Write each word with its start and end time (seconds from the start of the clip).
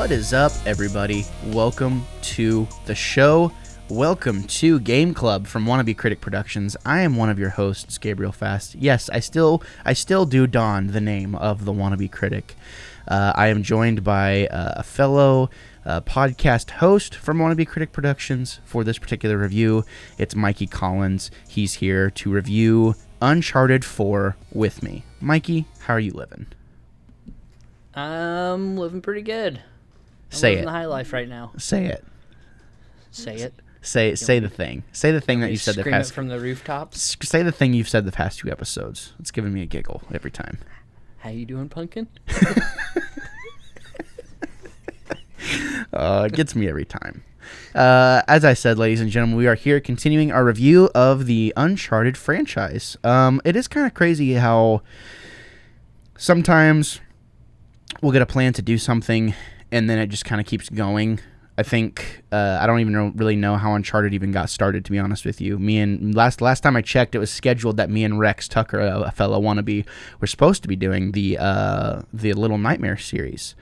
What 0.00 0.12
is 0.12 0.32
up, 0.32 0.52
everybody? 0.64 1.26
Welcome 1.48 2.06
to 2.22 2.66
the 2.86 2.94
show. 2.94 3.52
Welcome 3.90 4.44
to 4.44 4.80
Game 4.80 5.12
Club 5.12 5.46
from 5.46 5.66
Wannabe 5.66 5.94
Critic 5.94 6.22
Productions. 6.22 6.74
I 6.86 7.02
am 7.02 7.16
one 7.16 7.28
of 7.28 7.38
your 7.38 7.50
hosts, 7.50 7.98
Gabriel 7.98 8.32
Fast. 8.32 8.74
Yes, 8.76 9.10
I 9.10 9.20
still 9.20 9.62
I 9.84 9.92
still 9.92 10.24
do 10.24 10.46
don 10.46 10.86
the 10.86 11.02
name 11.02 11.34
of 11.34 11.66
the 11.66 11.72
Wannabe 11.74 12.10
Critic. 12.10 12.56
Uh, 13.06 13.34
I 13.36 13.48
am 13.48 13.62
joined 13.62 14.02
by 14.02 14.46
uh, 14.46 14.72
a 14.76 14.82
fellow 14.82 15.50
uh, 15.84 16.00
podcast 16.00 16.70
host 16.70 17.14
from 17.14 17.36
Wannabe 17.36 17.68
Critic 17.68 17.92
Productions 17.92 18.58
for 18.64 18.84
this 18.84 18.96
particular 18.96 19.36
review. 19.36 19.84
It's 20.16 20.34
Mikey 20.34 20.66
Collins. 20.66 21.30
He's 21.46 21.74
here 21.74 22.08
to 22.08 22.32
review 22.32 22.94
Uncharted 23.20 23.84
4 23.84 24.34
with 24.50 24.82
me. 24.82 25.04
Mikey, 25.20 25.66
how 25.80 25.92
are 25.92 26.00
you 26.00 26.12
living? 26.12 26.46
I'm 27.94 28.78
living 28.78 29.02
pretty 29.02 29.22
good. 29.22 29.60
Say 30.30 30.54
it. 30.54 30.64
the 30.64 30.70
high 30.70 30.86
life 30.86 31.12
right 31.12 31.28
now. 31.28 31.52
Say 31.58 31.86
it. 31.86 32.04
Say 33.10 33.36
it. 33.36 33.54
Say 33.82 34.14
say 34.14 34.38
the 34.38 34.48
thing. 34.48 34.84
Say 34.92 35.10
the 35.10 35.20
thing 35.20 35.40
that 35.40 35.50
you 35.50 35.56
said 35.56 35.74
the 35.74 35.80
Scream 35.82 35.94
it 35.94 35.98
past. 35.98 36.12
from 36.12 36.28
the 36.28 36.38
rooftops. 36.38 37.16
Say 37.22 37.42
the 37.42 37.52
thing 37.52 37.72
you've 37.74 37.88
said 37.88 38.04
the 38.04 38.12
past 38.12 38.38
two 38.40 38.50
episodes. 38.50 39.14
It's 39.18 39.30
giving 39.30 39.52
me 39.54 39.62
a 39.62 39.66
giggle 39.66 40.02
every 40.12 40.30
time. 40.30 40.58
How 41.18 41.30
you 41.30 41.44
doing, 41.46 41.68
pumpkin? 41.68 42.08
Uh, 45.92 46.28
it 46.30 46.36
gets 46.36 46.54
me 46.54 46.68
every 46.68 46.84
time. 46.84 47.24
Uh, 47.74 48.22
as 48.28 48.44
I 48.44 48.54
said, 48.54 48.78
ladies 48.78 49.00
and 49.00 49.10
gentlemen, 49.10 49.36
we 49.36 49.48
are 49.48 49.56
here 49.56 49.80
continuing 49.80 50.30
our 50.30 50.44
review 50.44 50.88
of 50.94 51.26
the 51.26 51.52
Uncharted 51.56 52.16
franchise. 52.16 52.96
Um, 53.02 53.40
it 53.44 53.56
is 53.56 53.66
kind 53.66 53.86
of 53.86 53.94
crazy 53.94 54.34
how 54.34 54.82
sometimes 56.16 57.00
we'll 58.00 58.12
get 58.12 58.22
a 58.22 58.26
plan 58.26 58.52
to 58.52 58.62
do 58.62 58.78
something 58.78 59.34
and 59.72 59.88
then 59.88 59.98
it 59.98 60.08
just 60.08 60.24
kind 60.24 60.40
of 60.40 60.46
keeps 60.46 60.68
going. 60.68 61.20
I 61.58 61.62
think 61.62 62.22
uh, 62.32 62.58
I 62.60 62.66
don't 62.66 62.80
even 62.80 62.92
know, 62.94 63.12
really 63.16 63.36
know 63.36 63.56
how 63.56 63.74
Uncharted 63.74 64.14
even 64.14 64.32
got 64.32 64.48
started. 64.48 64.84
To 64.86 64.90
be 64.90 64.98
honest 64.98 65.26
with 65.26 65.40
you, 65.42 65.58
me 65.58 65.78
and 65.78 66.14
last 66.14 66.40
last 66.40 66.60
time 66.62 66.74
I 66.74 66.80
checked, 66.80 67.14
it 67.14 67.18
was 67.18 67.30
scheduled 67.30 67.76
that 67.76 67.90
me 67.90 68.02
and 68.04 68.18
Rex 68.18 68.48
Tucker, 68.48 68.80
a, 68.80 69.00
a 69.00 69.10
fellow 69.10 69.40
wannabe, 69.40 69.84
were 70.20 70.26
supposed 70.26 70.62
to 70.62 70.68
be 70.68 70.76
doing 70.76 71.12
the 71.12 71.36
uh, 71.38 72.02
the 72.14 72.32
Little 72.32 72.56
Nightmare 72.58 72.96
series. 72.96 73.54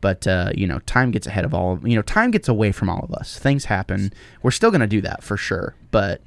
But 0.00 0.26
uh, 0.26 0.50
you 0.54 0.66
know, 0.66 0.78
time 0.80 1.10
gets 1.10 1.26
ahead 1.26 1.44
of 1.44 1.52
all. 1.52 1.78
You 1.86 1.94
know, 1.94 2.02
time 2.02 2.30
gets 2.30 2.48
away 2.48 2.72
from 2.72 2.88
all 2.88 3.00
of 3.04 3.12
us. 3.12 3.38
Things 3.38 3.66
happen. 3.66 4.12
We're 4.42 4.50
still 4.50 4.70
gonna 4.70 4.86
do 4.86 5.02
that 5.02 5.22
for 5.22 5.36
sure. 5.36 5.74
But 5.90 6.22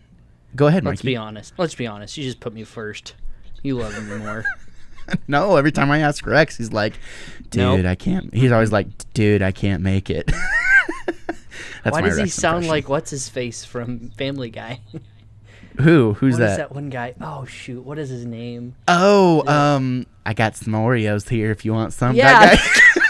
go 0.55 0.67
ahead, 0.67 0.86
Let's 0.86 0.99
Mikey. 0.99 1.14
be 1.14 1.17
honest. 1.17 1.53
Let's 1.58 1.75
be 1.75 1.88
honest. 1.88 2.17
You 2.17 2.23
just 2.23 2.39
put 2.39 2.53
me 2.53 2.64
first. 2.64 3.16
You 3.64 3.77
love 3.77 3.94
me 4.08 4.17
more. 4.17 4.45
No, 5.28 5.56
every 5.56 5.72
time 5.72 5.92
I 5.92 6.00
ask 6.00 6.25
Rex, 6.25 6.58
he's 6.58 6.72
like, 6.73 6.94
"Dude, 7.50 7.61
Nope. 7.84 7.86
I 7.86 7.95
can't." 7.95 8.34
He's 8.34 8.52
always 8.52 8.72
like, 8.72 8.88
"Dude, 9.14 9.42
I 9.42 9.52
can't 9.52 9.81
make 9.84 10.09
it." 10.09 10.31
That's 11.84 11.94
Why 11.94 12.02
does 12.02 12.17
he 12.17 12.28
sound 12.28 12.58
impression. 12.64 12.70
like 12.72 12.89
what's 12.89 13.11
his 13.11 13.30
face 13.30 13.64
from 13.64 14.09
Family 14.11 14.50
Guy? 14.50 14.80
who? 15.80 16.14
Who's 16.14 16.33
What 16.33 16.39
that? 16.39 16.52
is 16.52 16.58
that 16.58 16.73
one 16.73 16.89
guy? 16.89 17.14
Oh 17.22 17.45
shoot, 17.45 17.83
what 17.83 18.00
is 18.00 18.09
his 18.09 18.26
name? 18.26 18.76
Oh, 18.88 19.44
um, 19.48 20.08
I 20.26 20.33
got 20.33 20.56
some 20.56 20.73
Oreos 20.73 21.30
here 21.30 21.52
if 21.52 21.64
you 21.66 21.73
want 21.73 21.94
some. 21.94 22.16
Yeah. 22.16 22.39
That 22.39 22.58
guy. 22.95 23.02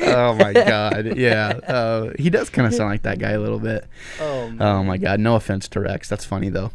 oh 0.00 0.34
my 0.34 0.52
god, 0.52 1.16
yeah. 1.16 1.48
Uh, 1.66 2.12
he 2.18 2.30
does 2.30 2.48
kind 2.50 2.66
of 2.66 2.74
sound 2.74 2.90
like 2.90 3.02
that 3.02 3.18
guy 3.18 3.30
a 3.32 3.40
little 3.40 3.58
bit. 3.58 3.86
Oh. 4.20 4.52
Oh 4.60 4.82
my 4.84 4.96
god, 4.98 5.20
no 5.20 5.36
offense 5.36 5.68
to 5.68 5.80
Rex. 5.80 6.08
That's 6.08 6.24
funny 6.24 6.48
though. 6.48 6.70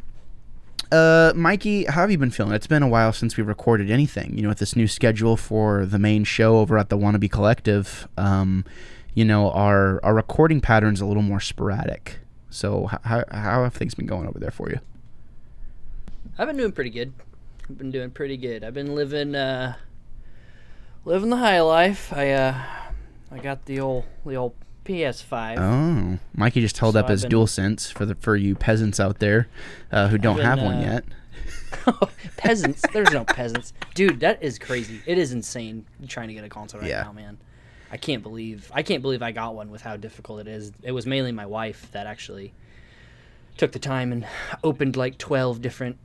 Uh, 0.92 1.32
Mikey, 1.36 1.86
how 1.86 2.02
have 2.02 2.12
you 2.12 2.18
been 2.18 2.32
feeling? 2.32 2.54
It's 2.54 2.66
been 2.66 2.82
a 2.82 2.88
while 2.88 3.14
since 3.14 3.38
we 3.38 3.44
recorded 3.44 3.92
anything. 3.92 4.36
You 4.36 4.44
know, 4.44 4.50
with 4.50 4.58
this 4.58 4.76
new 4.76 4.88
schedule 4.88 5.38
for 5.38 5.86
the 5.86 6.00
main 6.00 6.24
show 6.24 6.58
over 6.58 6.78
at 6.78 6.90
the 6.90 6.98
Wannabe 6.98 7.30
Collective, 7.30 8.08
um, 8.18 8.66
you 9.14 9.24
know, 9.24 9.52
our 9.52 10.04
our 10.04 10.16
recording 10.16 10.62
pattern's 10.62 11.00
a 11.00 11.06
little 11.06 11.22
more 11.22 11.40
sporadic. 11.40 12.20
So, 12.50 12.88
how 12.88 13.24
how 13.30 13.64
have 13.64 13.74
things 13.74 13.94
been 13.94 14.08
going 14.08 14.28
over 14.28 14.40
there 14.40 14.50
for 14.52 14.70
you? 14.70 14.80
I've 16.40 16.48
been 16.48 16.58
doing 16.58 16.72
pretty 16.72 16.90
good. 16.90 17.14
I've 17.70 17.78
been 17.78 17.92
doing 17.92 18.10
pretty 18.10 18.38
good. 18.38 18.64
I've 18.64 18.74
been 18.74 18.96
living 18.96 19.36
uh 19.36 19.76
living 21.06 21.30
the 21.30 21.38
high 21.38 21.62
life. 21.62 22.12
I 22.12 22.32
uh 22.32 22.64
I 23.32 23.38
got 23.38 23.66
the 23.66 23.80
old 23.80 24.06
the 24.26 24.36
old 24.38 24.56
PS5. 24.90 25.58
Oh, 25.60 26.20
Mikey 26.36 26.62
just 26.62 26.78
held 26.78 26.94
So 26.94 27.00
up 27.00 27.06
I've 27.06 27.12
his 27.12 27.22
been- 27.24 27.30
dual 27.32 27.48
sense 27.48 27.90
for 27.92 28.06
the 28.06 28.16
for 28.16 28.36
you 28.36 28.56
peasants 28.56 29.00
out 29.00 29.20
there 29.20 29.48
uh, 29.92 30.08
who 30.08 30.18
don't 30.18 30.38
been, 30.38 30.46
have 30.46 30.60
one 30.62 30.76
uh, 30.78 31.02
yet. 31.86 32.00
peasants. 32.38 32.84
There's 32.94 33.12
no 33.12 33.24
peasants. 33.26 33.74
Dude, 33.94 34.20
that 34.22 34.42
is 34.44 34.58
crazy. 34.60 35.02
It 35.06 35.18
is 35.18 35.32
insane 35.32 35.86
trying 36.08 36.28
to 36.30 36.34
get 36.34 36.44
a 36.44 36.50
console 36.50 36.82
right 36.82 36.90
Yeah. 36.90 37.04
now, 37.04 37.12
man. 37.14 37.38
I 37.92 37.98
can't 37.98 38.22
believe 38.22 38.72
I 38.74 38.84
can't 38.84 39.02
believe 39.02 39.22
I 39.22 39.32
got 39.32 39.56
one 39.56 39.72
with 39.72 39.82
how 39.82 39.98
difficult 39.98 40.42
it 40.42 40.48
is. 40.48 40.72
It 40.84 40.92
was 40.92 41.06
mainly 41.06 41.32
my 41.32 41.46
wife 41.46 41.88
that 41.92 42.06
actually 42.08 42.54
took 43.58 43.72
the 43.72 43.80
time 43.80 44.12
and 44.12 44.26
opened 44.64 44.96
like 44.96 45.18
12 45.18 45.62
different 45.62 45.98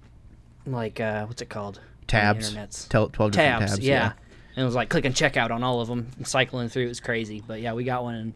like 0.66 0.98
uh 1.00 1.26
what's 1.26 1.42
it 1.42 1.48
called? 1.50 1.80
Tabs. 2.06 2.54
Tel- 2.88 3.08
twelve 3.08 3.32
different 3.32 3.60
tabs, 3.60 3.72
tabs. 3.72 3.86
yeah. 3.86 4.12
And 4.56 4.62
it 4.62 4.64
was 4.64 4.74
like 4.74 4.88
clicking 4.88 5.12
checkout 5.12 5.50
on 5.50 5.62
all 5.62 5.80
of 5.80 5.88
them, 5.88 6.08
cycling 6.24 6.68
through. 6.68 6.84
It 6.84 6.88
was 6.88 7.00
crazy, 7.00 7.42
but 7.46 7.60
yeah, 7.60 7.72
we 7.72 7.82
got 7.84 8.02
one, 8.04 8.14
and 8.14 8.34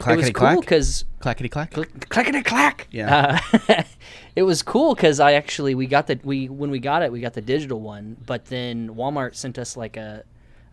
it 0.00 0.16
was 0.16 0.30
Clackety 0.30 0.32
cool 0.32 0.60
because 0.60 1.04
clackety 1.20 1.48
clack. 1.48 1.72
clickety 2.08 2.42
clack. 2.42 2.86
Yeah. 2.90 3.40
Uh, 3.68 3.82
it 4.36 4.42
was 4.44 4.62
cool 4.62 4.94
because 4.94 5.18
I 5.20 5.32
actually 5.32 5.74
we 5.74 5.86
got 5.86 6.06
the 6.06 6.18
we 6.22 6.48
when 6.48 6.70
we 6.70 6.78
got 6.78 7.02
it 7.02 7.10
we 7.12 7.20
got 7.20 7.32
the 7.34 7.40
digital 7.40 7.80
one, 7.80 8.16
but 8.26 8.46
then 8.46 8.90
Walmart 8.94 9.34
sent 9.34 9.58
us 9.58 9.76
like 9.76 9.96
a 9.96 10.22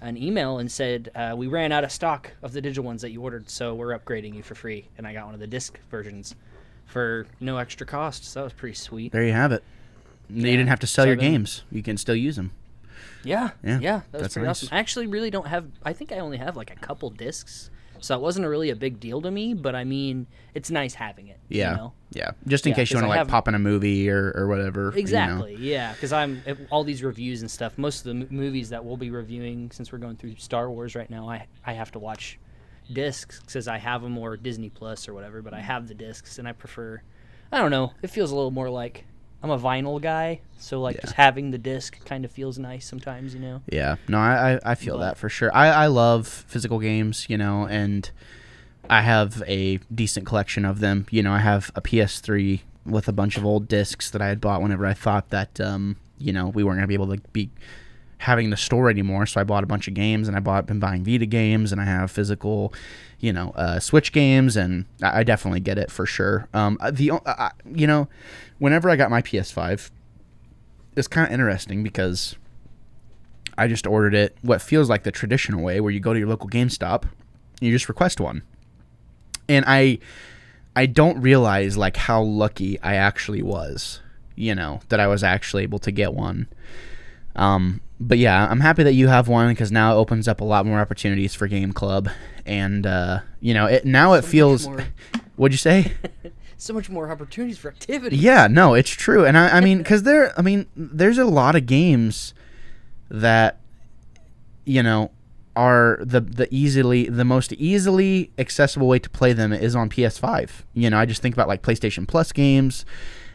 an 0.01 0.17
email 0.17 0.59
and 0.59 0.71
said 0.71 1.09
uh, 1.15 1.33
we 1.35 1.47
ran 1.47 1.71
out 1.71 1.83
of 1.83 1.91
stock 1.91 2.31
of 2.43 2.51
the 2.53 2.61
digital 2.61 2.83
ones 2.83 3.01
that 3.01 3.11
you 3.11 3.21
ordered, 3.21 3.49
so 3.49 3.73
we're 3.73 3.97
upgrading 3.97 4.35
you 4.35 4.43
for 4.43 4.53
free. 4.53 4.87
And 4.97 5.07
I 5.07 5.13
got 5.13 5.25
one 5.25 5.33
of 5.33 5.39
the 5.39 5.47
disc 5.47 5.79
versions 5.89 6.35
for 6.85 7.25
no 7.39 7.57
extra 7.57 7.87
cost, 7.87 8.25
so 8.25 8.39
that 8.39 8.43
was 8.43 8.53
pretty 8.53 8.75
sweet. 8.75 9.11
There 9.11 9.23
you 9.25 9.31
have 9.33 9.51
it. 9.51 9.63
You 10.29 10.43
didn't 10.43 10.67
have 10.67 10.79
to 10.81 10.87
sell 10.87 11.05
so 11.05 11.07
your 11.07 11.15
been- 11.17 11.31
games. 11.31 11.63
You 11.71 11.81
can 11.81 11.97
still 11.97 12.15
use 12.15 12.35
them. 12.35 12.51
Yeah, 13.23 13.51
Yeah, 13.63 13.79
yeah, 13.79 14.01
that 14.11 14.13
was 14.13 14.21
that's 14.21 14.33
pretty 14.35 14.45
nice. 14.45 14.63
awesome. 14.63 14.75
I 14.75 14.79
actually 14.79 15.07
really 15.07 15.31
don't 15.31 15.47
have. 15.47 15.65
I 15.83 15.93
think 15.93 16.11
I 16.11 16.19
only 16.19 16.37
have 16.37 16.55
like 16.55 16.69
a 16.69 16.75
couple 16.75 17.09
discs, 17.09 17.71
so 18.05 18.13
it 18.13 18.21
wasn't 18.21 18.47
really 18.47 18.69
a 18.69 18.75
big 18.75 18.99
deal 18.99 19.19
to 19.21 19.31
me. 19.31 19.55
But 19.55 19.75
I 19.75 19.83
mean, 19.83 20.27
it's 20.53 20.69
nice 20.69 20.93
having 20.93 21.27
it. 21.27 21.39
Yeah. 21.49 21.71
You 21.71 21.77
know? 21.77 21.93
Yeah. 22.11 22.31
Just 22.47 22.67
in 22.67 22.69
Yeah, 22.69 22.75
case 22.75 22.91
you 22.91 22.97
want 22.97 23.05
to 23.05 23.09
like 23.09 23.17
have- 23.17 23.27
pop 23.27 23.47
in 23.47 23.55
a 23.55 23.59
movie 23.59 24.09
or, 24.09 24.31
or 24.35 24.47
whatever. 24.47 24.85
you 24.85 24.91
know. 24.91 24.97
Exactly. 24.97 25.55
Yeah, 25.55 25.93
because 25.93 26.13
I'm 26.13 26.43
all 26.69 26.83
these 26.83 27.03
reviews 27.03 27.41
and 27.41 27.49
stuff. 27.49 27.77
Most 27.77 27.99
of 27.99 28.03
the 28.05 28.25
m- 28.25 28.27
movies 28.29 28.69
that 28.69 28.85
we'll 28.85 28.95
be 28.95 29.09
reviewing, 29.09 29.71
since 29.71 29.91
we're 29.91 29.97
going 29.97 30.17
through 30.17 30.35
Star 30.37 30.69
Wars 30.69 30.93
right 30.95 31.09
now, 31.09 31.27
I 31.27 31.47
I 31.65 31.73
have 31.73 31.91
to 31.93 31.99
watch 31.99 32.37
discs 32.93 33.39
because 33.39 33.67
I 33.67 33.79
have 33.79 34.03
them 34.03 34.17
or 34.17 34.37
Disney 34.37 34.69
Plus 34.69 35.09
or 35.09 35.15
whatever. 35.15 35.41
But 35.41 35.55
I 35.55 35.59
mm. 35.59 35.63
have 35.63 35.87
the 35.87 35.95
discs, 35.95 36.37
and 36.37 36.47
I 36.47 36.51
prefer. 36.51 37.01
I 37.51 37.59
don't 37.59 37.71
know. 37.71 37.91
It 38.03 38.11
feels 38.11 38.31
a 38.31 38.35
little 38.35 38.51
more 38.51 38.69
like 38.69 39.05
I'm 39.45 39.51
a 39.51 39.59
vinyl 39.59 40.01
guy, 40.01 40.39
so 40.57 40.81
like 40.81 40.95
Yeah. 40.95 41.01
just 41.01 41.13
having 41.13 41.51
the 41.51 41.59
disc 41.59 42.03
kind 42.03 42.25
of 42.25 42.31
feels 42.31 42.57
nice 42.57 42.85
sometimes. 42.87 43.35
You 43.35 43.41
know. 43.41 43.61
Yeah, 43.71 43.97
no, 44.07 44.17
I, 44.17 44.59
I, 44.65 44.73
feel 44.75 44.97
But- 44.97 45.01
that 45.05 45.17
for 45.17 45.29
sure. 45.29 45.55
I, 45.55 45.67
I 45.67 45.87
love 45.87 46.27
physical 46.27 46.79
games, 46.79 47.27
you 47.29 47.37
know, 47.37 47.67
and 47.67 48.09
I 48.89 49.01
have 49.01 49.43
a 49.47 49.77
decent 49.93 50.25
collection 50.25 50.65
of 50.65 50.79
them. 50.79 51.05
You 51.11 51.21
know, 51.21 51.31
I 51.31 51.39
have 51.39 51.71
a 51.75 51.81
PS3 51.81 52.61
with 52.87 53.07
a 53.07 53.11
bunch 53.11 53.37
of 53.37 53.45
old 53.45 53.67
discs 53.67 54.09
that 54.09 54.21
I 54.21 54.27
had 54.29 54.41
bought 54.41 54.61
whenever 54.63 54.85
I 54.85 54.93
thought 54.93 55.29
that, 55.29 55.59
um, 55.61 55.97
you 56.17 56.33
know, 56.33 56.47
we 56.47 56.63
weren't 56.63 56.77
going 56.77 56.83
to 56.83 56.87
be 56.87 56.93
able 56.95 57.15
to 57.15 57.21
be 57.31 57.49
having 58.19 58.49
the 58.49 58.57
store 58.57 58.89
anymore. 58.89 59.25
So 59.25 59.41
I 59.41 59.43
bought 59.43 59.63
a 59.63 59.67
bunch 59.67 59.87
of 59.87 59.93
games 59.93 60.27
and 60.27 60.35
I 60.35 60.39
bought, 60.39 60.65
been 60.65 60.79
buying 60.79 61.03
Vita 61.03 61.25
games 61.25 61.71
and 61.71 61.81
I 61.81 61.85
have 61.85 62.09
physical, 62.11 62.73
you 63.19 63.33
know, 63.33 63.51
uh, 63.55 63.79
Switch 63.79 64.11
games 64.11 64.55
and 64.55 64.85
I, 65.01 65.19
I 65.19 65.23
definitely 65.23 65.59
get 65.59 65.77
it 65.77 65.91
for 65.91 66.05
sure. 66.05 66.47
Um, 66.53 66.77
uh, 66.81 66.91
the, 66.91 67.11
uh, 67.11 67.49
you 67.65 67.87
know, 67.87 68.07
whenever 68.59 68.89
I 68.89 68.95
got 68.95 69.11
my 69.11 69.21
PS5, 69.21 69.91
it's 70.95 71.07
kind 71.07 71.27
of 71.27 71.33
interesting 71.33 71.83
because 71.83 72.35
I 73.57 73.67
just 73.67 73.87
ordered 73.87 74.13
it 74.13 74.37
what 74.41 74.61
feels 74.61 74.89
like 74.89 75.03
the 75.03 75.11
traditional 75.11 75.63
way 75.63 75.79
where 75.79 75.91
you 75.91 75.99
go 75.99 76.13
to 76.13 76.19
your 76.19 76.27
local 76.27 76.49
GameStop 76.49 77.03
and 77.03 77.11
you 77.61 77.71
just 77.71 77.89
request 77.89 78.19
one. 78.19 78.43
And 79.47 79.63
I 79.67 79.99
I 80.75 80.87
don't 80.87 81.21
realize 81.21 81.77
like 81.77 81.95
how 81.95 82.21
lucky 82.21 82.79
I 82.81 82.95
actually 82.95 83.41
was, 83.41 84.01
you 84.35 84.55
know, 84.55 84.81
that 84.89 84.99
I 84.99 85.07
was 85.07 85.23
actually 85.23 85.63
able 85.63 85.79
to 85.79 85.91
get 85.91 86.13
one. 86.13 86.47
Um 87.35 87.81
but 87.99 88.17
yeah, 88.17 88.47
I'm 88.49 88.59
happy 88.59 88.83
that 88.83 88.93
you 88.93 89.07
have 89.07 89.27
one 89.27 89.49
because 89.49 89.71
now 89.71 89.93
it 89.93 89.95
opens 89.97 90.27
up 90.27 90.41
a 90.41 90.43
lot 90.43 90.65
more 90.65 90.79
opportunities 90.79 91.33
for 91.33 91.47
Game 91.47 91.71
Club 91.73 92.09
and 92.45 92.85
uh 92.85 93.19
you 93.39 93.53
know, 93.53 93.65
it 93.65 93.85
now 93.85 94.13
it 94.13 94.21
So 94.21 94.25
much 94.25 94.31
feels 94.31 94.67
more- 94.67 94.85
What'd 95.35 95.53
you 95.53 95.57
say? 95.57 95.93
so 96.57 96.73
much 96.73 96.89
more 96.89 97.11
opportunities 97.11 97.57
for 97.57 97.67
activity. 97.69 98.15
Yeah, 98.15 98.47
no, 98.47 98.73
it's 98.73 98.89
true, 98.89 99.25
and 99.25 99.37
I, 99.37 99.57
I 99.57 99.59
mean, 99.61 99.77
because 99.83 100.03
there, 100.03 100.33
I 100.39 100.41
mean, 100.41 100.65
there's 100.75 101.17
a 101.17 101.25
lot 101.25 101.55
of 101.57 101.65
games 101.65 102.33
that, 103.09 103.59
you 104.65 104.81
know, 104.81 105.11
are 105.57 105.99
the 106.01 106.19
the 106.21 106.47
easily 106.53 107.07
the 107.09 107.23
most 107.25 107.53
easily 107.53 108.31
accessible 108.37 108.87
way 108.87 108.99
to 108.99 109.09
play 109.09 109.31
them 109.33 109.53
is 109.53 109.73
on 109.75 109.89
PS5. 109.89 110.49
You 110.73 110.89
know, 110.89 110.97
I 110.97 111.05
just 111.05 111.21
think 111.21 111.33
about 111.35 111.47
like 111.47 111.61
PlayStation 111.61 112.05
Plus 112.07 112.31
games, 112.33 112.85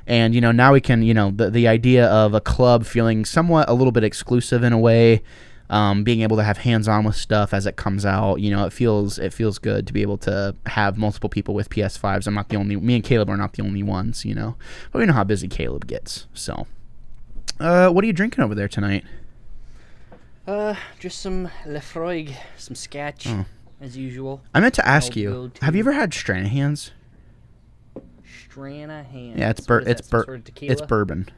and 0.06 0.34
you 0.34 0.40
know 0.40 0.52
now 0.52 0.72
we 0.72 0.80
can 0.80 1.02
you 1.02 1.14
know 1.14 1.30
the 1.30 1.50
the 1.50 1.66
idea 1.68 2.06
of 2.06 2.34
a 2.34 2.40
club 2.40 2.84
feeling 2.86 3.24
somewhat 3.24 3.68
a 3.68 3.74
little 3.74 3.92
bit 3.92 4.04
exclusive 4.04 4.62
in 4.62 4.72
a 4.72 4.78
way. 4.78 5.22
um, 5.70 6.02
being 6.02 6.22
able 6.22 6.36
to 6.36 6.42
have 6.42 6.58
hands 6.58 6.88
on 6.88 7.04
with 7.04 7.14
stuff 7.14 7.54
as 7.54 7.64
it 7.64 7.76
comes 7.76 8.04
out. 8.04 8.40
You 8.40 8.50
know, 8.50 8.64
it 8.66 8.72
feels 8.72 9.20
it 9.20 9.32
feels 9.32 9.58
good 9.60 9.86
to 9.86 9.92
be 9.92 10.02
able 10.02 10.18
to 10.18 10.56
have 10.66 10.98
multiple 10.98 11.30
people 11.30 11.54
with 11.54 11.70
PS5s. 11.70 12.26
I'm 12.26 12.34
not 12.34 12.48
the 12.48 12.56
only. 12.56 12.74
Me 12.74 12.96
and 12.96 13.04
Caleb 13.04 13.30
are 13.30 13.36
not 13.36 13.52
the 13.52 13.62
only 13.62 13.84
ones. 13.84 14.24
You 14.24 14.34
know, 14.34 14.56
but 14.90 14.98
we 14.98 15.06
know 15.06 15.12
how 15.12 15.22
busy 15.22 15.46
Caleb 15.46 15.86
gets. 15.86 16.26
So, 16.34 16.66
uh, 17.60 17.88
what 17.90 18.02
are 18.02 18.06
you 18.08 18.12
drinking 18.12 18.42
over 18.42 18.56
there 18.56 18.66
tonight? 18.66 19.04
Uh, 20.46 20.74
just 20.98 21.20
some 21.20 21.48
Laphroaig, 21.64 22.34
some 22.56 22.74
Scotch, 22.74 23.28
Oh. 23.28 23.44
as 23.80 23.96
usual. 23.96 24.42
I 24.52 24.58
meant 24.58 24.74
to 24.74 24.88
ask 24.88 25.14
you. 25.14 25.52
Have 25.62 25.76
you 25.76 25.80
ever 25.80 25.92
had 25.92 26.10
Stranahan's? 26.10 26.90
Stranahan. 28.60 29.38
Yeah, 29.38 29.50
it's 29.50 29.60
bur- 29.66 29.80
it's 29.86 30.02
bur- 30.08 30.24
Sort 30.24 30.48
of 30.48 30.62
it's 30.62 30.82
bourbon. 30.82 31.28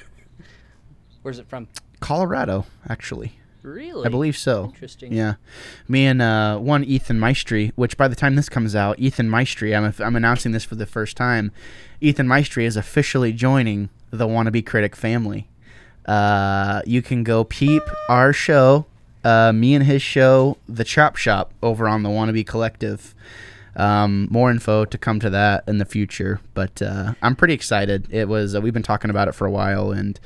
Where's 1.22 1.38
it 1.38 1.48
from? 1.48 1.68
Colorado, 2.00 2.66
actually. 2.88 3.38
Really? 3.62 4.06
I 4.06 4.08
believe 4.10 4.36
so. 4.36 4.66
Interesting. 4.66 5.12
Yeah, 5.12 5.34
me 5.88 6.06
and 6.06 6.22
uh, 6.22 6.58
one 6.58 6.84
Ethan 6.84 7.18
Maestri, 7.18 7.72
which 7.74 7.96
by 7.96 8.06
the 8.06 8.14
time 8.14 8.36
this 8.36 8.48
comes 8.48 8.76
out, 8.76 8.98
Ethan 9.00 9.28
Maestri, 9.28 9.76
I'm 9.76 9.92
I'm 10.04 10.14
announcing 10.14 10.52
this 10.52 10.62
for 10.64 10.76
the 10.76 10.86
first 10.86 11.16
time. 11.16 11.50
Ethan 12.00 12.28
Maestri 12.28 12.62
is 12.64 12.76
officially 12.76 13.32
joining 13.32 13.88
the 14.10 14.26
Wannabe 14.28 14.64
Critic 14.64 14.94
family. 14.94 15.48
Uh, 16.04 16.80
you 16.86 17.02
can 17.02 17.24
go 17.24 17.42
peep 17.42 17.82
our 18.08 18.32
show, 18.32 18.86
uh, 19.24 19.52
me 19.52 19.74
and 19.74 19.84
his 19.84 20.00
show, 20.00 20.56
The 20.68 20.84
Chop 20.84 21.16
Shop, 21.16 21.52
over 21.60 21.88
on 21.88 22.04
the 22.04 22.08
Wannabe 22.08 22.46
Collective. 22.46 23.12
Um, 23.76 24.26
more 24.30 24.50
info 24.50 24.86
to 24.86 24.96
come 24.96 25.20
to 25.20 25.28
that 25.30 25.64
in 25.68 25.76
the 25.76 25.84
future, 25.84 26.40
but 26.54 26.80
uh, 26.80 27.12
I'm 27.20 27.36
pretty 27.36 27.52
excited. 27.52 28.08
It 28.10 28.26
was 28.26 28.54
uh, 28.54 28.60
we've 28.60 28.72
been 28.72 28.82
talking 28.82 29.10
about 29.10 29.28
it 29.28 29.32
for 29.32 29.46
a 29.46 29.50
while, 29.50 29.92
and 29.92 30.18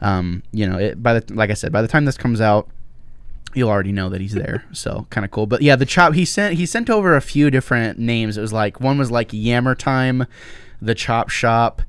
um, 0.00 0.44
you 0.52 0.68
know, 0.68 0.78
it, 0.78 1.02
by 1.02 1.18
the 1.18 1.34
like 1.34 1.50
I 1.50 1.54
said, 1.54 1.72
by 1.72 1.82
the 1.82 1.88
time 1.88 2.04
this 2.04 2.16
comes 2.16 2.40
out, 2.40 2.68
you'll 3.54 3.70
already 3.70 3.92
know 3.92 4.08
that 4.08 4.20
he's 4.20 4.34
there. 4.34 4.64
So 4.72 5.06
kind 5.10 5.24
of 5.24 5.30
cool. 5.30 5.46
But 5.46 5.62
yeah, 5.62 5.76
the 5.76 5.86
chop 5.86 6.14
he 6.14 6.24
sent 6.24 6.54
he 6.54 6.66
sent 6.66 6.88
over 6.88 7.16
a 7.16 7.20
few 7.20 7.50
different 7.50 7.98
names. 7.98 8.38
It 8.38 8.40
was 8.40 8.52
like 8.52 8.80
one 8.80 8.98
was 8.98 9.10
like 9.10 9.30
Yammer 9.32 9.74
Time, 9.74 10.26
the 10.80 10.94
Chop 10.94 11.28
Shop, 11.28 11.82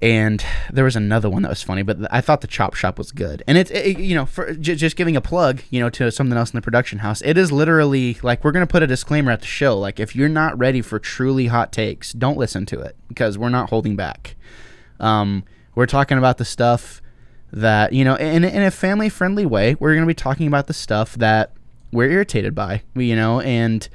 and 0.00 0.44
there 0.72 0.84
was 0.84 0.94
another 0.94 1.28
one 1.28 1.42
that 1.42 1.48
was 1.48 1.62
funny. 1.62 1.82
But 1.82 1.98
I 2.10 2.20
thought 2.20 2.40
the 2.40 2.46
Chop 2.46 2.74
Shop 2.74 2.98
was 2.98 3.10
good. 3.10 3.42
And 3.46 3.58
it's 3.58 3.70
it, 3.70 3.98
you 3.98 4.14
know 4.14 4.26
for 4.26 4.54
j- 4.54 4.76
just 4.76 4.96
giving 4.96 5.16
a 5.16 5.20
plug, 5.20 5.62
you 5.70 5.80
know, 5.80 5.90
to 5.90 6.10
something 6.10 6.36
else 6.36 6.50
in 6.50 6.56
the 6.56 6.62
production 6.62 7.00
house. 7.00 7.20
It 7.22 7.36
is 7.36 7.50
literally 7.50 8.18
like 8.22 8.44
we're 8.44 8.52
gonna 8.52 8.66
put 8.66 8.82
a 8.82 8.86
disclaimer 8.86 9.32
at 9.32 9.40
the 9.40 9.46
show. 9.46 9.78
Like 9.78 9.98
if 9.98 10.14
you're 10.14 10.28
not 10.28 10.56
ready 10.58 10.82
for 10.82 10.98
truly 10.98 11.46
hot 11.46 11.72
takes, 11.72 12.12
don't 12.12 12.38
listen 12.38 12.66
to 12.66 12.80
it 12.80 12.96
because 13.08 13.36
we're 13.36 13.48
not 13.48 13.70
holding 13.70 13.96
back. 13.96 14.36
Um, 15.00 15.44
we're 15.74 15.86
talking 15.86 16.18
about 16.18 16.38
the 16.38 16.44
stuff 16.44 17.00
that 17.52 17.92
you 17.92 18.04
know 18.04 18.14
in, 18.16 18.44
in 18.44 18.62
a 18.62 18.70
family 18.70 19.08
friendly 19.08 19.46
way 19.46 19.74
we're 19.80 19.94
to 19.94 20.06
be 20.06 20.12
talking 20.14 20.46
about 20.46 20.66
the 20.66 20.74
stuff 20.74 21.14
that 21.14 21.52
we're 21.92 22.10
irritated 22.10 22.54
by 22.54 22.82
you 22.94 23.16
know 23.16 23.40
and 23.40 23.88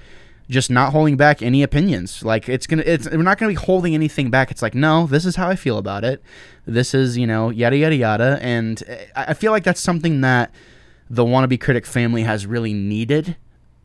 just 0.50 0.70
not 0.70 0.92
holding 0.92 1.16
back 1.16 1.42
any 1.42 1.64
opinions 1.64 2.24
like 2.24 2.50
it's 2.50 2.68
gonna 2.68 2.84
it's 2.86 3.10
we're 3.10 3.24
not 3.24 3.38
gonna 3.38 3.52
be 3.52 3.56
holding 3.56 3.94
anything 3.94 4.30
back 4.30 4.52
it's 4.52 4.62
like 4.62 4.76
no 4.76 5.08
this 5.08 5.26
is 5.26 5.36
how 5.36 5.48
i 5.48 5.56
feel 5.56 5.78
about 5.78 6.04
it 6.04 6.22
this 6.66 6.94
is 6.94 7.18
you 7.18 7.26
know 7.26 7.50
yada 7.50 7.78
yada 7.78 7.96
yada 7.96 8.40
and 8.42 8.84
i, 9.16 9.34
feel 9.34 9.52
like 9.52 9.64
that's 9.64 9.80
something 9.80 10.22
that 10.22 10.52
the 11.10 11.24
wannabe 11.24 11.60
critic 11.60 11.86
family 11.86 12.24
has 12.24 12.46
really 12.46 12.74
needed 12.74 13.38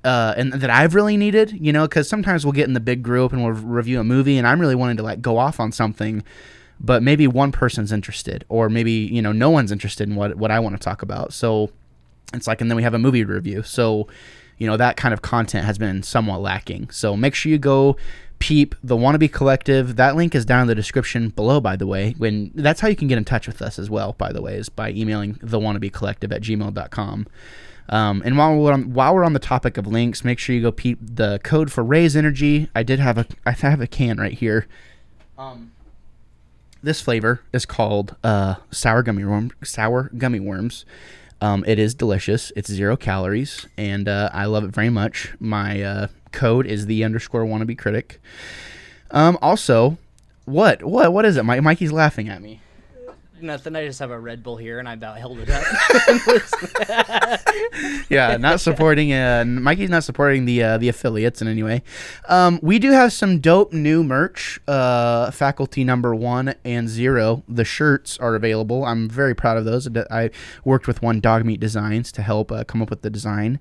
uh, 0.05 0.33
and 0.37 0.53
that 0.53 0.71
I've 0.71 0.95
really 0.95 1.17
needed, 1.17 1.53
you 1.53 1.73
know, 1.73 1.87
because 1.87 2.09
sometimes 2.09 2.45
we'll 2.47 2.53
get 2.53 2.69
in 2.69 2.73
the 2.73 2.81
big 2.81 3.03
group 3.03 3.33
and 3.33 3.43
we'll 3.43 3.53
review 3.53 4.01
a 4.01 4.05
movie, 4.05 4.39
and 4.39 4.47
I'm 4.47 4.61
really 4.61 4.77
wanting 4.77 4.97
to 4.99 5.03
like 5.03 5.21
go 5.21 5.39
off 5.39 5.59
on 5.59 5.73
something, 5.73 6.23
but 6.81 7.03
maybe 7.03 7.27
one 7.27 7.51
person's 7.51 7.91
interested, 7.91 8.45
or 8.49 8.71
maybe 8.71 8.93
you 8.93 9.21
know 9.21 9.33
no 9.33 9.51
one's 9.51 9.73
interested 9.73 10.09
in 10.09 10.15
what 10.15 10.37
what 10.37 10.51
I 10.51 10.61
want 10.61 10.77
to 10.77 10.83
talk 10.83 11.03
about. 11.03 11.33
So 11.33 11.71
it's 12.33 12.47
like, 12.47 12.61
and 12.61 12.71
then 12.71 12.77
we 12.77 12.85
have 12.85 12.95
a 12.95 12.99
movie 12.99 13.25
review. 13.25 13.63
So 13.63 14.07
you 14.59 14.67
know 14.67 14.77
that 14.77 14.97
kind 14.97 15.15
of 15.15 15.23
content 15.23 15.65
has 15.65 15.79
been 15.79 16.03
somewhat 16.03 16.41
lacking. 16.41 16.91
So 16.91 17.17
make 17.17 17.35
sure 17.35 17.51
you 17.51 17.59
go 17.59 17.97
peep 18.39 18.75
the 18.85 18.97
wannabe 18.97 19.33
collective 19.33 19.97
that 19.97 20.15
link 20.15 20.33
is 20.33 20.45
down 20.45 20.63
in 20.63 20.69
the 20.69 20.75
description 20.75 21.31
below 21.31 21.61
by 21.61 21.75
the 21.75 21.89
way 21.89 22.15
when 22.19 22.53
that's 22.55 22.81
how 22.81 22.87
you 22.87 22.95
can 22.95 23.09
get 23.09 23.19
in 23.19 23.25
touch 23.25 23.49
with 23.49 23.61
us 23.61 23.81
as 23.81 23.91
well 23.91 24.13
by 24.13 24.33
the 24.33 24.41
way 24.41 24.55
is 24.55 24.69
by 24.69 24.93
emailing 24.93 25.37
the 25.43 25.59
wannabe 25.59 25.93
collective 25.93 26.31
at 26.31 26.41
gmail.com 26.41 27.27
um, 27.89 28.23
and 28.25 28.37
while 28.37 28.57
we're 28.57 28.73
on 28.73 28.93
while 28.93 29.15
we're 29.15 29.25
on 29.25 29.33
the 29.33 29.39
topic 29.39 29.79
of 29.79 29.87
links, 29.87 30.25
make 30.25 30.39
sure 30.39 30.55
you 30.55 30.63
go 30.63 30.73
peep 30.73 30.99
the 31.01 31.41
code 31.43 31.73
for 31.73 31.83
Raze 31.83 32.17
Energy. 32.17 32.69
I 32.75 32.83
did 32.83 32.99
have 32.99 33.17
a 33.17 33.27
I 33.47 33.53
have 33.53 33.81
a 33.81 33.87
can 33.87 34.19
right 34.19 34.35
here. 34.35 34.67
Um, 35.39 35.73
this 36.83 37.01
flavor 37.01 37.41
is 37.53 37.65
called 37.65 38.15
uh, 38.23 38.57
sour 38.71 39.03
gummy 39.03 39.25
worm 39.25 39.53
sour 39.63 40.11
gummy 40.17 40.41
worms. 40.41 40.85
Um, 41.41 41.65
it 41.67 41.79
is 41.79 41.95
delicious. 41.95 42.53
It's 42.57 42.71
zero 42.71 42.97
calories, 42.97 43.67
and 43.77 44.09
uh, 44.09 44.31
I 44.33 44.47
love 44.47 44.65
it 44.65 44.71
very 44.71 44.91
much. 44.91 45.35
My 45.39 45.83
uh, 45.83 46.07
code 46.33 46.67
is 46.67 46.87
the 46.87 47.05
underscore 47.05 47.45
wannabe 47.45 47.79
critic. 47.79 48.21
Um, 49.11 49.39
also, 49.41 49.99
what 50.45 50.83
what 50.83 51.13
what 51.13 51.25
is 51.25 51.37
it? 51.37 51.45
My, 51.45 51.61
Mikey's 51.61 51.93
laughing 51.93 52.29
at 52.29 52.43
me. 52.43 52.61
Nothing. 53.43 53.77
I 53.77 53.87
just 53.87 53.99
have 54.01 54.11
a 54.11 54.19
Red 54.19 54.43
Bull 54.43 54.57
here, 54.57 54.79
and 54.79 54.89
I 54.89 54.95
about 54.95 55.19
held 55.19 55.39
it 55.41 55.51
up. 55.51 55.65
yeah, 58.11 58.37
not 58.37 58.61
supporting. 58.61 59.13
Uh, 59.13 59.45
Mikey's 59.47 59.91
not 59.91 60.05
supporting 60.05 60.45
the 60.45 60.63
uh, 60.63 60.79
the 60.79 60.89
affiliates 60.89 61.41
in 61.43 61.49
any 61.49 61.63
way. 61.63 61.83
Um, 62.29 62.59
we 62.63 62.79
do 62.79 62.91
have 62.93 63.13
some 63.13 63.41
dope 63.41 63.73
new 63.73 64.03
merch. 64.03 64.61
Uh, 64.67 65.31
faculty 65.31 65.85
number 65.85 66.15
one 66.15 66.55
and 66.65 66.89
zero. 66.89 67.43
The 67.49 67.65
shirts 67.65 68.19
are 68.19 68.35
available. 68.35 68.85
I'm 68.85 69.09
very 69.09 69.35
proud 69.35 69.57
of 69.57 69.65
those. 69.65 69.89
I 70.11 70.31
worked 70.65 70.87
with 70.87 71.03
one 71.03 71.21
Dog 71.21 71.45
Meat 71.45 71.61
Designs 71.61 72.13
to 72.13 72.23
help 72.23 72.51
uh, 72.53 72.65
come 72.65 72.83
up 72.83 72.91
with 72.91 73.03
the 73.03 73.11
design. 73.11 73.61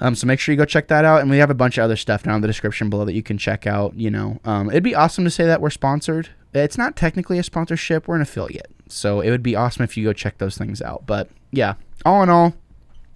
Um, 0.00 0.14
so 0.14 0.26
make 0.26 0.40
sure 0.40 0.52
you 0.52 0.56
go 0.58 0.64
check 0.64 0.88
that 0.88 1.04
out, 1.04 1.20
and 1.20 1.30
we 1.30 1.38
have 1.38 1.50
a 1.50 1.54
bunch 1.54 1.78
of 1.78 1.84
other 1.84 1.96
stuff 1.96 2.24
down 2.24 2.36
in 2.36 2.40
the 2.40 2.48
description 2.48 2.90
below 2.90 3.04
that 3.04 3.14
you 3.14 3.22
can 3.22 3.38
check 3.38 3.66
out. 3.66 3.94
You 3.94 4.10
know, 4.10 4.40
um, 4.44 4.68
it'd 4.70 4.82
be 4.82 4.94
awesome 4.94 5.24
to 5.24 5.30
say 5.30 5.44
that 5.44 5.60
we're 5.60 5.70
sponsored. 5.70 6.30
It's 6.52 6.78
not 6.78 6.96
technically 6.96 7.38
a 7.38 7.42
sponsorship; 7.42 8.08
we're 8.08 8.16
an 8.16 8.22
affiliate. 8.22 8.72
So 8.88 9.20
it 9.20 9.30
would 9.30 9.42
be 9.42 9.56
awesome 9.56 9.84
if 9.84 9.96
you 9.96 10.04
go 10.04 10.12
check 10.12 10.38
those 10.38 10.58
things 10.58 10.82
out. 10.82 11.06
But 11.06 11.30
yeah, 11.52 11.74
all 12.04 12.22
in 12.22 12.30
all, 12.30 12.54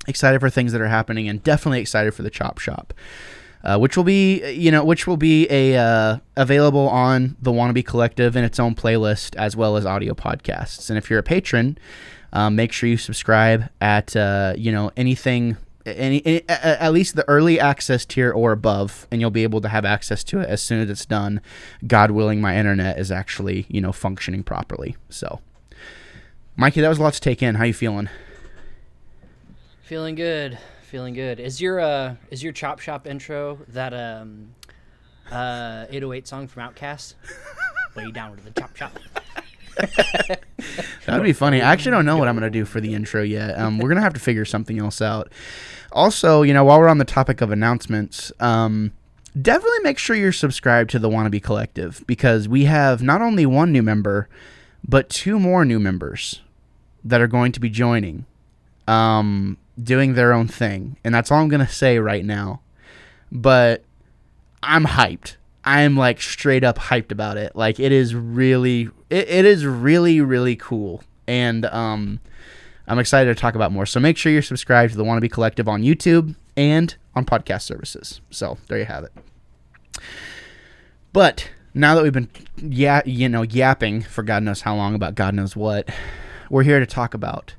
excited 0.06 0.40
for 0.40 0.50
things 0.50 0.72
that 0.72 0.80
are 0.80 0.88
happening, 0.88 1.28
and 1.28 1.42
definitely 1.42 1.80
excited 1.80 2.14
for 2.14 2.22
the 2.22 2.30
Chop 2.30 2.58
Shop, 2.58 2.94
uh, 3.64 3.78
which 3.78 3.96
will 3.96 4.04
be 4.04 4.48
you 4.52 4.70
know 4.70 4.84
which 4.84 5.06
will 5.08 5.16
be 5.16 5.48
a 5.50 5.76
uh, 5.76 6.18
available 6.36 6.88
on 6.88 7.36
the 7.42 7.50
Wannabe 7.50 7.84
Collective 7.84 8.36
in 8.36 8.44
its 8.44 8.60
own 8.60 8.76
playlist 8.76 9.34
as 9.34 9.56
well 9.56 9.76
as 9.76 9.84
audio 9.84 10.14
podcasts. 10.14 10.88
And 10.90 10.96
if 10.96 11.10
you're 11.10 11.18
a 11.18 11.24
patron, 11.24 11.76
um, 12.32 12.54
make 12.54 12.70
sure 12.70 12.88
you 12.88 12.96
subscribe 12.96 13.68
at 13.80 14.14
uh, 14.14 14.54
you 14.56 14.70
know 14.70 14.92
anything 14.96 15.56
any, 15.96 16.24
any 16.24 16.48
at 16.48 16.92
least 16.92 17.16
the 17.16 17.28
early 17.28 17.58
access 17.60 18.04
tier 18.04 18.30
or 18.30 18.52
above, 18.52 19.06
and 19.10 19.20
you'll 19.20 19.30
be 19.30 19.42
able 19.42 19.60
to 19.60 19.68
have 19.68 19.84
access 19.84 20.24
to 20.24 20.40
it 20.40 20.48
as 20.48 20.62
soon 20.62 20.80
as 20.80 20.90
it's 20.90 21.06
done. 21.06 21.40
God 21.86 22.10
willing, 22.10 22.40
my 22.40 22.56
internet 22.56 22.98
is 22.98 23.10
actually 23.10 23.66
you 23.68 23.80
know 23.80 23.92
functioning 23.92 24.42
properly. 24.42 24.96
So, 25.08 25.40
Mikey, 26.56 26.80
that 26.80 26.88
was 26.88 26.98
a 26.98 27.02
lot 27.02 27.14
to 27.14 27.20
take 27.20 27.42
in. 27.42 27.56
How 27.56 27.64
you 27.64 27.74
feeling? 27.74 28.08
Feeling 29.82 30.14
good. 30.14 30.58
Feeling 30.82 31.14
good. 31.14 31.40
Is 31.40 31.60
your 31.60 31.80
uh 31.80 32.16
is 32.30 32.42
your 32.42 32.52
Chop 32.52 32.80
Shop 32.80 33.06
intro 33.06 33.58
that 33.68 33.94
um 33.94 34.54
uh 35.30 35.86
808 35.90 36.26
song 36.26 36.48
from 36.48 36.70
OutKast? 36.70 37.14
Way 37.96 38.10
down 38.10 38.36
to 38.36 38.42
the 38.42 38.50
Chop 38.50 38.76
Shop. 38.76 38.98
That 41.08 41.16
would 41.16 41.24
be 41.24 41.32
funny. 41.32 41.62
I 41.62 41.72
actually 41.72 41.92
don't 41.92 42.04
know 42.04 42.18
what 42.18 42.28
I'm 42.28 42.34
gonna 42.34 42.50
do 42.50 42.66
for 42.66 42.82
the 42.82 42.92
intro 42.92 43.22
yet. 43.22 43.58
Um, 43.58 43.78
we're 43.78 43.88
gonna 43.88 44.02
have 44.02 44.12
to 44.12 44.20
figure 44.20 44.44
something 44.44 44.78
else 44.78 45.00
out. 45.00 45.32
Also, 45.92 46.42
you 46.42 46.52
know, 46.52 46.64
while 46.64 46.78
we're 46.78 46.88
on 46.88 46.98
the 46.98 47.04
topic 47.04 47.40
of 47.40 47.50
announcements, 47.50 48.30
um, 48.40 48.92
definitely 49.40 49.80
make 49.82 49.98
sure 49.98 50.16
you're 50.16 50.32
subscribed 50.32 50.90
to 50.90 50.98
the 50.98 51.08
Wannabe 51.08 51.42
Collective 51.42 52.04
because 52.06 52.48
we 52.48 52.64
have 52.64 53.02
not 53.02 53.22
only 53.22 53.46
one 53.46 53.72
new 53.72 53.82
member, 53.82 54.28
but 54.86 55.08
two 55.08 55.38
more 55.38 55.64
new 55.64 55.78
members 55.80 56.42
that 57.04 57.20
are 57.20 57.26
going 57.26 57.52
to 57.52 57.60
be 57.60 57.70
joining, 57.70 58.26
um, 58.86 59.56
doing 59.82 60.14
their 60.14 60.32
own 60.32 60.48
thing, 60.48 60.96
and 61.04 61.14
that's 61.14 61.30
all 61.30 61.40
I'm 61.40 61.48
gonna 61.48 61.68
say 61.68 61.98
right 61.98 62.24
now. 62.24 62.60
But 63.30 63.84
I'm 64.62 64.84
hyped. 64.84 65.36
I'm 65.64 65.96
like 65.96 66.20
straight 66.20 66.64
up 66.64 66.78
hyped 66.78 67.12
about 67.12 67.36
it. 67.36 67.54
Like 67.54 67.78
it 67.78 67.92
is 67.92 68.14
really 68.14 68.88
it, 69.10 69.28
it 69.28 69.44
is 69.44 69.66
really 69.66 70.20
really 70.20 70.56
cool. 70.56 71.02
And 71.26 71.66
um 71.66 72.20
I'm 72.88 72.98
excited 72.98 73.34
to 73.34 73.40
talk 73.40 73.54
about 73.54 73.70
more. 73.70 73.86
So 73.86 74.00
make 74.00 74.16
sure 74.16 74.32
you're 74.32 74.42
subscribed 74.42 74.92
to 74.92 74.96
the 74.96 75.04
Wannabe 75.04 75.30
Collective 75.30 75.68
on 75.68 75.82
YouTube 75.82 76.34
and 76.56 76.94
on 77.14 77.24
podcast 77.24 77.62
services. 77.62 78.20
So 78.30 78.58
there 78.68 78.78
you 78.78 78.86
have 78.86 79.04
it. 79.04 79.12
But 81.12 81.50
now 81.74 81.94
that 81.94 82.02
we've 82.02 82.12
been 82.12 82.30
yeah, 82.56 83.02
you 83.04 83.28
know, 83.28 83.42
yapping 83.42 84.02
for 84.02 84.22
God 84.22 84.42
knows 84.42 84.62
how 84.62 84.74
long 84.74 84.94
about 84.94 85.14
God 85.14 85.34
knows 85.34 85.54
what, 85.54 85.88
we're 86.50 86.62
here 86.62 86.80
to 86.80 86.86
talk 86.86 87.14
about 87.14 87.54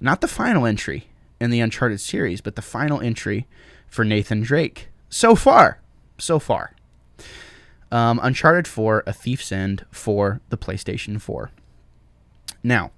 not 0.00 0.20
the 0.20 0.28
final 0.28 0.66
entry 0.66 1.06
in 1.40 1.50
the 1.50 1.60
Uncharted 1.60 2.00
series, 2.00 2.40
but 2.40 2.56
the 2.56 2.62
final 2.62 3.00
entry 3.00 3.46
for 3.86 4.04
Nathan 4.04 4.40
Drake. 4.40 4.88
So 5.08 5.34
far, 5.34 5.80
so 6.18 6.38
far. 6.38 6.74
Um, 7.90 8.18
Uncharted 8.22 8.66
4, 8.66 9.04
A 9.06 9.12
Thief's 9.12 9.52
End 9.52 9.84
for 9.90 10.40
the 10.48 10.56
PlayStation 10.56 11.20
4. 11.20 11.50
Now, 12.62 12.90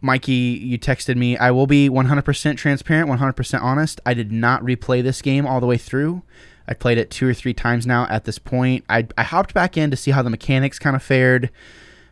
Mikey, 0.00 0.32
you 0.32 0.78
texted 0.78 1.16
me. 1.16 1.36
I 1.36 1.50
will 1.50 1.66
be 1.66 1.88
100% 1.88 2.56
transparent, 2.56 3.10
100% 3.10 3.62
honest. 3.62 4.00
I 4.06 4.14
did 4.14 4.30
not 4.30 4.62
replay 4.62 5.02
this 5.02 5.20
game 5.20 5.46
all 5.46 5.60
the 5.60 5.66
way 5.66 5.76
through. 5.76 6.22
I 6.68 6.74
played 6.74 6.98
it 6.98 7.10
two 7.10 7.26
or 7.26 7.34
three 7.34 7.54
times 7.54 7.86
now 7.86 8.06
at 8.08 8.24
this 8.24 8.38
point. 8.38 8.84
I, 8.88 9.08
I 9.16 9.22
hopped 9.22 9.54
back 9.54 9.76
in 9.76 9.90
to 9.90 9.96
see 9.96 10.10
how 10.10 10.22
the 10.22 10.30
mechanics 10.30 10.78
kind 10.78 10.94
of 10.94 11.02
fared, 11.02 11.50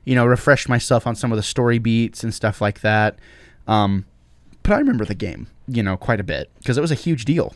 you 0.04 0.14
know, 0.14 0.26
refreshed 0.26 0.68
myself 0.68 1.06
on 1.06 1.14
some 1.14 1.30
of 1.30 1.36
the 1.36 1.42
story 1.42 1.78
beats 1.78 2.24
and 2.24 2.34
stuff 2.34 2.60
like 2.60 2.80
that. 2.80 3.18
Um, 3.68 4.06
but 4.62 4.72
I 4.72 4.78
remember 4.78 5.04
the 5.04 5.14
game, 5.14 5.48
you 5.68 5.82
know, 5.82 5.96
quite 5.96 6.20
a 6.20 6.24
bit 6.24 6.50
because 6.58 6.78
it 6.78 6.80
was 6.80 6.90
a 6.90 6.96
huge 6.96 7.24
deal. 7.24 7.54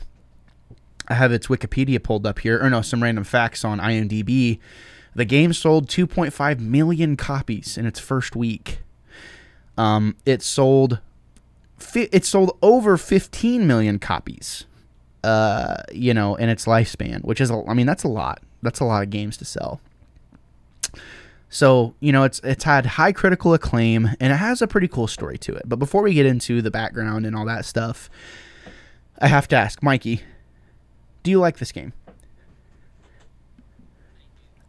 I 1.09 1.15
have 1.15 1.33
its 1.33 1.49
Wikipedia 1.49 2.01
pulled 2.01 2.25
up 2.25 2.39
here, 2.39 2.63
or 2.63 2.71
no, 2.71 2.83
some 2.83 3.03
random 3.03 3.25
facts 3.25 3.65
on 3.65 3.81
IMDb. 3.81 4.61
The 5.15 5.25
game 5.25 5.53
sold 5.53 5.89
2.5 5.89 6.61
million 6.61 7.17
copies 7.17 7.77
in 7.77 7.85
its 7.85 7.99
first 7.99 8.37
week. 8.37 8.79
Um, 9.77 10.17
it 10.27 10.43
sold, 10.43 11.01
fi- 11.79 12.09
it 12.13 12.25
sold 12.25 12.57
over 12.63 12.97
15 12.97 13.67
million 13.67 13.99
copies. 13.99 14.67
Uh, 15.23 15.83
you 15.93 16.15
know, 16.15 16.35
in 16.37 16.49
its 16.49 16.65
lifespan, 16.65 17.23
which 17.25 17.43
is, 17.43 17.51
a, 17.51 17.63
I 17.69 17.75
mean, 17.75 17.87
that's 17.87 18.05
a 18.05 18.09
lot. 18.09 18.43
That's 18.63 18.81
a 18.81 18.85
lot 18.85 19.03
of 19.03 19.11
games 19.11 19.37
to 19.37 19.45
sell. 19.45 19.81
So 21.51 21.95
you 21.99 22.13
know, 22.13 22.23
it's 22.23 22.39
it's 22.45 22.63
had 22.63 22.87
high 22.87 23.11
critical 23.13 23.53
acclaim 23.53 24.11
and 24.21 24.33
it 24.33 24.37
has 24.37 24.63
a 24.63 24.69
pretty 24.69 24.87
cool 24.87 25.09
story 25.09 25.37
to 25.39 25.55
it. 25.55 25.65
But 25.67 25.81
before 25.81 26.03
we 26.03 26.15
get 26.15 26.25
into 26.25 26.63
the 26.63 26.71
background 26.71 27.27
and 27.27 27.35
all 27.35 27.45
that 27.47 27.65
stuff, 27.65 28.09
I 29.19 29.27
have 29.27 29.49
to 29.49 29.57
ask, 29.57 29.83
Mikey, 29.83 30.23
do 31.25 31.31
you 31.31 31.41
like 31.41 31.59
this 31.59 31.73
game? 31.73 31.93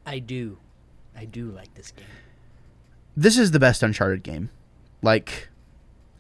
I 0.08 0.17
do. 0.17 0.58
I 1.15 1.25
do 1.25 1.51
like 1.51 1.74
this 1.75 1.91
game. 1.91 2.08
This 3.15 3.38
is 3.38 3.51
the 3.51 3.60
best 3.60 3.84
Uncharted 3.84 4.24
game. 4.24 4.50
Like, 5.01 5.50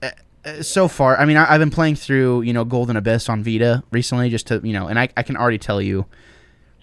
uh, 0.01 0.09
uh, 0.45 0.61
so 0.61 0.87
far, 0.87 1.17
I 1.19 1.25
mean, 1.25 1.37
I, 1.37 1.51
I've 1.53 1.59
been 1.59 1.71
playing 1.71 1.95
through, 1.95 2.41
you 2.41 2.53
know, 2.53 2.65
Golden 2.65 2.95
Abyss 2.97 3.29
on 3.29 3.43
Vita 3.43 3.83
recently 3.91 4.29
just 4.29 4.47
to, 4.47 4.61
you 4.63 4.73
know, 4.73 4.87
and 4.87 4.97
I, 4.99 5.09
I 5.15 5.23
can 5.23 5.37
already 5.37 5.57
tell 5.57 5.81
you 5.81 6.05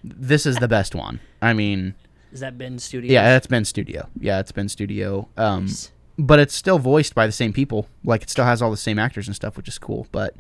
this 0.05 0.47
is 0.47 0.57
the 0.57 0.69
best 0.69 0.95
one. 0.95 1.21
I 1.43 1.53
mean, 1.53 1.95
Is 2.33 2.41
that 2.41 2.57
Bend 2.57 2.81
studio 2.81 3.13
yeah, 3.13 3.37
it's 3.37 3.69
studio. 3.69 4.09
Yeah, 4.21 4.41
it's 4.41 4.53
Bend 4.53 4.71
studio. 4.71 5.29
Um, 5.37 5.65
Nice. 5.67 5.91
but 6.19 6.39
it's 6.39 6.55
still 6.55 6.79
voiced 6.79 7.15
by 7.15 7.27
the 7.27 7.33
same 7.33 7.53
people. 7.53 7.89
Like 8.05 8.23
it 8.23 8.31
still 8.31 8.45
has 8.45 8.63
all 8.63 8.71
the 8.71 8.77
same 8.77 8.99
actors 8.99 9.27
and 9.27 9.35
stuff, 9.35 9.57
which 9.57 9.69
is 9.69 9.79
cool. 9.79 10.07
But 10.13 10.37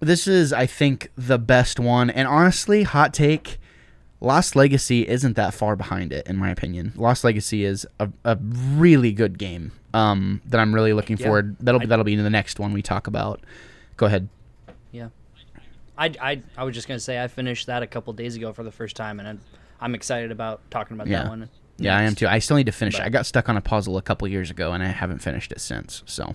this 0.00 0.26
is, 0.26 0.52
I 0.52 0.66
think, 0.66 1.10
the 1.16 1.38
best 1.38 1.78
one. 1.78 2.10
And 2.10 2.26
honestly, 2.26 2.82
hot 2.82 3.14
take: 3.14 3.58
Lost 4.24 4.56
Legacy 4.56 5.06
isn't 5.06 5.36
that 5.36 5.54
far 5.54 5.76
behind 5.76 6.12
it, 6.12 6.26
in 6.26 6.36
my 6.36 6.50
opinion. 6.50 6.92
Lost 6.96 7.22
Legacy 7.24 7.64
is 7.64 7.86
a, 8.00 8.08
a 8.24 8.36
really 8.36 9.12
good 9.12 9.38
game 9.38 9.72
um, 9.92 10.40
that 10.46 10.58
I'm 10.58 10.74
really 10.74 10.92
looking 10.92 11.16
Yeah. 11.18 11.26
forward. 11.26 11.56
That'll 11.60 11.78
be 11.80 11.86
that'll 11.86 12.04
be 12.04 12.14
in 12.14 12.24
the 12.24 12.30
next 12.30 12.58
one 12.58 12.72
we 12.72 12.82
talk 12.82 13.06
about. 13.06 13.40
Go 13.96 14.06
ahead. 14.06 14.28
Yeah. 14.90 15.08
I, 15.96 16.12
I, 16.20 16.42
I 16.56 16.64
was 16.64 16.74
just 16.74 16.88
going 16.88 16.96
to 16.96 17.04
say 17.04 17.22
I 17.22 17.28
finished 17.28 17.66
that 17.68 17.82
a 17.82 17.86
couple 17.86 18.12
days 18.14 18.34
ago 18.34 18.52
for 18.52 18.64
the 18.64 18.72
first 18.72 18.96
time, 18.96 19.20
and 19.20 19.28
I'm, 19.28 19.40
I'm 19.80 19.94
excited 19.94 20.32
about 20.32 20.60
talking 20.70 20.96
about 20.96 21.06
Yeah. 21.06 21.22
that 21.22 21.28
one. 21.28 21.48
Yeah, 21.76 21.96
I 21.96 22.02
am 22.02 22.14
too. 22.14 22.26
I 22.26 22.38
still 22.40 22.56
need 22.56 22.66
to 22.66 22.72
finish 22.72 22.94
it. 22.94 22.98
But- 22.98 23.06
I 23.06 23.10
got 23.10 23.26
stuck 23.26 23.48
on 23.48 23.56
a 23.56 23.60
puzzle 23.60 23.96
a 23.96 24.02
couple 24.02 24.26
years 24.28 24.50
ago, 24.50 24.72
and 24.72 24.82
I 24.82 24.86
haven't 24.86 25.18
finished 25.18 25.52
it 25.52 25.60
since. 25.60 26.02
So, 26.06 26.34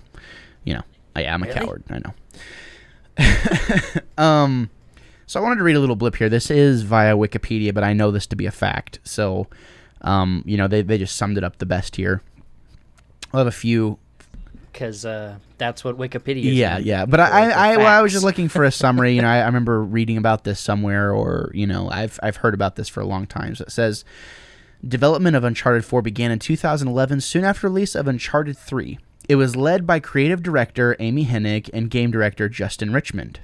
you 0.64 0.74
know, 0.74 0.82
I 1.16 1.22
am 1.24 1.42
a 1.42 1.46
Really? 1.46 1.58
coward. 1.60 1.82
I 1.90 1.98
know. 1.98 2.14
um, 4.22 4.70
so 5.30 5.38
I 5.38 5.44
wanted 5.44 5.58
to 5.58 5.62
read 5.62 5.76
a 5.76 5.78
little 5.78 5.94
blip 5.94 6.16
here. 6.16 6.28
This 6.28 6.50
is 6.50 6.82
via 6.82 7.14
Wikipedia, 7.14 7.72
but 7.72 7.84
I 7.84 7.92
know 7.92 8.10
this 8.10 8.26
to 8.26 8.34
be 8.34 8.46
a 8.46 8.50
fact. 8.50 8.98
So, 9.04 9.46
um, 10.00 10.42
you 10.44 10.56
know, 10.56 10.66
they 10.66 10.82
they 10.82 10.98
just 10.98 11.16
summed 11.16 11.38
it 11.38 11.44
up 11.44 11.58
the 11.58 11.66
best 11.66 11.94
here. 11.94 12.20
I'll 13.32 13.38
have 13.38 13.46
a 13.46 13.52
few 13.52 14.00
Because 14.72 15.04
uh, 15.06 15.36
that's 15.56 15.84
what 15.84 15.96
Wikipedia 15.96 16.46
is. 16.46 16.54
yeah, 16.54 16.78
yeah. 16.78 17.06
But 17.06 17.20
I, 17.20 17.48
I, 17.48 17.76
well, 17.76 17.86
I 17.86 18.02
was 18.02 18.10
just 18.10 18.24
looking 18.24 18.48
for 18.48 18.64
a 18.64 18.72
summary. 18.72 19.14
You 19.14 19.22
know, 19.22 19.28
I, 19.28 19.38
I 19.42 19.46
remember 19.46 19.84
reading 19.84 20.16
about 20.16 20.42
this 20.42 20.58
somewhere, 20.58 21.14
or 21.14 21.52
you 21.54 21.64
know, 21.68 21.88
I've 21.88 22.18
I've 22.24 22.38
heard 22.38 22.54
about 22.54 22.74
this 22.74 22.88
for 22.88 22.98
a 22.98 23.06
long 23.06 23.28
time. 23.28 23.54
So 23.54 23.62
it 23.62 23.70
says, 23.70 24.04
development 24.84 25.36
of 25.36 25.44
Uncharted 25.44 25.84
4 25.84 26.02
began 26.02 26.32
in 26.32 26.40
2011, 26.40 27.20
soon 27.20 27.44
after 27.44 27.68
release 27.68 27.94
of 27.94 28.08
Uncharted 28.08 28.58
3. 28.58 28.98
It 29.28 29.36
was 29.36 29.54
led 29.54 29.86
by 29.86 30.00
creative 30.00 30.42
director 30.42 30.96
Amy 30.98 31.24
Hennig 31.24 31.70
and 31.72 31.88
game 31.88 32.10
director 32.10 32.48
Justin 32.48 32.92
Richmond. 32.92 33.38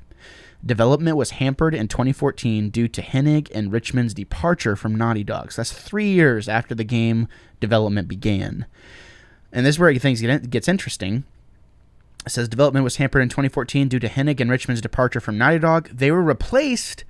Development 0.64 1.16
was 1.16 1.32
hampered 1.32 1.74
in 1.74 1.88
2014 1.88 2.70
due 2.70 2.88
to 2.88 3.02
Hennig 3.02 3.50
and 3.54 3.72
Richmond's 3.72 4.14
departure 4.14 4.76
from 4.76 4.94
Naughty 4.94 5.24
Dog. 5.24 5.52
So 5.52 5.60
that's 5.60 5.72
three 5.72 6.08
years 6.08 6.48
after 6.48 6.74
the 6.74 6.84
game 6.84 7.28
development 7.60 8.08
began. 8.08 8.66
And 9.52 9.64
this 9.64 9.76
is 9.76 9.78
where 9.78 9.94
things 9.94 10.20
get 10.20 10.50
gets 10.50 10.68
interesting. 10.68 11.24
It 12.26 12.30
says 12.30 12.48
development 12.48 12.84
was 12.84 12.96
hampered 12.96 13.22
in 13.22 13.28
2014 13.28 13.88
due 13.88 14.00
to 14.00 14.08
Hennig 14.08 14.40
and 14.40 14.50
Richmond's 14.50 14.80
departure 14.80 15.20
from 15.20 15.38
Naughty 15.38 15.60
Dog. 15.60 15.88
They 15.90 16.10
were 16.10 16.22
replaced 16.22 17.04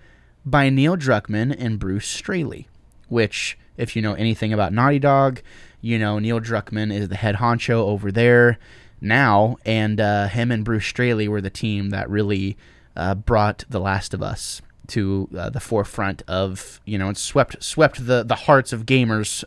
by 0.44 0.68
Neil 0.68 0.96
Druckmann 0.96 1.56
and 1.58 1.78
Bruce 1.78 2.06
Straley, 2.06 2.68
which, 3.08 3.58
if 3.76 3.96
you 3.96 4.02
know 4.02 4.14
anything 4.14 4.52
about 4.52 4.72
Naughty 4.72 4.98
Dog, 4.98 5.40
you 5.80 5.98
know 5.98 6.18
Neil 6.18 6.40
Druckmann 6.40 6.92
is 6.92 7.08
the 7.08 7.16
head 7.16 7.36
honcho 7.36 7.76
over 7.76 8.12
there 8.12 8.58
now, 9.00 9.56
and 9.64 10.00
uh, 10.00 10.28
him 10.28 10.50
and 10.50 10.64
Bruce 10.64 10.86
Straley 10.86 11.28
were 11.28 11.40
the 11.40 11.50
team 11.50 11.90
that 11.90 12.08
really 12.10 12.56
uh, 12.96 13.14
brought 13.14 13.64
The 13.68 13.80
Last 13.80 14.14
of 14.14 14.22
Us 14.22 14.62
to 14.88 15.28
uh, 15.36 15.50
the 15.50 15.60
forefront 15.60 16.22
of 16.28 16.80
you 16.84 16.96
know 16.96 17.08
and 17.08 17.18
swept 17.18 17.62
swept 17.62 18.06
the 18.06 18.22
the 18.22 18.34
hearts 18.34 18.72
of 18.72 18.86
gamers 18.86 19.44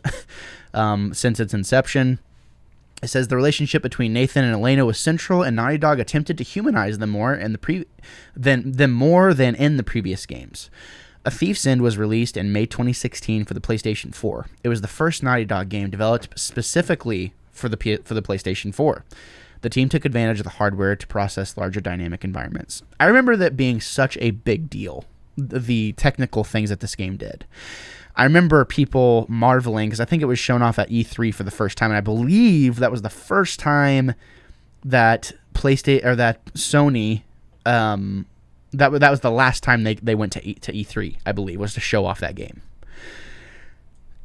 um, 0.74 1.14
since 1.14 1.40
its 1.40 1.54
inception. 1.54 2.18
It 3.02 3.08
says 3.08 3.28
the 3.28 3.36
relationship 3.36 3.82
between 3.82 4.12
Nathan 4.12 4.44
and 4.44 4.52
Elena 4.52 4.84
was 4.84 4.98
central, 4.98 5.42
and 5.42 5.56
Naughty 5.56 5.78
Dog 5.78 5.98
attempted 5.98 6.36
to 6.36 6.44
humanize 6.44 6.98
them 6.98 7.10
more 7.10 7.34
in 7.34 7.52
the 7.52 7.58
pre 7.58 7.86
than 8.36 8.72
them 8.72 8.92
more 8.92 9.32
than 9.32 9.54
in 9.54 9.78
the 9.78 9.82
previous 9.82 10.26
games. 10.26 10.68
A 11.24 11.30
Thief's 11.30 11.66
End 11.66 11.82
was 11.82 11.98
released 11.98 12.36
in 12.36 12.52
May 12.52 12.64
2016 12.64 13.44
for 13.44 13.52
the 13.52 13.60
PlayStation 13.60 14.14
4. 14.14 14.46
It 14.64 14.70
was 14.70 14.80
the 14.80 14.88
first 14.88 15.22
Naughty 15.22 15.44
Dog 15.44 15.68
game 15.68 15.90
developed 15.90 16.38
specifically 16.38 17.34
for 17.50 17.68
the 17.68 17.76
P- 17.76 17.96
for 17.98 18.14
the 18.14 18.22
PlayStation 18.22 18.74
4. 18.74 19.04
The 19.62 19.70
team 19.70 19.88
took 19.88 20.04
advantage 20.04 20.40
of 20.40 20.44
the 20.44 20.50
hardware 20.50 20.96
to 20.96 21.06
process 21.06 21.56
larger 21.56 21.80
dynamic 21.80 22.24
environments. 22.24 22.82
I 22.98 23.06
remember 23.06 23.36
that 23.36 23.56
being 23.56 23.80
such 23.80 24.16
a 24.20 24.30
big 24.30 24.70
deal, 24.70 25.04
the 25.36 25.92
technical 25.92 26.44
things 26.44 26.70
that 26.70 26.80
this 26.80 26.94
game 26.94 27.16
did. 27.16 27.44
I 28.16 28.24
remember 28.24 28.64
people 28.64 29.26
marveling 29.28 29.88
because 29.88 30.00
I 30.00 30.04
think 30.04 30.22
it 30.22 30.26
was 30.26 30.38
shown 30.38 30.62
off 30.62 30.78
at 30.78 30.90
E3 30.90 31.32
for 31.34 31.42
the 31.42 31.50
first 31.50 31.78
time, 31.78 31.90
and 31.90 31.96
I 31.96 32.00
believe 32.00 32.76
that 32.76 32.90
was 32.90 33.02
the 33.02 33.10
first 33.10 33.60
time 33.60 34.14
that 34.84 35.32
PlayStation 35.54 36.04
or 36.04 36.16
that 36.16 36.44
Sony, 36.54 37.22
um, 37.66 38.26
that 38.72 38.90
that 39.00 39.10
was 39.10 39.20
the 39.20 39.30
last 39.30 39.62
time 39.62 39.84
they, 39.84 39.94
they 39.94 40.14
went 40.14 40.32
to 40.32 40.46
e, 40.46 40.54
to 40.54 40.72
E3, 40.72 41.16
I 41.24 41.32
believe, 41.32 41.60
was 41.60 41.74
to 41.74 41.80
show 41.80 42.06
off 42.06 42.20
that 42.20 42.34
game. 42.34 42.62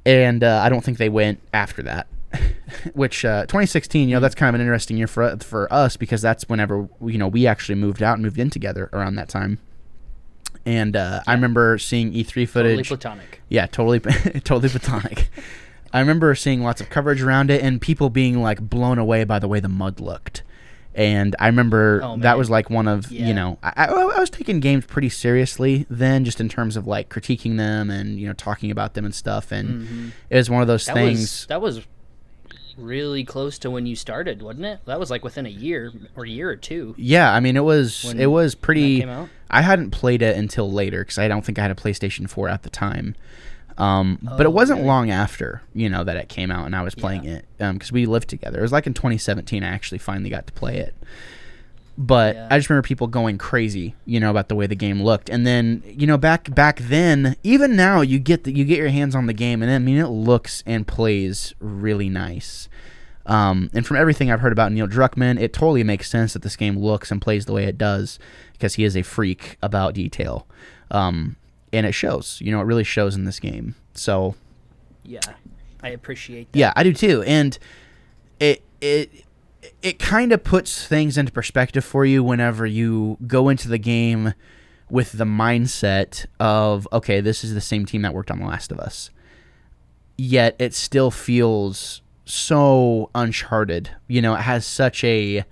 And 0.05 0.43
uh, 0.43 0.61
I 0.63 0.69
don't 0.69 0.83
think 0.83 0.97
they 0.97 1.09
went 1.09 1.39
after 1.53 1.81
that. 1.83 2.07
Which 2.93 3.23
uh, 3.25 3.41
2016, 3.43 4.09
you 4.09 4.15
know, 4.15 4.19
that's 4.19 4.35
kind 4.35 4.49
of 4.49 4.55
an 4.55 4.61
interesting 4.61 4.97
year 4.97 5.07
for 5.07 5.37
for 5.37 5.71
us 5.73 5.97
because 5.97 6.21
that's 6.21 6.47
whenever 6.49 6.87
you 7.01 7.17
know 7.17 7.27
we 7.27 7.47
actually 7.47 7.75
moved 7.75 8.01
out 8.03 8.13
and 8.15 8.23
moved 8.23 8.37
in 8.39 8.49
together 8.49 8.89
around 8.93 9.15
that 9.15 9.29
time. 9.29 9.59
And 10.65 10.95
uh, 10.95 11.21
I 11.27 11.33
remember 11.33 11.77
seeing 11.77 12.11
E3 12.13 12.47
footage. 12.49 12.49
Totally 12.55 12.83
platonic. 12.83 13.41
Yeah, 13.49 13.67
totally, 13.67 13.99
totally 14.43 14.69
platonic. 14.69 15.29
I 15.93 15.99
remember 15.99 16.33
seeing 16.35 16.63
lots 16.63 16.81
of 16.81 16.89
coverage 16.89 17.21
around 17.21 17.51
it 17.51 17.61
and 17.61 17.79
people 17.79 18.09
being 18.09 18.41
like 18.41 18.59
blown 18.61 18.97
away 18.97 19.23
by 19.23 19.39
the 19.39 19.47
way 19.47 19.59
the 19.59 19.69
mud 19.69 19.99
looked. 19.99 20.43
And 20.95 21.35
I 21.39 21.47
remember 21.47 21.99
Oh, 22.03 22.17
that 22.17 22.37
was 22.37 22.49
like 22.49 22.69
one 22.69 22.87
of 22.87 23.11
Yeah. 23.11 23.27
you 23.27 23.33
know 23.33 23.59
I, 23.61 23.85
I, 23.87 24.19
was 24.19 24.29
taking 24.29 24.59
games 24.61 24.85
pretty 24.85 25.09
seriously 25.09 25.85
then, 25.89 26.23
just 26.25 26.39
in 26.41 26.47
terms 26.49 26.75
of 26.77 26.87
like 26.87 27.09
critiquing 27.09 27.57
them 27.57 27.89
and 27.89 28.17
you 28.19 28.27
know 28.27 28.33
talking 28.33 28.71
about 28.71 28.93
them 28.93 29.05
and 29.05 29.13
stuff. 29.13 29.51
And 29.51 30.13
it 30.29 30.35
was 30.37 30.49
one 30.49 30.61
of 30.61 30.67
those 30.67 30.85
Mm-hmm. 30.85 30.93
That 30.95 30.99
things. 31.05 31.19
was 31.19 31.45
that 31.47 31.61
was 31.61 31.81
really 32.77 33.23
close 33.23 33.57
to 33.59 33.71
when 33.71 33.85
you 33.85 33.95
started, 33.95 34.41
wasn't 34.41 34.65
it? 34.65 34.79
That 34.85 34.99
was 34.99 35.09
like 35.09 35.23
within 35.23 35.45
a 35.45 35.49
year 35.49 35.91
or 36.15 36.25
a 36.25 36.29
year 36.29 36.49
or 36.49 36.55
two. 36.55 36.93
yeah, 36.97 37.33
I 37.33 37.39
mean 37.39 37.55
it 37.57 37.63
was 37.63 38.03
When 38.05 38.19
it 38.19 38.27
was 38.31 38.55
pretty. 38.55 39.05
I 39.49 39.61
hadn't 39.61 39.91
played 39.91 40.21
it 40.21 40.35
until 40.37 40.71
later 40.71 40.99
because 41.03 41.17
I 41.17 41.27
don't 41.27 41.45
think 41.45 41.59
I 41.59 41.61
had 41.61 41.71
a 41.71 41.75
PlayStation 41.75 42.29
4 42.29 42.49
at 42.49 42.63
the 42.63 42.69
time. 42.69 43.15
Um, 43.77 44.19
but 44.21 44.41
it 44.41 44.47
Oh, 44.47 44.51
wasn't 44.51 44.77
really? 44.77 44.87
long 44.87 45.11
after, 45.11 45.61
you 45.73 45.89
know, 45.89 46.03
that 46.05 46.15
it 46.15 46.29
came 46.29 46.49
out 46.49 46.65
and 46.65 46.75
I 46.75 46.81
was 46.81 46.95
playing 46.95 47.25
it 47.25 47.45
because 47.57 47.91
we 47.91 48.05
lived 48.05 48.29
together. 48.29 48.59
It 48.59 48.61
was 48.61 48.71
like 48.71 48.87
in 48.87 48.93
2017 48.93 49.63
I 49.63 49.67
actually 49.67 49.97
finally 49.97 50.29
got 50.29 50.47
to 50.47 50.53
play 50.53 50.77
it. 50.77 50.95
But 51.97 52.35
Yeah. 52.35 52.47
I 52.51 52.57
just 52.57 52.69
remember 52.69 52.85
people 52.87 53.07
going 53.07 53.37
crazy, 53.37 53.95
you 54.05 54.19
know, 54.19 54.29
about 54.29 54.49
the 54.49 54.55
way 54.55 54.67
the 54.67 54.75
game 54.75 55.01
looked. 55.01 55.29
And 55.29 55.47
then, 55.47 55.81
you 55.85 56.05
know, 56.05 56.17
back 56.17 56.53
back 56.53 56.79
then, 56.79 57.37
even 57.43 57.75
now, 57.75 58.01
you 58.01 58.19
get 58.19 58.43
the, 58.43 58.53
you 58.53 58.65
get 58.65 58.77
your 58.77 58.89
hands 58.89 59.15
on 59.15 59.27
the 59.27 59.33
game, 59.33 59.61
and 59.63 59.71
I 59.71 59.79
mean, 59.79 59.97
it 59.97 60.07
looks 60.07 60.61
and 60.65 60.85
plays 60.85 61.53
really 61.59 62.09
nice. 62.09 62.67
Um, 63.25 63.71
and 63.73 63.85
from 63.87 63.97
everything 63.97 64.29
I've 64.29 64.41
heard 64.41 64.51
about 64.51 64.71
Neil 64.71 64.87
Druckmann, 64.87 65.39
it 65.39 65.51
totally 65.51 65.83
makes 65.83 66.09
sense 66.09 66.33
that 66.33 66.43
this 66.43 66.55
game 66.55 66.77
looks 66.77 67.09
and 67.11 67.21
plays 67.21 67.45
the 67.45 67.53
way 67.53 67.63
it 67.63 67.77
does 67.77 68.19
because 68.53 68.75
he 68.75 68.83
is 68.83 68.95
a 68.95 69.01
freak 69.01 69.57
about 69.63 69.93
detail. 69.95 70.45
Um, 70.91 71.35
and 71.73 71.85
it 71.87 71.93
shows, 71.93 72.39
you 72.41 72.51
know, 72.51 72.59
it 72.61 72.65
really 72.65 72.83
shows 72.83 73.15
in 73.15 73.23
this 73.25 73.39
game. 73.39 73.73
So, 73.95 74.35
Yeah, 75.03 75.21
I 75.81 75.89
appreciate 75.89 76.51
that. 76.51 76.59
yeah, 76.59 76.71
I 76.75 76.83
do 76.83 76.93
too. 76.93 77.23
And 77.23 77.57
it 78.39 78.61
it 78.79 79.24
it 79.81 79.99
kind 79.99 80.31
of 80.31 80.43
puts 80.43 80.87
things 80.87 81.17
into 81.17 81.31
perspective 81.31 81.83
for 81.85 82.05
you 82.05 82.23
whenever 82.23 82.65
you 82.65 83.17
go 83.27 83.49
into 83.49 83.67
the 83.67 83.77
game 83.77 84.33
with 84.89 85.13
the 85.13 85.25
mindset 85.25 86.25
of 86.39 86.87
okay, 86.93 87.21
this 87.21 87.43
is 87.43 87.53
the 87.53 87.61
same 87.61 87.85
team 87.85 88.01
that 88.03 88.13
worked 88.13 88.31
on 88.31 88.39
The 88.39 88.45
Last 88.45 88.71
of 88.71 88.79
Us. 88.79 89.09
Yet 90.17 90.55
it 90.59 90.73
still 90.73 91.11
feels 91.11 92.01
so 92.25 93.09
uncharted. 93.13 93.91
You 94.07 94.21
know, 94.21 94.35
it 94.35 94.41
has 94.41 94.65
such 94.65 95.03
a 95.03 95.43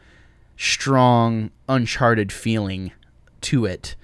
strong 0.55 1.51
uncharted 1.67 2.31
feeling 2.31 2.91
to 3.41 3.65
it 3.65 3.95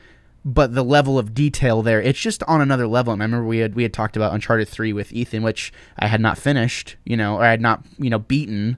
but 0.44 0.74
the 0.74 0.84
level 0.84 1.20
of 1.20 1.34
detail 1.34 1.82
there 1.82 2.01
it's 2.01 2.20
just 2.20 2.42
on 2.44 2.62
another 2.62 2.88
level 2.88 3.13
and 3.13 3.22
i 3.22 3.25
remember 3.25 3.46
we 3.46 3.60
had 3.60 3.75
we 3.75 3.84
had 3.84 3.94
talked 3.94 4.16
about 4.16 4.34
uncharted 4.34 4.68
3 4.68 4.94
with 4.94 5.12
ethan 5.12 5.44
which 5.44 5.72
i 5.98 6.08
had 6.08 6.22
not 6.22 6.38
finished 6.38 6.96
you 7.06 7.16
know 7.16 7.36
or 7.36 7.44
i 7.44 7.50
had 7.50 7.62
not 7.62 7.84
you 7.98 8.10
know 8.10 8.20
beaten 8.20 8.78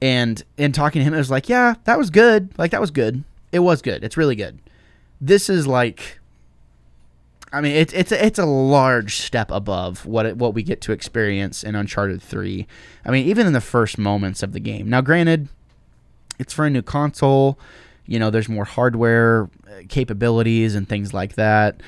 and 0.00 0.42
in 0.56 0.72
talking 0.72 1.00
to 1.00 1.04
him 1.04 1.14
it 1.14 1.18
was 1.18 1.30
like 1.30 1.48
yeah 1.48 1.74
that 1.84 1.98
was 1.98 2.10
good. 2.10 2.56
Like 2.58 2.70
that 2.70 2.80
was 2.80 2.90
good. 2.90 3.24
It 3.52 3.60
was 3.60 3.82
good. 3.82 4.04
It's 4.04 4.16
really 4.16 4.36
good. 4.36 4.58
This 5.20 5.48
is 5.48 5.66
like 5.66 6.18
i 7.50 7.62
mean 7.62 7.74
it's 7.74 7.94
it's 7.94 8.12
a, 8.12 8.26
it's 8.26 8.38
a 8.38 8.44
large 8.44 9.16
step 9.16 9.50
above 9.50 10.04
what 10.04 10.26
it, 10.26 10.36
what 10.36 10.52
we 10.52 10.62
get 10.62 10.82
to 10.82 10.92
experience 10.92 11.64
in 11.64 11.74
uncharted 11.74 12.20
3 12.20 12.66
i 13.06 13.10
mean 13.10 13.26
even 13.26 13.46
in 13.46 13.54
the 13.54 13.60
first 13.62 13.96
moments 13.96 14.42
of 14.42 14.52
the 14.52 14.60
game. 14.60 14.90
Now 14.90 15.00
granted 15.00 15.48
it's 16.38 16.52
for 16.52 16.66
a 16.66 16.70
new 16.70 16.82
console. 16.82 17.58
You 18.06 18.18
know 18.18 18.30
there's 18.30 18.48
more 18.48 18.64
hardware 18.64 19.50
uh, 19.66 19.82
capabilities 19.88 20.74
and 20.74 20.88
things 20.88 21.12
like 21.12 21.34
that. 21.34 21.82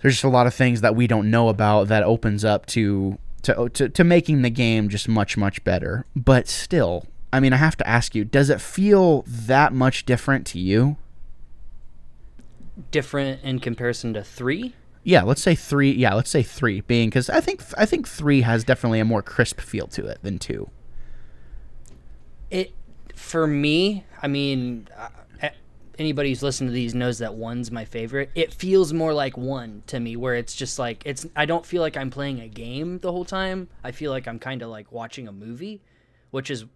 There's 0.00 0.14
just 0.14 0.24
a 0.24 0.28
lot 0.28 0.46
of 0.46 0.54
things 0.54 0.80
that 0.80 0.96
we 0.96 1.06
don't 1.06 1.30
know 1.30 1.48
about 1.48 1.88
that 1.88 2.02
opens 2.02 2.44
up 2.44 2.66
to 2.66 3.18
to 3.42 3.68
to, 3.68 3.88
to 3.88 4.04
making 4.04 4.42
the 4.42 4.50
game 4.50 4.88
just 4.88 5.08
much 5.08 5.36
much 5.36 5.62
better. 5.62 6.04
But 6.16 6.48
still 6.48 7.06
i 7.36 7.40
mean 7.40 7.52
i 7.52 7.56
have 7.56 7.76
to 7.76 7.86
ask 7.86 8.14
you 8.14 8.24
does 8.24 8.50
it 8.50 8.60
feel 8.60 9.22
that 9.28 9.72
much 9.72 10.04
different 10.06 10.46
to 10.46 10.58
you 10.58 10.96
Different 12.90 13.42
in 13.42 13.58
comparison 13.58 14.12
to 14.14 14.22
three. 14.22 14.74
yeah 15.02 15.22
let's 15.22 15.40
say 15.40 15.54
three 15.54 15.90
yeah 15.92 16.12
let's 16.14 16.28
say 16.30 16.42
three 16.42 16.82
being 16.82 17.08
because 17.08 17.30
i 17.30 17.40
think 17.40 17.62
i 17.78 17.86
think 17.86 18.06
three 18.06 18.42
has 18.42 18.64
definitely 18.64 19.00
a 19.00 19.04
more 19.04 19.22
crisp 19.22 19.60
feel 19.60 19.86
to 19.88 20.06
it 20.06 20.18
than 20.22 20.38
two 20.38 20.68
It 22.50 22.72
for 23.14 23.46
me. 23.46 24.04
I 24.22 24.28
mean, 24.28 24.88
uh, 24.96 25.48
anybody 25.98 26.28
who's 26.28 26.42
listened 26.42 26.68
to 26.68 26.72
these 26.74 26.94
knows 26.94 27.18
that 27.18 27.34
one's 27.34 27.70
my 27.70 27.86
favorite. 27.86 28.30
It 28.34 28.52
feels 28.52 28.92
more 28.92 29.14
like 29.14 29.38
one 29.38 29.82
to 29.86 29.98
me, 29.98 30.16
where 30.16 30.34
it's 30.34 30.54
just 30.54 30.78
like 30.78 31.02
it's. 31.06 31.26
I 31.34 31.46
don't 31.46 31.64
feel 31.64 31.80
like 31.80 31.96
I'm 31.96 32.10
playing 32.10 32.40
a 32.40 32.46
game 32.48 32.98
the 32.98 33.10
whole 33.10 33.24
time. 33.24 33.68
I 33.82 33.90
feel 33.92 34.10
like 34.12 34.28
I'm 34.28 34.38
kind 34.38 34.60
of 34.60 34.68
like 34.68 34.92
watching 34.92 35.26
a 35.26 35.32
movie, 35.32 35.80
which 36.30 36.50
is 36.50 36.66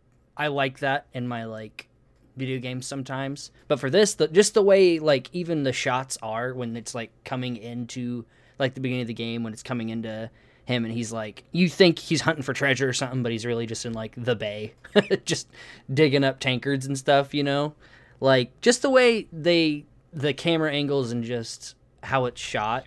I 0.40 0.46
like 0.46 0.78
that 0.78 1.06
in 1.12 1.28
my 1.28 1.44
like 1.44 1.86
video 2.34 2.58
games 2.60 2.86
sometimes. 2.86 3.50
But 3.68 3.78
for 3.78 3.90
this, 3.90 4.14
the 4.14 4.26
just 4.26 4.54
the 4.54 4.62
way 4.62 4.98
like 4.98 5.28
even 5.34 5.64
the 5.64 5.72
shots 5.74 6.16
are 6.22 6.54
when 6.54 6.78
it's 6.78 6.94
like 6.94 7.12
coming 7.26 7.58
into 7.58 8.24
like 8.58 8.72
the 8.72 8.80
beginning 8.80 9.02
of 9.02 9.08
the 9.08 9.14
game 9.14 9.42
when 9.42 9.52
it's 9.52 9.62
coming 9.62 9.90
into 9.90 10.30
him 10.64 10.86
and 10.86 10.94
he's 10.94 11.12
like 11.12 11.44
you 11.52 11.68
think 11.68 11.98
he's 11.98 12.22
hunting 12.22 12.42
for 12.42 12.52
treasure 12.54 12.88
or 12.88 12.92
something 12.92 13.22
but 13.22 13.32
he's 13.32 13.44
really 13.44 13.66
just 13.66 13.84
in 13.84 13.92
like 13.92 14.14
the 14.16 14.36
bay 14.36 14.72
just 15.24 15.48
digging 15.92 16.22
up 16.22 16.38
tankards 16.40 16.86
and 16.86 16.96
stuff 16.96 17.34
you 17.34 17.42
know? 17.42 17.74
Like 18.18 18.58
just 18.62 18.80
the 18.80 18.90
way 18.90 19.28
they 19.30 19.84
the 20.10 20.32
camera 20.32 20.72
angles 20.72 21.12
and 21.12 21.22
just 21.22 21.74
how 22.02 22.24
it's 22.24 22.40
shot 22.40 22.84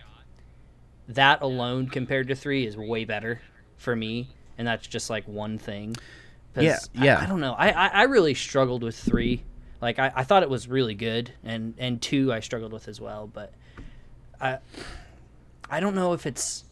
that 1.06 1.40
alone 1.40 1.88
compared 1.88 2.26
to 2.26 2.34
three 2.34 2.66
is 2.66 2.76
way 2.76 3.04
better 3.04 3.40
for 3.76 3.94
me. 3.94 4.30
And 4.58 4.66
that's 4.66 4.88
just 4.88 5.08
like 5.08 5.28
one 5.28 5.56
thing 5.56 5.94
'Cause 6.54 6.64
Yeah, 6.64 6.78
I- 6.96 7.04
yeah. 7.04 7.20
I, 7.20 7.26
don't 7.26 7.40
know 7.40 7.52
I, 7.54 7.70
I 7.70 7.86
i 7.88 8.02
really 8.04 8.34
struggled 8.34 8.82
with 8.82 8.96
three 8.96 9.42
like 9.80 9.98
I, 9.98 10.12
I 10.14 10.24
thought 10.24 10.42
it 10.42 10.50
was 10.50 10.68
really 10.68 10.94
good 10.94 11.32
and 11.42 11.74
and 11.78 12.00
two 12.00 12.32
i 12.32 12.40
struggled 12.40 12.72
with 12.72 12.86
as 12.88 13.00
well 13.00 13.26
but 13.32 13.52
i 14.40 14.58
i 15.68 15.80
don't 15.80 15.94
know 15.94 16.12
if 16.12 16.26
it's 16.26 16.64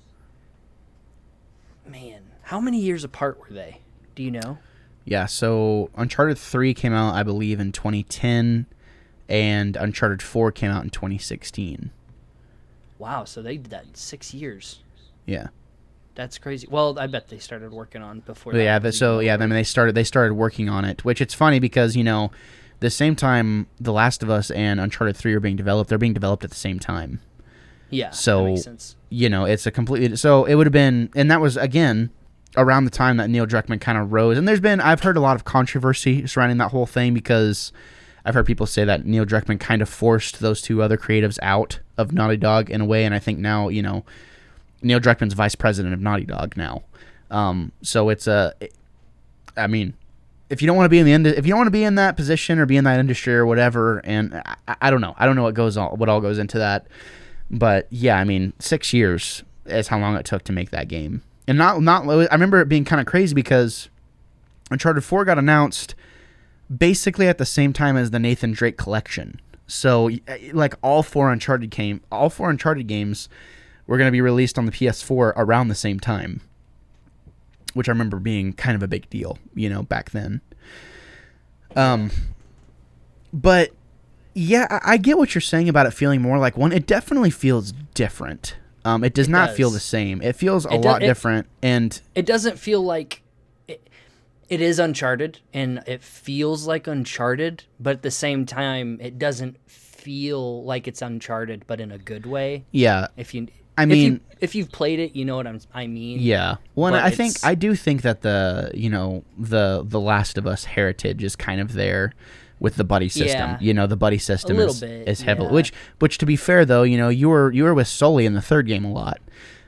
man 1.86 2.22
how 2.42 2.60
many 2.60 2.78
years 2.80 3.04
apart 3.04 3.38
were 3.40 3.54
they 3.54 3.80
do 4.14 4.22
you 4.22 4.30
know 4.30 4.58
Yeah, 5.04 5.26
so 5.26 5.90
Uncharted 5.96 6.38
3 6.38 6.74
came 6.74 6.92
out, 6.92 7.14
I 7.16 7.24
believe, 7.24 7.58
in 7.58 7.72
2010, 7.72 8.66
and 9.28 9.76
Uncharted 9.76 10.22
4 10.22 10.52
came 10.52 10.70
out 10.70 10.84
in 10.84 10.90
2016. 10.90 11.90
wow 13.00 13.24
so 13.24 13.42
they 13.42 13.56
did 13.56 13.70
that 13.70 13.84
in 13.86 13.94
six 13.94 14.32
years 14.32 14.78
Yeah. 15.26 15.48
That's 16.14 16.38
crazy 16.38 16.66
well 16.70 16.98
i 16.98 17.06
bet 17.06 17.28
they 17.28 17.38
started 17.38 17.72
working 17.72 18.02
on 18.02 18.20
before 18.20 18.52
that 18.52 18.62
yeah, 18.62 18.78
but 18.78 18.94
so 18.94 19.18
yeah, 19.20 19.34
I 19.34 19.36
mean 19.38 19.50
they 19.50 19.64
started 19.64 19.94
they 19.94 20.04
started 20.04 20.34
working 20.34 20.68
on 20.68 20.84
it, 20.84 21.04
which 21.04 21.20
it's 21.20 21.34
funny 21.34 21.58
because, 21.58 21.96
you 21.96 22.04
know, 22.04 22.30
the 22.80 22.90
same 22.90 23.14
time 23.16 23.66
The 23.80 23.92
Last 23.92 24.22
of 24.22 24.28
Us 24.30 24.50
and 24.50 24.80
Uncharted 24.80 25.16
3 25.16 25.34
are 25.34 25.40
being 25.40 25.56
developed, 25.56 25.88
they're 25.88 25.98
being 25.98 26.12
developed 26.12 26.44
at 26.44 26.50
the 26.50 26.56
same 26.56 26.78
time. 26.78 27.20
yeah 27.90 28.10
so- 28.10 28.44
that 28.44 28.50
makes 28.50 28.62
sense 28.64 28.96
You 29.08 29.28
know, 29.28 29.44
it's 29.44 29.66
a 29.66 29.70
completely 29.70 30.16
so 30.16 30.44
it 30.44 30.54
would 30.54 30.66
have 30.66 30.72
been 30.72 31.10
and 31.14 31.30
that 31.30 31.40
was 31.40 31.56
again 31.56 32.10
around 32.56 32.84
the 32.84 32.90
time 32.90 33.16
that 33.16 33.30
Neil 33.30 33.46
Druckmann 33.46 33.80
kind 33.80 33.96
of 33.96 34.12
rose. 34.12 34.36
And 34.36 34.46
there's 34.46 34.60
been 34.60 34.80
I've 34.80 35.02
heard 35.02 35.16
a 35.16 35.20
lot 35.20 35.36
of 35.36 35.44
controversy 35.44 36.26
surrounding 36.26 36.58
that 36.58 36.70
whole 36.70 36.86
thing 36.86 37.14
because 37.14 37.72
I've 38.24 38.34
heard 38.34 38.46
people 38.46 38.66
say 38.66 38.84
that 38.84 39.06
Neil 39.06 39.24
Druckmann 39.24 39.58
kind 39.58 39.80
of 39.82 39.88
forced 39.88 40.40
those 40.40 40.60
two 40.60 40.82
other 40.82 40.96
creatives 40.98 41.38
out 41.42 41.80
of 41.96 42.12
Naughty 42.12 42.36
Dog 42.36 42.70
in 42.70 42.80
a 42.80 42.84
way, 42.84 43.04
and 43.04 43.14
I 43.14 43.18
think 43.18 43.38
now 43.38 43.68
you 43.68 43.82
know 43.82 44.04
Neil 44.82 45.00
Druckmann's 45.00 45.34
vice 45.34 45.54
president 45.54 45.94
of 45.94 46.00
Naughty 46.00 46.24
Dog 46.24 46.56
now. 46.56 46.82
Um, 47.30 47.72
so 47.82 48.08
it's 48.08 48.26
a, 48.26 48.54
I 49.56 49.66
mean, 49.66 49.94
if 50.50 50.60
you 50.60 50.66
don't 50.66 50.76
want 50.76 50.84
to 50.84 50.90
be 50.90 50.98
in 50.98 51.06
the 51.06 51.12
end, 51.12 51.26
if 51.26 51.46
you 51.46 51.50
don't 51.50 51.58
want 51.60 51.68
to 51.68 51.72
be 51.72 51.84
in 51.84 51.94
that 51.94 52.16
position 52.16 52.58
or 52.58 52.66
be 52.66 52.76
in 52.76 52.84
that 52.84 53.00
industry 53.00 53.34
or 53.34 53.46
whatever, 53.46 53.98
and 54.00 54.34
I, 54.68 54.76
I 54.82 54.90
don't 54.90 55.00
know, 55.00 55.14
I 55.16 55.24
don't 55.24 55.34
know 55.34 55.44
what 55.44 55.54
goes 55.54 55.76
on, 55.76 55.98
what 55.98 56.08
all 56.10 56.20
goes 56.20 56.38
into 56.38 56.58
that, 56.58 56.86
but 57.50 57.86
yeah, 57.90 58.18
I 58.18 58.24
mean, 58.24 58.52
six 58.58 58.92
years 58.92 59.42
is 59.64 59.88
how 59.88 59.98
long 59.98 60.16
it 60.16 60.26
took 60.26 60.44
to 60.44 60.52
make 60.52 60.70
that 60.70 60.88
game, 60.88 61.22
and 61.48 61.56
not 61.56 61.80
not. 61.80 62.04
I 62.04 62.32
remember 62.32 62.60
it 62.60 62.68
being 62.68 62.84
kind 62.84 63.00
of 63.00 63.06
crazy 63.06 63.34
because 63.34 63.88
Uncharted 64.70 65.04
Four 65.04 65.24
got 65.24 65.38
announced 65.38 65.94
basically 66.74 67.28
at 67.28 67.38
the 67.38 67.46
same 67.46 67.72
time 67.72 67.96
as 67.96 68.10
the 68.10 68.18
Nathan 68.18 68.52
Drake 68.52 68.76
collection. 68.76 69.40
So 69.66 70.10
like 70.52 70.74
all 70.82 71.02
four 71.02 71.32
Uncharted 71.32 71.70
came, 71.70 72.00
all 72.10 72.28
four 72.28 72.50
Uncharted 72.50 72.86
games 72.86 73.28
were 73.86 73.96
going 73.98 74.08
to 74.08 74.12
be 74.12 74.20
released 74.20 74.58
on 74.58 74.66
the 74.66 74.72
PS4 74.72 75.32
around 75.36 75.68
the 75.68 75.74
same 75.74 75.98
time, 76.00 76.40
which 77.74 77.88
I 77.88 77.92
remember 77.92 78.18
being 78.18 78.52
kind 78.52 78.74
of 78.76 78.82
a 78.82 78.88
big 78.88 79.08
deal, 79.10 79.38
you 79.54 79.68
know, 79.68 79.82
back 79.82 80.10
then. 80.10 80.40
Um, 81.76 82.10
but 83.32 83.70
yeah, 84.34 84.66
I, 84.70 84.92
I 84.92 84.96
get 84.96 85.18
what 85.18 85.34
you're 85.34 85.42
saying 85.42 85.68
about 85.68 85.86
it 85.86 85.92
feeling 85.92 86.20
more 86.22 86.38
like 86.38 86.56
one. 86.56 86.72
It 86.72 86.86
definitely 86.86 87.30
feels 87.30 87.72
different. 87.94 88.56
Um, 88.84 89.04
it 89.04 89.14
does 89.14 89.28
It 89.28 89.30
not 89.30 89.50
feel 89.52 89.70
the 89.70 89.80
same. 89.80 90.20
It 90.22 90.34
feels 90.36 90.66
a 90.66 90.70
It 90.74 90.82
do- 90.82 90.88
lot 90.88 91.02
it- 91.02 91.06
different, 91.06 91.46
and 91.62 92.00
it 92.14 92.26
doesn't 92.26 92.58
feel 92.58 92.82
like 92.82 93.22
it, 93.68 93.88
it 94.48 94.60
is 94.60 94.78
uncharted 94.78 95.38
and 95.54 95.82
it 95.86 96.02
feels 96.02 96.66
like 96.66 96.86
uncharted 96.88 97.62
but 97.78 97.90
at 97.96 98.02
the 98.02 98.10
same 98.10 98.44
time 98.44 98.98
it 99.00 99.18
doesn't 99.18 99.56
feel 99.70 100.64
like 100.64 100.88
it's 100.88 101.00
uncharted 101.00 101.64
but 101.68 101.80
in 101.80 101.92
a 101.92 101.96
good 101.98 102.26
way 102.26 102.64
yeah, 102.72 103.06
if 103.16 103.32
you 103.34 103.46
I 103.78 103.82
if 103.84 103.88
mean- 103.88 104.12
you, 104.14 104.20
if 104.40 104.54
you've 104.56 104.72
played 104.72 104.98
it 104.98 105.14
you 105.14 105.24
know 105.24 105.36
what 105.36 105.46
I'm, 105.46 105.60
i 105.72 105.86
mean 105.86 106.18
Yeah. 106.20 106.56
Well, 106.74 106.94
I 106.94 107.10
think 107.10 107.36
I 107.44 107.54
do 107.54 107.74
think 107.74 108.02
that 108.02 108.22
the 108.22 108.70
you 108.74 108.90
know 108.90 109.24
the 109.38 109.82
the 109.86 110.00
Last 110.00 110.36
of 110.38 110.46
Us 110.46 110.64
heritage 110.64 111.22
is 111.22 111.36
kind 111.36 111.60
of 111.60 111.72
there 111.74 112.12
with 112.58 112.76
the 112.76 112.84
buddy 112.84 113.08
system. 113.08 113.50
Yeah. 113.50 113.58
You 113.60 113.74
know, 113.74 113.86
the 113.88 113.96
buddy 113.96 114.18
system 114.18 114.58
is, 114.58 114.80
bit, 114.80 115.08
is 115.08 115.22
heavily 115.22 115.48
yeah. 115.48 115.54
which 115.54 115.72
which 116.00 116.18
to 116.18 116.26
be 116.26 116.36
fair 116.36 116.64
though, 116.64 116.82
you 116.82 116.96
know, 116.98 117.08
you 117.08 117.28
were 117.28 117.52
you 117.52 117.64
were 117.64 117.74
with 117.74 117.88
Sully 117.88 118.26
in 118.26 118.34
the 118.34 118.42
third 118.42 118.66
game 118.66 118.84
a 118.84 118.92
lot. 118.92 119.20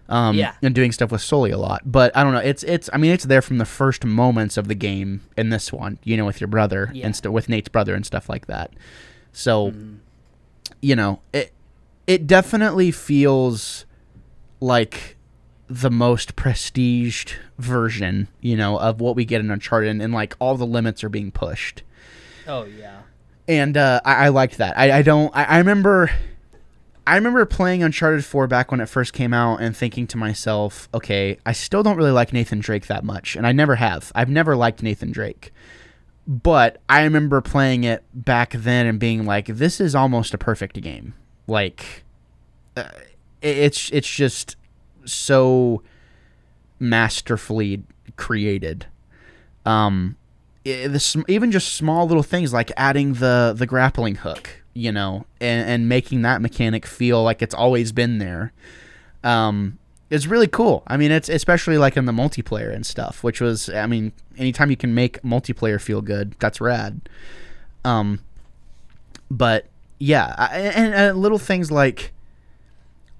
Um, 0.06 0.36
Yeah. 0.36 0.52
and 0.60 0.74
doing 0.74 0.92
stuff 0.92 1.10
with 1.12 1.22
Sully 1.22 1.50
a 1.50 1.56
lot, 1.56 1.80
but 1.86 2.14
I 2.14 2.22
don't 2.22 2.34
know. 2.34 2.40
It's 2.40 2.62
it's. 2.64 2.90
I 2.92 2.98
mean, 2.98 3.10
it's 3.12 3.24
there 3.24 3.40
from 3.40 3.56
the 3.56 3.64
first 3.64 4.04
moments 4.04 4.58
of 4.58 4.68
the 4.68 4.74
game 4.74 5.22
in 5.36 5.48
this 5.48 5.72
one. 5.72 5.98
You 6.04 6.18
know, 6.18 6.26
with 6.26 6.40
your 6.42 6.48
brother 6.48 6.90
Yeah. 6.92 7.06
and 7.06 7.16
st- 7.16 7.32
with 7.32 7.48
Nate's 7.48 7.70
brother 7.70 7.94
and 7.94 8.04
stuff 8.04 8.28
like 8.28 8.46
that. 8.46 8.70
So, 9.32 9.70
Mm. 9.70 9.96
you 10.82 10.94
know, 10.94 11.20
it 11.32 11.52
it 12.06 12.26
definitely 12.26 12.90
feels 12.90 13.86
like 14.64 15.16
the 15.68 15.90
most 15.90 16.36
prestiged 16.36 17.34
version, 17.58 18.28
you 18.40 18.56
know, 18.56 18.78
of 18.78 19.00
what 19.00 19.16
we 19.16 19.24
get 19.24 19.40
in 19.40 19.50
Uncharted, 19.50 19.90
and, 19.90 20.02
and 20.02 20.12
like 20.12 20.34
all 20.38 20.56
the 20.56 20.66
limits 20.66 21.04
are 21.04 21.08
being 21.08 21.30
pushed. 21.30 21.82
oh 22.46 22.64
yeah 22.64 23.02
And 23.46 23.76
uh, 23.76 24.00
I, 24.04 24.26
I 24.26 24.28
liked 24.28 24.58
that. 24.58 24.76
I, 24.78 24.98
I 24.98 25.02
don't. 25.02 25.34
I, 25.36 25.44
I 25.44 25.58
remember. 25.58 26.10
I 27.06 27.16
remember 27.16 27.44
playing 27.44 27.82
Uncharted 27.82 28.24
4 28.24 28.46
back 28.46 28.70
when 28.70 28.80
it 28.80 28.88
first 28.88 29.12
came 29.12 29.34
out 29.34 29.60
and 29.60 29.76
thinking 29.76 30.06
to 30.06 30.16
myself, 30.16 30.88
okay, 30.94 31.36
I 31.44 31.52
still 31.52 31.82
don't 31.82 31.98
really 31.98 32.10
like 32.10 32.32
Nathan 32.32 32.60
Drake 32.60 32.86
that 32.86 33.04
much. 33.04 33.36
And 33.36 33.46
I 33.46 33.52
never 33.52 33.74
have. 33.74 34.10
I've 34.14 34.30
never 34.30 34.56
liked 34.56 34.82
Nathan 34.82 35.12
Drake. 35.12 35.52
But 36.26 36.80
I 36.88 37.02
remember 37.02 37.42
playing 37.42 37.84
it 37.84 38.04
back 38.14 38.52
then 38.52 38.86
and 38.86 38.98
being 38.98 39.26
like, 39.26 39.48
this 39.48 39.82
is 39.82 39.94
almost 39.94 40.32
a 40.32 40.38
perfect 40.38 40.80
game. 40.80 41.12
Like, 41.46 42.04
uh, 42.74 42.84
it's 43.44 43.90
it's 43.90 44.10
just 44.10 44.56
so 45.04 45.82
masterfully 46.80 47.82
created. 48.16 48.86
Um, 49.66 50.16
the, 50.64 51.24
even 51.28 51.52
just 51.52 51.74
small 51.74 52.06
little 52.06 52.22
things 52.22 52.52
like 52.52 52.72
adding 52.76 53.14
the 53.14 53.54
the 53.56 53.66
grappling 53.66 54.16
hook, 54.16 54.48
you 54.72 54.90
know, 54.90 55.26
and, 55.40 55.68
and 55.68 55.88
making 55.88 56.22
that 56.22 56.40
mechanic 56.40 56.86
feel 56.86 57.22
like 57.22 57.42
it's 57.42 57.54
always 57.54 57.92
been 57.92 58.18
there, 58.18 58.52
um, 59.22 59.78
is 60.08 60.26
really 60.26 60.48
cool. 60.48 60.82
I 60.86 60.96
mean, 60.96 61.10
it's 61.10 61.28
especially 61.28 61.76
like 61.76 61.96
in 61.96 62.06
the 62.06 62.12
multiplayer 62.12 62.74
and 62.74 62.86
stuff, 62.86 63.22
which 63.22 63.40
was, 63.40 63.68
I 63.68 63.86
mean, 63.86 64.12
anytime 64.38 64.70
you 64.70 64.76
can 64.76 64.94
make 64.94 65.20
multiplayer 65.22 65.80
feel 65.80 66.00
good, 66.00 66.34
that's 66.38 66.60
rad. 66.60 67.02
Um, 67.84 68.20
but 69.30 69.66
yeah, 69.98 70.48
and, 70.50 70.94
and 70.94 71.18
little 71.18 71.38
things 71.38 71.70
like 71.70 72.13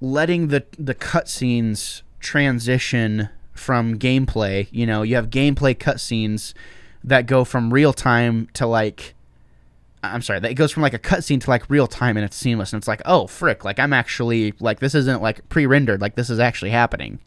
letting 0.05 0.49
the 0.49 0.64
the 0.79 0.95
cutscenes 0.95 2.03
transition 2.21 3.29
from 3.53 3.99
gameplay. 3.99 4.69
You 4.71 4.87
know, 4.87 5.03
you 5.03 5.17
have 5.17 5.31
gameplay 5.31 5.75
cutscenes 5.75 6.55
that 7.03 7.27
go 7.27 7.45
from 7.45 7.73
real 7.73 7.93
time 7.93 8.49
to 8.55 8.67
like 8.67 9.14
I'm 10.03 10.21
sorry, 10.23 10.40
that 10.40 10.51
it 10.51 10.55
goes 10.55 10.71
from 10.71 10.83
like 10.83 10.93
a 10.93 10.99
cutscene 10.99 11.40
to 11.40 11.51
like 11.51 11.69
real 11.71 11.87
time 11.87 12.17
and 12.17 12.25
it's 12.25 12.37
seamless 12.37 12.73
and 12.73 12.81
it's 12.81 12.88
like, 12.88 13.01
oh 13.07 13.27
frick, 13.27 13.64
like 13.64 13.79
I'm 13.79 13.93
actually 13.93 14.53
like 14.61 14.81
this 14.81 14.95
isn't 14.95 15.23
like 15.23 15.49
pre-rendered, 15.49 16.01
like 16.01 16.14
this 16.14 16.31
is 16.31 16.38
actually 16.38 16.71
happening. 16.71 17.21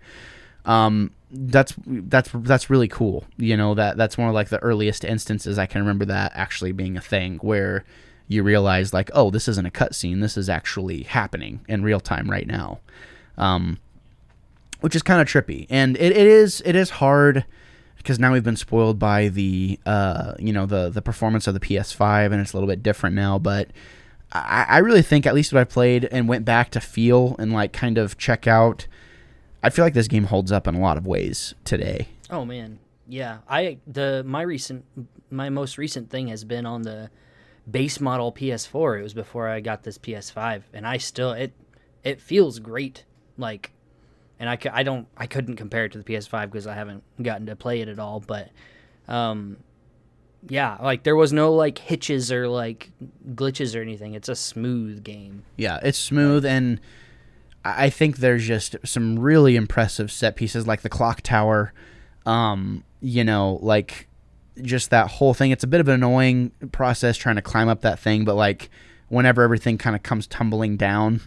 Um, 0.66 1.12
that's 1.32 1.74
that's 1.86 2.30
that's 2.34 2.70
really 2.70 2.88
cool. 2.88 3.26
You 3.38 3.58
know 3.58 3.74
that 3.74 3.98
that's 3.98 4.18
one 4.18 4.30
of 4.30 4.36
like 4.36 4.50
the 4.50 4.60
earliest 4.60 5.04
instances 5.04 5.58
I 5.58 5.66
can 5.66 5.82
remember 5.82 6.06
that 6.06 6.32
actually 6.36 6.72
being 6.72 6.98
a 6.98 7.02
thing 7.02 7.38
where 7.38 7.84
you 8.28 8.44
realize 8.44 8.94
like, 8.94 9.10
oh, 9.13 9.30
this 9.30 9.48
isn't 9.48 9.66
a 9.66 9.72
cutscene, 9.72 10.22
this 10.22 10.38
is 10.38 10.50
actually 10.50 11.04
happening 11.04 11.62
in 11.68 11.84
real 11.84 12.00
time 12.00 12.30
right 12.30 12.48
now. 12.48 12.80
Um, 13.38 13.80
which 14.82 14.96
is 14.96 15.02
kind 15.02 15.22
of 15.22 15.28
trippy, 15.28 15.66
and 15.70 15.98
it, 15.98 16.16
it 16.16 16.28
is 16.28 16.62
it 16.66 16.76
is 16.76 16.92
hard 16.92 17.46
because 17.98 18.20
now 18.20 18.32
we've 18.32 18.44
been 18.44 18.56
spoiled 18.56 19.00
by 19.00 19.28
the 19.28 19.80
uh, 19.86 20.34
you 20.40 20.54
know 20.54 20.66
the 20.66 20.90
the 20.90 21.02
performance 21.02 21.48
of 21.48 21.54
the 21.54 21.60
PS5 21.60 22.32
and 22.32 22.36
it's 22.36 22.54
a 22.54 22.56
little 22.56 22.70
bit 22.70 22.84
different 22.84 23.16
now. 23.16 23.40
But 23.40 23.72
I, 24.32 24.66
I 24.70 24.78
really 24.80 25.02
think 25.02 25.26
at 25.26 25.34
least 25.34 25.52
what 25.52 25.60
I 25.60 25.63
played 25.63 26.06
and 26.06 26.28
went 26.28 26.46
back 26.46 26.72
to 26.72 26.82
feel 26.82 27.36
and 27.40 27.52
like 27.52 27.74
kind 27.74 27.98
of 27.98 28.18
check 28.18 28.48
out, 28.48 28.88
I 29.63 29.70
feel 29.70 29.86
like 29.86 29.94
this 29.94 30.08
game 30.08 30.26
holds 30.26 30.52
up 30.52 30.68
in 30.68 30.76
a 30.76 30.80
lot 30.80 30.98
of 30.98 31.06
ways 31.08 31.56
today. 31.63 32.10
Oh 32.30 32.46
man, 32.46 32.80
yeah. 33.08 33.40
I 33.50 33.80
the 33.88 34.24
my 34.26 34.42
recent 34.42 34.86
my 35.30 35.50
most 35.50 35.78
recent 35.78 36.10
thing 36.10 36.28
has 36.28 36.44
been 36.44 36.66
on 36.66 36.84
the 36.84 37.10
base 37.69 37.99
model 37.99 38.32
PS4. 38.32 38.99
It 38.99 39.03
was 39.03 39.13
before 39.13 39.47
I 39.47 39.60
got 39.60 39.84
this 39.84 39.97
PS5, 39.97 40.63
and 40.73 40.88
I 40.88 40.97
still 40.97 41.32
it 41.32 41.53
it 42.03 42.21
feels 42.21 42.60
great. 42.60 43.06
Like, 43.38 43.71
and 44.39 44.49
I 44.49 44.58
I 44.71 44.84
don't 44.84 45.08
I 45.17 45.27
couldn't 45.27 45.56
compare 45.56 45.86
it 45.86 45.91
to 45.93 45.97
the 45.97 46.03
PS5 46.03 46.51
because 46.51 46.67
I 46.67 46.75
haven't 46.75 47.03
gotten 47.21 47.45
to 47.47 47.56
play 47.56 47.82
it 47.82 47.88
at 47.88 47.99
all. 47.99 48.19
But, 48.19 48.49
um, 49.08 49.58
yeah, 50.47 50.77
like 50.82 51.03
there 51.03 51.15
was 51.15 51.34
no 51.34 51.53
like 51.53 51.77
hitches 51.77 52.32
or 52.32 52.47
like 52.47 52.91
glitches 53.34 53.77
or 53.77 53.82
anything. 53.82 54.13
It's 54.13 54.30
a 54.30 54.36
smooth 54.36 55.03
game. 55.03 55.43
Yeah, 55.58 55.80
it's 55.84 55.99
smooth 55.99 56.45
and 56.45 56.80
I 57.65 57.86
I 57.86 57.89
think 57.89 58.17
there's 58.17 58.47
just 58.47 58.75
some 58.86 59.19
really 59.19 59.56
impressive 59.56 60.12
set 60.12 60.36
pieces 60.36 60.65
like 60.65 60.82
the 60.82 60.89
clock 60.89 61.21
tower. 61.21 61.73
Um, 62.25 62.84
you 63.01 63.23
know, 63.23 63.60
like 63.62 64.08
just 64.62 64.89
that 64.89 65.10
whole 65.10 65.34
thing. 65.34 65.52
It's 65.52 65.63
a 65.63 65.67
bit 65.67 65.82
of 65.82 65.88
an 65.88 65.96
annoying 65.96 66.52
process 66.72 67.17
trying 67.17 67.36
to 67.36 67.41
climb 67.41 67.70
up 67.70 67.82
that 67.82 68.00
thing, 68.00 68.26
but 68.26 68.36
like 68.36 68.70
whenever 69.10 69.41
everything 69.41 69.78
kind 69.78 69.96
of 69.96 70.04
comes 70.04 70.28
tumbling 70.28 70.78
down, 70.78 71.22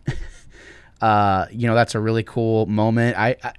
uh, 1.00 1.46
you 1.50 1.66
know, 1.66 1.74
that's 1.74 1.94
a 1.94 2.00
really 2.00 2.22
cool 2.22 2.66
moment. 2.66 3.16
I, 3.16 3.36
I 3.42 3.52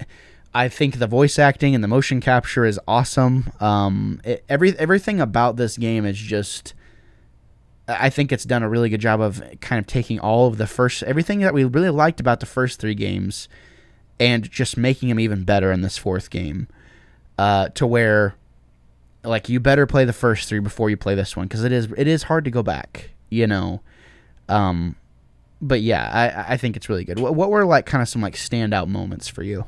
I 0.53 0.67
think 0.67 0.99
the 0.99 1.07
voice 1.07 1.39
acting 1.39 1.75
and 1.75 1.84
the 1.84 1.88
motion 1.88 2.19
capture 2.19 2.65
is 2.65 2.79
awesome. 2.88 3.51
Um, 3.60 4.19
it, 4.23 4.43
every 4.49 4.77
everything 4.77 5.21
about 5.21 5.55
this 5.55 5.77
game 5.77 6.05
is 6.05 6.17
just 6.17 6.73
I 7.88 8.10
think 8.10 8.31
it's 8.31 8.45
done 8.45 8.63
a 8.63 8.69
really 8.69 8.89
good 8.89 9.01
job 9.01 9.21
of 9.21 9.41
kind 9.62 9.79
of 9.79 9.88
taking 9.88 10.19
all 10.19 10.47
of 10.47 10.57
the 10.57 10.67
first 10.67 11.03
everything 11.03 11.39
that 11.39 11.53
we 11.53 11.63
really 11.63 11.89
liked 11.89 12.19
about 12.19 12.41
the 12.41 12.45
first 12.45 12.79
three 12.79 12.95
games 12.95 13.47
and 14.19 14.49
just 14.49 14.77
making 14.77 15.10
them 15.10 15.19
even 15.19 15.43
better 15.43 15.71
in 15.71 15.81
this 15.81 15.97
fourth 15.97 16.29
game. 16.29 16.67
Uh, 17.38 17.69
to 17.69 17.88
where 17.88 18.36
like 19.23 19.49
you 19.49 19.60
better 19.60 19.86
play 19.86 20.05
the 20.05 20.13
first 20.13 20.49
three 20.49 20.60
before 20.60 20.89
you 20.89 20.97
play 20.97 21.15
this 21.15 21.36
one 21.36 21.47
because 21.47 21.63
it 21.63 21.71
is 21.71 21.91
it 21.97 22.07
is 22.07 22.23
hard 22.23 22.45
to 22.45 22.51
go 22.51 22.63
back, 22.63 23.12
you 23.29 23.47
know. 23.47 23.81
Um, 24.49 24.95
but 25.62 25.81
yeah, 25.81 26.10
I 26.12 26.53
I 26.53 26.57
think 26.57 26.75
it's 26.75 26.89
really 26.89 27.03
good. 27.03 27.19
What, 27.19 27.36
what 27.36 27.49
were 27.49 27.65
like 27.65 27.86
kind 27.86 28.01
of 28.01 28.10
some 28.10 28.21
like 28.21 28.36
standout 28.36 28.88
moments 28.88 29.27
for 29.27 29.43
you? 29.43 29.65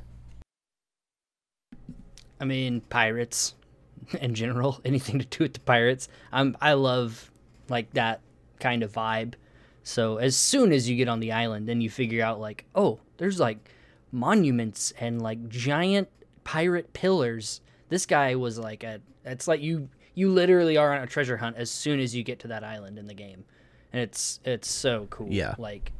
I 2.39 2.45
mean, 2.45 2.81
pirates 2.81 3.53
in 4.19 4.33
general, 4.33 4.81
anything 4.85 5.19
to 5.19 5.25
do 5.25 5.43
with 5.43 5.53
the 5.53 5.59
pirates. 5.61 6.07
I'm 6.31 6.57
I 6.61 6.73
love 6.73 7.31
like 7.69 7.93
that 7.93 8.21
kind 8.59 8.83
of 8.83 8.91
vibe. 8.91 9.35
So 9.83 10.17
as 10.17 10.35
soon 10.35 10.71
as 10.71 10.89
you 10.89 10.95
get 10.95 11.09
on 11.09 11.19
the 11.19 11.33
island, 11.33 11.67
then 11.67 11.81
you 11.81 11.89
figure 11.89 12.23
out 12.23 12.39
like, 12.39 12.65
oh, 12.73 12.99
there's 13.17 13.39
like 13.39 13.69
monuments 14.11 14.93
and 14.99 15.21
like 15.21 15.49
giant 15.49 16.07
pirate 16.43 16.93
pillars. 16.93 17.61
This 17.93 18.07
guy 18.07 18.33
was 18.33 18.57
like 18.57 18.83
a. 18.83 19.01
It's 19.23 19.47
like 19.47 19.61
you 19.61 19.89
you 20.15 20.31
literally 20.31 20.77
are 20.77 20.95
on 20.95 21.03
a 21.03 21.07
treasure 21.07 21.37
hunt 21.37 21.57
as 21.57 21.69
soon 21.69 21.99
as 21.99 22.15
you 22.15 22.23
get 22.23 22.39
to 22.39 22.47
that 22.47 22.63
island 22.63 22.97
in 22.97 23.05
the 23.05 23.13
game, 23.13 23.45
and 23.91 24.01
it's 24.01 24.39
it's 24.43 24.67
so 24.67 25.05
cool. 25.11 25.27
Yeah. 25.29 25.53
Like 25.59 25.91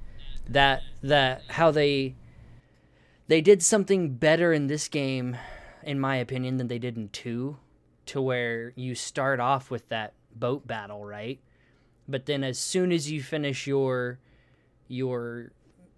that 0.50 0.82
that 1.04 1.44
how 1.50 1.70
they 1.70 2.16
they 3.28 3.42
did 3.42 3.62
something 3.62 4.16
better 4.16 4.52
in 4.54 4.68
this 4.68 4.88
game 4.88 5.38
in 5.84 6.00
my 6.00 6.16
opinion 6.16 6.58
than 6.58 6.68
they 6.68 6.80
did 6.80 6.98
in 6.98 7.10
2 7.10 7.58
to 8.06 8.22
where 8.22 8.74
you 8.76 8.96
start 8.96 9.40
off 9.40 9.70
with 9.70 9.88
that 9.90 10.14
boat 10.36 10.66
battle 10.66 11.06
right 11.06 11.40
but 12.08 12.26
then 12.26 12.44
as 12.44 12.58
soon 12.58 12.92
as 12.92 13.10
you 13.10 13.22
finish 13.22 13.68
your 13.68 14.20
your 14.88 15.52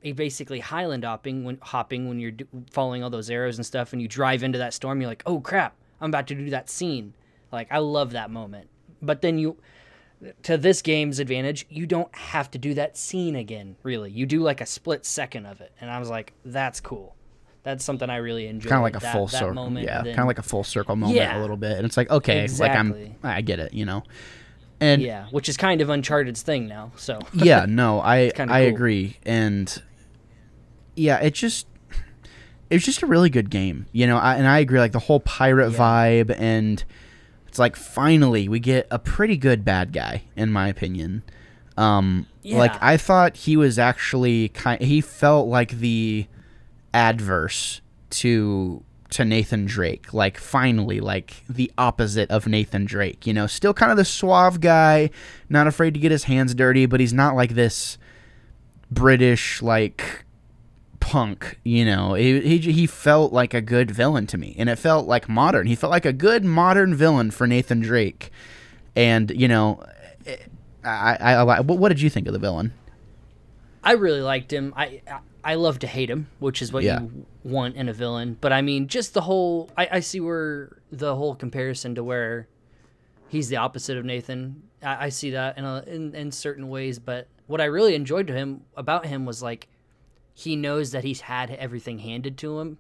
eh, 0.04 0.12
basically 0.12 0.60
highland 0.60 1.04
hopping 1.04 1.44
when 1.44 1.58
hopping 1.62 2.08
when 2.08 2.20
you're 2.20 2.32
do, 2.32 2.46
following 2.70 3.04
all 3.04 3.10
those 3.10 3.30
arrows 3.30 3.58
and 3.58 3.66
stuff 3.66 3.94
and 3.94 4.02
you 4.02 4.08
drive 4.08 4.44
into 4.44 4.58
that 4.58 4.74
storm 4.74 5.02
you're 5.02 5.10
like 5.10 5.24
oh 5.26 5.40
crap 5.40 5.76
i'm 6.02 6.10
about 6.10 6.28
to 6.28 6.36
do 6.36 6.50
that 6.50 6.70
scene 6.70 7.14
like 7.52 7.68
i 7.72 7.78
love 7.78 8.12
that 8.12 8.30
moment 8.30 8.70
but 9.02 9.22
then 9.22 9.38
you 9.38 9.58
to 10.44 10.58
this 10.58 10.82
game's 10.82 11.20
advantage, 11.20 11.66
you 11.70 11.86
don't 11.86 12.14
have 12.16 12.50
to 12.52 12.58
do 12.58 12.74
that 12.76 12.98
scene 12.98 13.36
again, 13.36 13.76
really. 13.84 14.10
You 14.10 14.26
do 14.26 14.40
like 14.42 14.62
a 14.62 14.66
split 14.66 15.06
second 15.06 15.46
of 15.46 15.62
it. 15.62 15.74
And 15.80 15.92
I 15.92 16.00
was 16.00 16.10
like, 16.10 16.34
that's 16.46 16.80
cool. 16.80 17.16
That's 17.64 17.84
something 17.84 18.10
I 18.10 18.18
really 18.18 18.48
enjoy. 18.48 18.70
Kind 18.70 18.80
of 18.80 18.84
like 18.84 18.96
a 18.96 19.00
that, 19.00 19.14
full 19.14 19.28
that 19.28 19.38
circle, 19.38 19.54
moment. 19.56 19.86
yeah, 19.86 20.02
kind 20.04 20.20
of 20.20 20.28
like 20.28 20.40
a 20.40 20.44
full 20.44 20.64
circle 20.64 20.96
moment 20.96 21.18
Yeah. 21.18 21.38
a 21.38 21.42
little 21.42 21.58
bit, 21.58 21.78
and 21.78 21.86
it's 21.86 21.98
like 21.98 22.10
okay, 22.10 22.48
like 22.60 22.72
I'm, 22.72 23.16
I 23.24 23.42
get 23.42 23.60
it, 23.60 23.74
you 23.74 23.86
know, 23.86 24.04
and 24.80 25.02
yeah, 25.02 25.26
which 25.32 25.50
is 25.50 25.58
kind 25.58 25.82
of 25.82 25.90
Uncharted's 25.90 26.44
thing 26.44 26.68
now. 26.68 26.92
So 26.96 27.20
yeah, 27.34 27.66
no, 27.68 28.00
I 28.00 28.32
I 28.38 28.46
cool. 28.46 28.56
agree, 28.56 29.18
and 29.24 29.82
yeah, 30.96 31.18
it 31.18 31.34
just 31.34 31.68
it 32.70 32.76
was 32.76 32.84
just 32.86 33.02
a 33.04 33.06
really 33.06 33.30
good 33.30 33.50
game, 33.50 33.86
you 33.92 34.08
know, 34.08 34.18
I, 34.18 34.36
and 34.36 34.48
I 34.48 34.60
agree, 34.60 34.80
like 34.80 34.92
the 34.92 35.00
whole 35.00 35.20
pirate 35.20 35.72
Yeah. 35.72 35.78
vibe, 35.78 36.36
and 36.38 36.84
it's 37.48 37.60
like 37.60 37.76
finally 37.76 38.48
we 38.50 38.60
get 38.60 38.88
a 38.92 39.00
pretty 39.00 39.38
good 39.38 39.64
bad 39.64 39.94
guy, 39.94 40.24
in 40.36 40.52
my 40.52 40.68
opinion. 40.68 41.24
Um, 41.78 42.26
like 42.44 42.72
I 42.82 42.96
thought 42.98 43.36
he 43.38 43.58
was 43.58 43.78
actually 43.80 44.50
kind, 44.50 44.82
he 44.82 45.02
felt 45.02 45.48
like 45.48 45.72
the 45.72 46.28
adverse 46.94 47.82
to 48.12 48.84
to 49.12 49.24
Nathan 49.26 49.66
Drake. 49.66 50.14
Like 50.14 50.38
finally, 50.38 51.00
like 51.00 51.44
the 51.50 51.72
opposite 51.78 52.30
of 52.32 52.48
Nathan 52.48 52.86
Drake. 52.86 53.26
You 53.28 53.34
know, 53.34 53.48
still 53.48 53.74
kind 53.74 53.92
of 53.92 53.98
the 53.98 54.06
suave 54.06 54.60
guy, 54.62 55.10
not 55.50 55.68
afraid 55.68 55.94
to 55.94 56.00
get 56.00 56.12
his 56.12 56.24
hands 56.26 56.54
dirty, 56.56 56.86
but 56.86 57.00
he's 57.00 57.14
not 57.14 57.36
like 57.36 57.56
this 57.56 57.98
British 58.92 59.62
like 59.62 60.25
punk. 61.06 61.60
You 61.64 61.86
know, 61.86 62.16
he 62.16 62.42
he, 62.42 62.58
he 62.72 62.88
felt 62.88 63.32
like 63.32 63.54
a 63.54 63.62
good 63.62 63.92
villain 63.92 64.26
to 64.28 64.38
me, 64.38 64.56
and 64.58 64.70
it 64.70 64.78
felt 64.78 65.08
like 65.08 65.30
modern. 65.30 65.68
He 65.68 65.76
felt 65.76 65.92
like 65.92 66.06
a 66.06 66.14
good 66.14 66.44
modern 66.44 66.96
villain 66.96 67.30
for 67.32 67.46
Nathan 67.46 67.80
Drake. 67.80 68.32
And 68.96 69.30
you 69.32 69.48
know, 69.48 69.84
eh, 70.26 70.38
I 70.84 71.16
I, 71.20 71.34
I 71.34 71.60
what 71.62 71.78
what 71.78 71.90
did 71.90 72.02
you 72.02 72.10
think 72.10 72.26
of 72.28 72.34
the 72.34 72.40
villain? 72.40 72.74
I 73.84 73.92
really 73.94 74.22
liked 74.22 74.52
him. 74.52 74.74
I 74.76 75.02
I- 75.10 75.20
I 75.48 75.54
love 75.54 75.78
to 75.80 75.86
hate 75.88 76.10
him, 76.10 76.26
which 76.40 76.60
is 76.64 76.74
what 76.74 76.84
Yeah. 76.84 77.02
you 77.02 77.24
want 77.44 77.76
in 77.76 77.88
a 77.88 77.94
villain. 77.94 78.36
But 78.42 78.52
I 78.52 78.64
mean, 78.64 78.88
just 78.88 79.14
the 79.14 79.22
whole. 79.22 79.70
I, 79.78 79.88
I 79.92 80.00
see 80.00 80.20
where 80.20 80.80
the 80.92 81.16
whole 81.16 81.36
comparison 81.36 81.94
to 81.94 82.04
where 82.04 82.48
he's 83.30 83.48
the 83.50 83.58
opposite 83.58 83.96
of 83.96 84.06
Nathan. 84.06 84.64
I, 84.82 85.06
I 85.06 85.10
see 85.10 85.30
that 85.38 85.56
in, 85.60 85.64
a, 85.64 85.84
in 85.86 86.16
in 86.16 86.32
certain 86.32 86.68
ways. 86.68 86.98
But 86.98 87.28
what 87.46 87.62
I 87.62 87.66
really 87.66 87.94
enjoyed 87.94 88.26
to 88.26 88.34
him 88.34 88.62
about 88.76 89.06
him 89.06 89.24
was 89.28 89.44
like 89.44 89.68
he 90.36 90.56
knows 90.58 90.92
that 90.92 91.06
he's 91.06 91.22
had 91.22 91.50
everything 91.52 92.00
handed 92.00 92.38
to 92.38 92.60
him. 92.60 92.78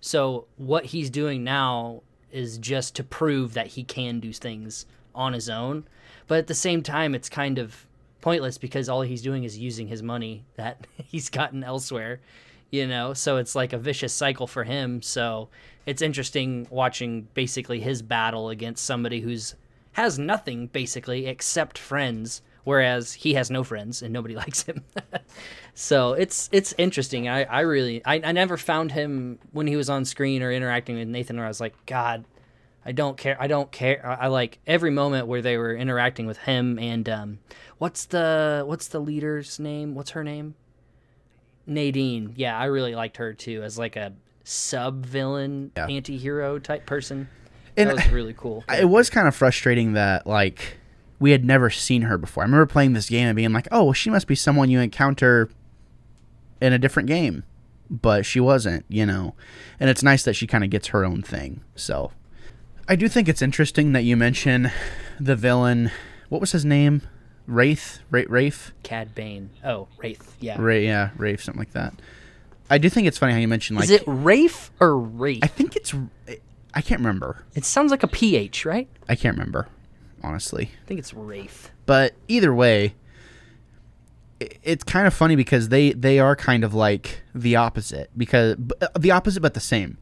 So 0.00 0.46
what 0.56 0.84
he's 0.84 1.08
doing 1.08 1.42
now 1.42 2.02
is 2.30 2.58
just 2.58 2.94
to 2.96 3.02
prove 3.02 3.54
that 3.54 3.68
he 3.68 3.82
can 3.82 4.20
do 4.20 4.32
things 4.32 4.84
on 5.14 5.32
his 5.32 5.48
own. 5.48 5.88
But 6.28 6.38
at 6.38 6.46
the 6.48 6.54
same 6.54 6.82
time, 6.82 7.14
it's 7.14 7.30
kind 7.30 7.58
of 7.58 7.86
pointless 8.20 8.58
because 8.58 8.90
all 8.90 9.00
he's 9.00 9.22
doing 9.22 9.44
is 9.44 9.58
using 9.58 9.88
his 9.88 10.02
money 10.02 10.44
that 10.56 10.86
he's 11.06 11.30
gotten 11.30 11.64
elsewhere, 11.64 12.20
you 12.70 12.86
know? 12.86 13.14
So 13.14 13.38
it's 13.38 13.54
like 13.54 13.72
a 13.72 13.78
vicious 13.78 14.12
cycle 14.12 14.46
for 14.46 14.64
him. 14.64 15.00
So 15.00 15.48
it's 15.86 16.02
interesting 16.02 16.66
watching 16.70 17.28
basically 17.32 17.80
his 17.80 18.02
battle 18.02 18.50
against 18.50 18.84
somebody 18.84 19.20
who's 19.20 19.54
has 19.92 20.18
nothing 20.18 20.66
basically 20.66 21.24
except 21.24 21.78
friends, 21.78 22.42
whereas 22.66 23.12
he 23.14 23.32
has 23.34 23.50
no 23.50 23.62
friends 23.64 24.02
and 24.02 24.12
nobody 24.12 24.34
likes 24.44 24.62
him. 24.64 24.82
so 25.72 26.12
it's 26.12 26.48
it's 26.52 26.74
interesting. 26.76 27.28
I 27.28 27.44
I 27.44 27.60
really 27.60 28.04
I, 28.04 28.16
I 28.22 28.32
never 28.32 28.56
found 28.56 28.92
him 28.92 29.38
when 29.52 29.66
he 29.66 29.76
was 29.76 29.88
on 29.88 30.04
screen 30.04 30.42
or 30.42 30.52
interacting 30.52 30.96
with 30.98 31.08
Nathan 31.08 31.36
where 31.36 31.46
I 31.46 31.48
was 31.48 31.60
like, 31.60 31.74
God, 31.86 32.24
I 32.84 32.92
don't 32.92 33.16
care. 33.16 33.36
I 33.40 33.46
don't 33.46 33.70
care. 33.72 34.04
I, 34.06 34.24
I 34.24 34.26
like 34.26 34.58
every 34.66 34.90
moment 34.90 35.26
where 35.26 35.42
they 35.42 35.56
were 35.56 35.74
interacting 35.74 36.26
with 36.26 36.38
him 36.38 36.78
and 36.78 37.08
um, 37.08 37.38
what's 37.78 38.04
the 38.06 38.64
what's 38.66 38.88
the 38.88 39.00
leader's 39.00 39.58
name? 39.58 39.94
What's 39.94 40.10
her 40.10 40.22
name? 40.24 40.54
Nadine. 41.66 42.32
Yeah, 42.36 42.56
I 42.58 42.66
really 42.66 42.94
liked 42.94 43.16
her 43.16 43.32
too 43.34 43.62
as 43.62 43.78
like 43.78 43.96
a 43.96 44.12
sub 44.44 45.04
villain 45.06 45.72
Yeah. 45.76 45.86
anti-hero 45.86 46.58
type 46.58 46.86
person. 46.86 47.28
And 47.76 47.90
that 47.90 47.96
was 47.96 48.08
really 48.10 48.34
cool. 48.36 48.64
it 48.72 48.88
was 48.88 49.10
kind 49.10 49.28
of 49.28 49.34
frustrating 49.34 49.92
that 49.94 50.26
like 50.26 50.78
we 51.18 51.30
had 51.30 51.44
never 51.44 51.70
seen 51.70 52.02
her 52.02 52.18
before. 52.18 52.42
I 52.42 52.46
remember 52.46 52.66
playing 52.66 52.92
this 52.92 53.08
game 53.08 53.28
and 53.28 53.36
being 53.36 53.52
like, 53.52 53.68
"Oh, 53.70 53.84
well, 53.84 53.92
she 53.92 54.10
must 54.10 54.26
be 54.26 54.34
someone 54.34 54.70
you 54.70 54.80
encounter 54.80 55.48
in 56.60 56.72
a 56.72 56.78
different 56.78 57.08
game," 57.08 57.44
but 57.90 58.26
she 58.26 58.40
wasn't, 58.40 58.84
you 58.88 59.06
know. 59.06 59.34
And 59.80 59.88
it's 59.90 60.02
nice 60.02 60.22
that 60.24 60.34
she 60.34 60.46
kind 60.46 60.64
of 60.64 60.70
gets 60.70 60.88
her 60.88 61.04
own 61.04 61.22
thing. 61.22 61.62
So, 61.74 62.12
I 62.88 62.96
do 62.96 63.08
think 63.08 63.28
it's 63.28 63.42
interesting 63.42 63.92
that 63.92 64.04
you 64.04 64.16
mention 64.16 64.70
the 65.20 65.36
villain. 65.36 65.90
What 66.28 66.40
was 66.40 66.52
his 66.52 66.64
name? 66.64 67.02
Wraith, 67.46 68.00
Ra- 68.10 68.22
Rafe, 68.28 68.74
Cad 68.82 69.14
Bane. 69.14 69.50
Oh, 69.64 69.86
Wraith. 69.98 70.36
Yeah. 70.40 70.56
Ray, 70.60 70.84
yeah, 70.86 71.10
Rafe, 71.16 71.42
something 71.44 71.60
like 71.60 71.72
that. 71.72 71.94
I 72.68 72.78
do 72.78 72.88
think 72.88 73.06
it's 73.06 73.18
funny 73.18 73.32
how 73.32 73.38
you 73.38 73.46
mentioned 73.46 73.78
like 73.78 73.84
Is 73.84 73.90
it 73.92 74.02
Rafe 74.06 74.72
or 74.80 74.98
Wraith? 74.98 75.44
I 75.44 75.46
think 75.46 75.76
it's 75.76 75.94
I 76.74 76.80
can't 76.82 77.00
remember. 77.00 77.44
it 77.54 77.64
sounds 77.64 77.90
like 77.92 78.02
a 78.02 78.08
PH, 78.08 78.66
right? 78.66 78.88
I 79.08 79.14
can't 79.14 79.36
remember, 79.36 79.68
honestly. 80.26 80.70
I 80.82 80.86
think 80.86 80.98
it's 80.98 81.14
Wraith. 81.14 81.70
But 81.86 82.14
either 82.28 82.52
way, 82.52 82.94
it's 84.40 84.84
kind 84.84 85.06
of 85.06 85.14
funny 85.14 85.36
because 85.36 85.68
they 85.68 85.92
they 85.92 86.18
are 86.18 86.36
kind 86.36 86.64
of 86.64 86.74
like 86.74 87.22
the 87.34 87.56
opposite 87.56 88.10
because 88.16 88.56
uh, 88.82 88.88
the 88.98 89.10
opposite 89.10 89.40
but 89.40 89.54
the 89.54 89.60
same. 89.60 89.98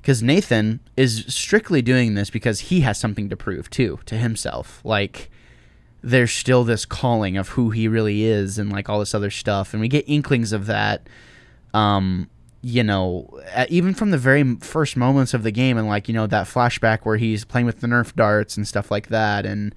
Because 0.00 0.22
Nathan 0.22 0.80
is 0.96 1.24
strictly 1.28 1.82
doing 1.82 2.14
this 2.14 2.30
because 2.30 2.60
he 2.60 2.80
has 2.82 2.98
something 2.98 3.28
to 3.28 3.36
prove 3.36 3.68
too 3.70 3.98
to 4.06 4.16
himself. 4.16 4.80
Like 4.84 5.30
there's 6.02 6.30
still 6.32 6.62
this 6.62 6.84
calling 6.84 7.36
of 7.36 7.50
who 7.50 7.70
he 7.70 7.88
really 7.88 8.22
is 8.22 8.58
and 8.58 8.70
like 8.70 8.88
all 8.88 9.00
this 9.00 9.14
other 9.14 9.30
stuff, 9.30 9.74
and 9.74 9.80
we 9.80 9.88
get 9.88 10.04
inklings 10.08 10.52
of 10.52 10.66
that. 10.66 11.08
Um, 11.74 12.30
you 12.66 12.82
know, 12.82 13.30
even 13.68 13.94
from 13.94 14.10
the 14.10 14.18
very 14.18 14.56
first 14.56 14.96
moments 14.96 15.34
of 15.34 15.44
the 15.44 15.52
game, 15.52 15.78
and 15.78 15.86
like 15.86 16.08
you 16.08 16.14
know 16.14 16.26
that 16.26 16.48
flashback 16.48 17.02
where 17.04 17.16
he's 17.16 17.44
playing 17.44 17.64
with 17.64 17.80
the 17.80 17.86
Nerf 17.86 18.16
darts 18.16 18.56
and 18.56 18.66
stuff 18.66 18.90
like 18.90 19.06
that, 19.06 19.46
and 19.46 19.72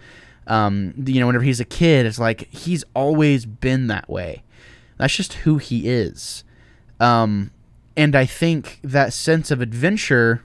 um, 0.47 0.95
you 1.06 1.19
know, 1.19 1.28
whenever 1.28 1.43
he's 1.43 1.60
a 1.60 1.65
kid, 1.65 2.08
it's 2.08 2.17
like 2.17 2.49
he's 2.49 2.84
always 2.95 3.45
been 3.45 3.88
that 3.88 4.10
way. 4.10 4.41
That's 4.97 5.15
just 5.15 5.34
who 5.34 5.60
he 5.60 5.88
is. 5.88 6.43
Um, 6.99 7.52
and 7.95 8.15
I 8.15 8.25
think 8.25 8.80
that 8.84 9.13
sense 9.13 9.52
of 9.52 9.62
adventure 9.62 10.43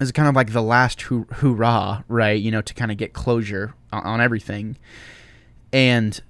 is 0.00 0.10
kind 0.10 0.28
of 0.28 0.34
like 0.34 0.52
the 0.52 0.62
last 0.62 1.02
hoo- 1.02 1.28
hoorah, 1.34 2.04
right? 2.08 2.40
You 2.40 2.50
know, 2.50 2.62
to 2.62 2.74
kind 2.74 2.90
of 2.90 2.96
get 2.96 3.12
closure 3.12 3.74
on, 3.92 4.02
on 4.02 4.20
everything. 4.20 4.76
And 5.72 6.20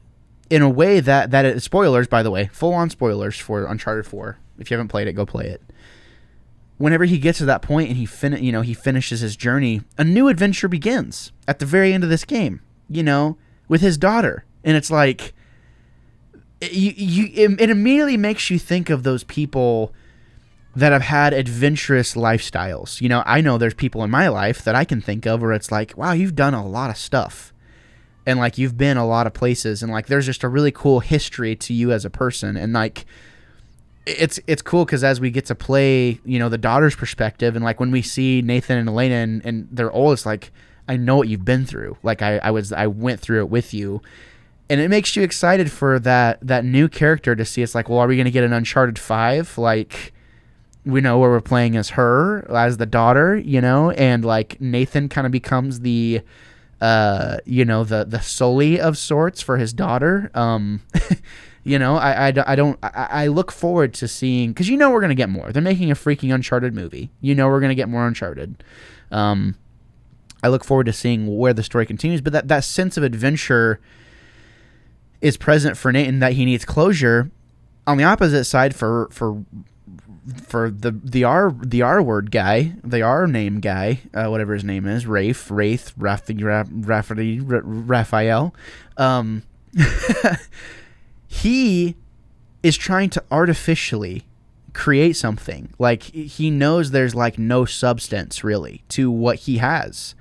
in 0.50 0.62
a 0.62 0.68
way 0.68 1.00
that 1.00 1.30
that 1.30 1.44
is, 1.44 1.64
spoilers, 1.64 2.06
by 2.06 2.22
the 2.22 2.30
way, 2.30 2.48
full 2.52 2.74
on 2.74 2.90
spoilers 2.90 3.38
for 3.38 3.64
Uncharted 3.64 4.06
Four. 4.06 4.38
If 4.58 4.70
you 4.70 4.76
haven't 4.76 4.88
played 4.88 5.08
it, 5.08 5.14
go 5.14 5.26
play 5.26 5.46
it. 5.48 5.62
Whenever 6.76 7.04
he 7.04 7.18
gets 7.18 7.38
to 7.38 7.44
that 7.46 7.62
point 7.62 7.88
and 7.88 7.96
he 7.96 8.06
fin- 8.06 8.42
you 8.42 8.52
know, 8.52 8.62
he 8.62 8.74
finishes 8.74 9.20
his 9.20 9.36
journey, 9.36 9.82
a 9.96 10.04
new 10.04 10.28
adventure 10.28 10.68
begins 10.68 11.32
at 11.46 11.58
the 11.58 11.66
very 11.66 11.92
end 11.92 12.04
of 12.04 12.10
this 12.10 12.24
game. 12.24 12.60
You 12.88 13.02
know, 13.02 13.38
with 13.68 13.80
his 13.80 13.96
daughter, 13.96 14.44
and 14.62 14.76
it's 14.76 14.90
like 14.90 15.32
eh, 16.60 16.68
you 16.70 16.92
you 16.96 17.30
it, 17.32 17.60
it 17.60 17.70
immediately 17.70 18.16
makes 18.16 18.50
you 18.50 18.58
think 18.58 18.90
of 18.90 19.02
those 19.02 19.24
people 19.24 19.94
that 20.76 20.92
have 20.92 21.02
had 21.02 21.32
adventurous 21.32 22.14
lifestyles. 22.14 23.00
You 23.00 23.08
know, 23.08 23.22
I 23.26 23.40
know 23.40 23.58
there's 23.58 23.74
people 23.74 24.02
in 24.02 24.10
my 24.10 24.28
life 24.28 24.62
that 24.64 24.74
I 24.74 24.84
can 24.84 25.00
think 25.00 25.24
of 25.26 25.40
where 25.40 25.52
it's 25.52 25.70
like, 25.70 25.96
wow, 25.96 26.12
you've 26.12 26.34
done 26.34 26.54
a 26.54 26.66
lot 26.66 26.90
of 26.90 26.96
stuff. 26.96 27.52
And 28.26 28.38
like 28.38 28.56
you've 28.58 28.76
been 28.76 28.96
a 28.96 29.06
lot 29.06 29.26
of 29.26 29.34
places 29.34 29.82
and 29.82 29.92
like 29.92 30.06
there's 30.06 30.26
just 30.26 30.42
a 30.42 30.48
really 30.48 30.72
cool 30.72 31.00
history 31.00 31.54
to 31.56 31.74
you 31.74 31.92
as 31.92 32.04
a 32.04 32.10
person 32.10 32.56
and 32.56 32.72
like 32.72 33.04
it's 34.06 34.38
it's 34.46 34.62
cool 34.62 34.84
because 34.84 35.02
as 35.02 35.20
we 35.20 35.30
get 35.30 35.46
to 35.46 35.54
play, 35.54 36.18
you 36.24 36.38
know, 36.38 36.48
the 36.48 36.58
daughter's 36.58 36.94
perspective 36.94 37.56
and 37.56 37.64
like 37.64 37.80
when 37.80 37.90
we 37.90 38.02
see 38.02 38.42
Nathan 38.42 38.78
and 38.78 38.88
Elena 38.88 39.16
and, 39.16 39.44
and 39.44 39.68
they're 39.70 39.92
old, 39.92 40.12
it's 40.12 40.26
like 40.26 40.52
I 40.88 40.96
know 40.96 41.16
what 41.16 41.28
you've 41.28 41.44
been 41.44 41.64
through. 41.64 41.96
Like 42.02 42.22
I, 42.22 42.38
I 42.38 42.50
was 42.50 42.72
I 42.72 42.86
went 42.86 43.20
through 43.20 43.40
it 43.40 43.48
with 43.48 43.72
you. 43.72 44.02
And 44.70 44.80
it 44.80 44.88
makes 44.88 45.14
you 45.14 45.22
excited 45.22 45.70
for 45.70 45.98
that 46.00 46.38
that 46.42 46.64
new 46.64 46.88
character 46.88 47.36
to 47.36 47.44
see. 47.44 47.62
It's 47.62 47.74
like, 47.74 47.88
well, 47.88 47.98
are 47.98 48.06
we 48.06 48.16
gonna 48.16 48.30
get 48.30 48.44
an 48.44 48.52
Uncharted 48.52 48.98
five? 48.98 49.56
Like 49.58 50.14
we 50.84 51.00
know 51.00 51.18
where 51.18 51.30
we're 51.30 51.40
playing 51.40 51.76
as 51.76 51.90
her 51.90 52.50
as 52.50 52.76
the 52.76 52.86
daughter 52.86 53.36
you 53.36 53.60
know 53.60 53.90
and 53.92 54.24
like 54.24 54.60
nathan 54.60 55.08
kind 55.08 55.26
of 55.26 55.32
becomes 55.32 55.80
the 55.80 56.20
uh 56.84 57.38
you 57.46 57.64
know 57.64 57.82
the 57.82 58.04
the 58.04 58.20
sully 58.20 58.78
of 58.78 58.98
sorts 58.98 59.40
for 59.40 59.56
his 59.56 59.72
daughter. 59.72 60.30
Um 60.34 60.82
you 61.64 61.78
know 61.78 61.96
i 61.96 62.28
i, 62.28 62.32
I 62.46 62.54
don't 62.54 62.78
I, 62.82 63.08
I 63.10 63.26
look 63.28 63.50
forward 63.50 63.94
to 63.94 64.06
seeing 64.06 64.50
because 64.50 64.68
you 64.68 64.76
know 64.76 64.90
we're 64.90 65.00
gonna 65.00 65.14
get 65.14 65.30
more. 65.30 65.50
They're 65.50 65.62
making 65.62 65.90
a 65.90 65.94
freaking 65.94 66.34
uncharted 66.34 66.74
movie. 66.74 67.10
You 67.22 67.34
know 67.34 67.48
we're 67.48 67.60
gonna 67.60 67.74
get 67.74 67.88
more 67.88 68.06
uncharted. 68.06 68.62
Um 69.10 69.56
i 70.42 70.48
look 70.48 70.62
forward 70.62 70.84
to 70.84 70.92
seeing 70.92 71.38
where 71.38 71.54
the 71.54 71.62
story 71.62 71.86
continues 71.86 72.20
but 72.20 72.34
that 72.34 72.48
that 72.48 72.64
sense 72.64 72.98
of 72.98 73.02
adventure 73.02 73.80
is 75.22 75.38
present 75.38 75.74
for 75.78 75.90
Nathan 75.90 76.18
that 76.18 76.34
he 76.34 76.44
needs 76.44 76.66
closure 76.66 77.30
on 77.86 77.96
the 77.96 78.04
opposite 78.04 78.44
side 78.44 78.74
for 78.74 79.08
for 79.10 79.42
for 80.46 80.70
the 80.70 80.90
the 80.90 81.24
R 81.24 81.54
the 81.62 81.82
R 81.82 82.02
word 82.02 82.30
guy, 82.30 82.74
the 82.82 83.02
R 83.02 83.26
name 83.26 83.60
guy, 83.60 84.00
uh, 84.12 84.26
whatever 84.28 84.54
his 84.54 84.64
name 84.64 84.86
is, 84.86 85.06
Rafe, 85.06 85.50
Wraith, 85.50 85.92
Raph, 85.98 86.26
Raph, 86.26 87.62
Raphael, 87.64 88.54
um, 88.96 89.42
he 91.26 91.96
is 92.62 92.76
trying 92.76 93.10
to 93.10 93.22
artificially 93.30 94.24
create 94.72 95.16
something. 95.16 95.72
Like 95.78 96.02
he 96.02 96.50
knows 96.50 96.90
there's 96.90 97.14
like 97.14 97.38
no 97.38 97.64
substance 97.64 98.44
really 98.44 98.82
to 98.90 99.10
what 99.10 99.40
he 99.40 99.58
has. 99.58 100.14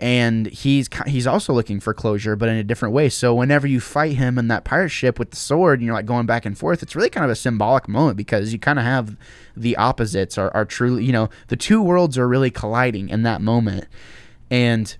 And 0.00 0.46
he's 0.46 0.88
he's 1.06 1.26
also 1.26 1.52
looking 1.52 1.78
for 1.78 1.94
closure, 1.94 2.34
but 2.34 2.48
in 2.48 2.56
a 2.56 2.64
different 2.64 2.94
way. 2.94 3.08
So 3.08 3.32
whenever 3.32 3.66
you 3.66 3.78
fight 3.80 4.16
him 4.16 4.38
in 4.38 4.48
that 4.48 4.64
pirate 4.64 4.88
ship 4.88 5.20
with 5.20 5.30
the 5.30 5.36
sword, 5.36 5.78
and 5.78 5.86
you're 5.86 5.94
like 5.94 6.04
going 6.04 6.26
back 6.26 6.44
and 6.44 6.58
forth. 6.58 6.82
It's 6.82 6.96
really 6.96 7.10
kind 7.10 7.24
of 7.24 7.30
a 7.30 7.36
symbolic 7.36 7.88
moment 7.88 8.16
because 8.16 8.52
you 8.52 8.58
kind 8.58 8.78
of 8.78 8.84
have 8.84 9.16
the 9.56 9.76
opposites 9.76 10.36
are, 10.36 10.50
are 10.52 10.64
truly, 10.64 11.04
you 11.04 11.12
know, 11.12 11.28
the 11.46 11.56
two 11.56 11.80
worlds 11.80 12.18
are 12.18 12.26
really 12.26 12.50
colliding 12.50 13.08
in 13.08 13.22
that 13.22 13.40
moment, 13.40 13.86
and 14.50 14.96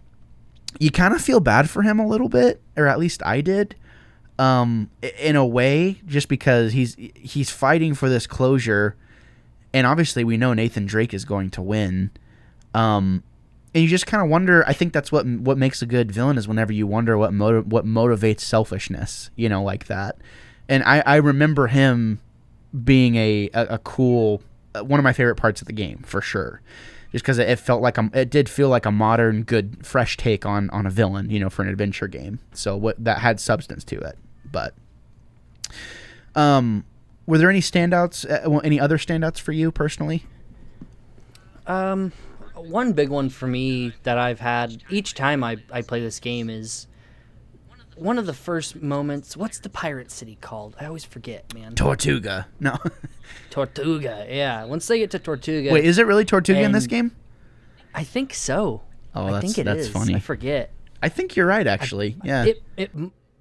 you 0.79 0.91
kind 0.91 1.13
of 1.13 1.21
feel 1.21 1.41
bad 1.41 1.69
for 1.69 1.83
him 1.83 1.99
a 1.99 2.07
little 2.07 2.29
bit, 2.29 2.61
or 2.77 2.87
at 2.87 2.99
least 2.99 3.21
I 3.25 3.41
did, 3.41 3.75
um, 4.39 4.91
in 5.19 5.37
a 5.37 5.47
way, 5.47 6.01
just 6.07 6.29
because 6.29 6.73
he's 6.73 6.97
he's 7.17 7.51
fighting 7.51 7.95
for 7.95 8.09
this 8.09 8.27
closure, 8.27 8.97
and 9.73 9.87
obviously 9.87 10.23
we 10.23 10.37
know 10.37 10.55
Nathan 10.55 10.87
Drake 10.87 11.13
is 11.13 11.25
going 11.25 11.51
to 11.51 11.63
win, 11.63 12.13
um, 12.75 13.25
and 13.75 13.83
you 13.83 13.89
just 13.89 14.07
kind 14.07 14.23
of 14.23 14.31
wonder. 14.31 14.65
I 14.67 14.73
think 14.73 14.93
that's 14.93 15.11
what 15.11 15.27
what 15.27 15.59
makes 15.59 15.83
a 15.83 15.87
good 15.87 16.13
villain 16.13 16.39
is 16.39 16.47
whenever 16.47 16.73
you 16.73 16.87
wonder 16.87 17.19
what 17.19 17.33
motiv- 17.33 17.67
what 17.67 17.85
motivates 17.85 18.41
selfishness, 18.41 19.31
you 19.37 19.49
know, 19.49 19.63
like 19.63 19.87
that. 19.87 20.17
And 20.69 20.83
I 20.85 21.01
I 21.01 21.17
remember 21.17 21.67
him 21.67 22.21
being 22.85 23.17
a 23.17 23.51
a, 23.53 23.67
a 23.75 23.79
cool 23.79 24.43
uh, 24.75 24.85
one 24.85 25.01
of 25.01 25.05
my 25.05 25.13
favorite 25.13 25.37
parts 25.37 25.61
of 25.61 25.67
the 25.67 25.73
game 25.73 26.03
for 26.07 26.21
sure. 26.21 26.61
Just 27.13 27.23
because 27.23 27.39
it 27.39 27.61
felt 27.61 27.81
like 27.81 27.97
a, 27.97 28.11
it 28.13 28.29
did 28.29 28.49
feel 28.49 28.69
like 28.69 28.87
a 28.87 28.91
modern, 28.91 29.45
good, 29.45 29.87
fresh 29.87 30.17
take 30.17 30.45
on 30.45 30.69
on 30.71 30.85
a 30.85 30.91
villain, 30.91 31.31
you 31.31 31.39
know, 31.39 31.49
for 31.49 31.63
an 31.63 31.69
adventure 31.69 32.09
game. 32.09 32.41
So 32.53 32.77
what 32.77 33.03
that 33.05 33.19
had 33.19 33.39
substance 33.39 33.85
to 33.85 34.01
it. 34.01 34.19
But, 34.51 34.75
um, 36.35 36.85
were 37.25 37.39
there 37.39 37.51
any 37.51 37.61
standouts? 37.61 38.29
Uh, 38.29 38.59
any 38.59 38.81
other 38.81 38.99
standouts 38.99 39.39
for 39.39 39.53
you 39.53 39.71
personally? 39.71 40.25
Um, 41.69 42.11
one 42.55 42.93
big 42.93 43.09
one 43.09 43.29
for 43.29 43.47
me 43.47 43.93
that 44.05 44.19
I've 44.19 44.41
had 44.41 44.83
each 44.91 45.15
time 45.15 45.43
I, 45.45 45.57
I 45.71 45.83
play 45.83 46.01
this 46.01 46.21
game 46.21 46.49
is 46.51 46.87
one 47.97 48.19
of 48.19 48.27
the 48.27 48.33
first 48.35 48.81
moments. 48.83 49.37
What's 49.37 49.59
the 49.59 49.69
pirate 49.69 50.11
city 50.11 50.37
called? 50.41 50.77
I 50.81 50.87
always 50.87 51.05
forget, 51.05 51.53
man. 51.55 51.75
Tortuga. 51.75 52.49
No. 52.61 52.77
Tortuga. 53.51 54.27
Yeah. 54.29 54.65
Once 54.65 54.87
they 54.87 54.99
get 54.99 55.11
to 55.13 55.19
Tortuga, 55.19 55.73
Wait, 55.73 55.85
is 55.85 55.99
it 55.99 56.07
really 56.07 56.25
Tortuga 56.25 56.61
in 56.63 56.73
this 56.73 56.87
game? 56.87 57.13
I 57.95 58.03
think 58.05 58.35
so. 58.35 58.83
Oh, 59.15 59.27
I 59.27 59.33
that's 59.33 59.45
think 59.45 59.59
it 59.59 59.65
that's 59.65 59.83
is. 59.83 59.89
funny. 59.91 60.15
I 60.17 60.19
forget. 60.19 60.73
I 61.03 61.09
think 61.09 61.37
you're 61.37 61.47
right, 61.47 61.67
actually. 61.67 62.17
yeah. 62.25 62.45
It 62.45 62.63
it 62.77 62.91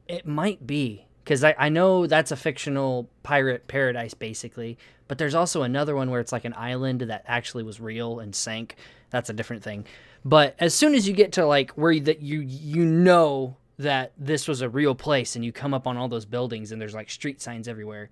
it 0.08 0.28
might 0.28 0.68
be 0.68 1.06
because 1.24 1.44
I 1.44 1.56
I 1.58 1.70
know 1.70 2.06
that's 2.06 2.32
a 2.32 2.36
fictional 2.36 3.10
pirate 3.24 3.68
paradise 3.68 4.14
basically, 4.14 4.78
but 5.08 5.18
there's 5.18 5.34
also 5.34 5.64
another 5.64 5.96
one 5.96 6.12
where 6.12 6.20
it's 6.20 6.32
like 6.32 6.46
an 6.46 6.54
island 6.56 7.02
that 7.02 7.24
actually 7.26 7.64
was 7.64 7.80
real 7.80 8.20
and 8.20 8.36
sank. 8.36 8.76
That's 9.14 9.30
a 9.30 9.34
different 9.34 9.64
thing. 9.64 9.86
But 10.26 10.56
as 10.60 10.74
soon 10.74 10.96
as 10.96 11.08
you 11.08 11.14
get 11.14 11.34
to 11.34 11.46
like 11.46 11.72
where 11.72 11.92
you, 11.92 12.02
that 12.02 12.22
you 12.22 12.40
you 12.42 12.84
know 12.84 13.56
that 13.78 14.12
this 14.18 14.48
was 14.48 14.62
a 14.62 14.68
real 14.68 14.96
place 14.96 15.36
and 15.36 15.46
you 15.46 15.52
come 15.52 15.74
up 15.74 15.86
on 15.86 15.98
all 15.98 16.08
those 16.10 16.26
buildings 16.26 16.72
and 16.72 16.82
there's 16.82 16.96
like 16.96 17.12
street 17.12 17.40
signs 17.40 17.68
everywhere. 17.68 18.10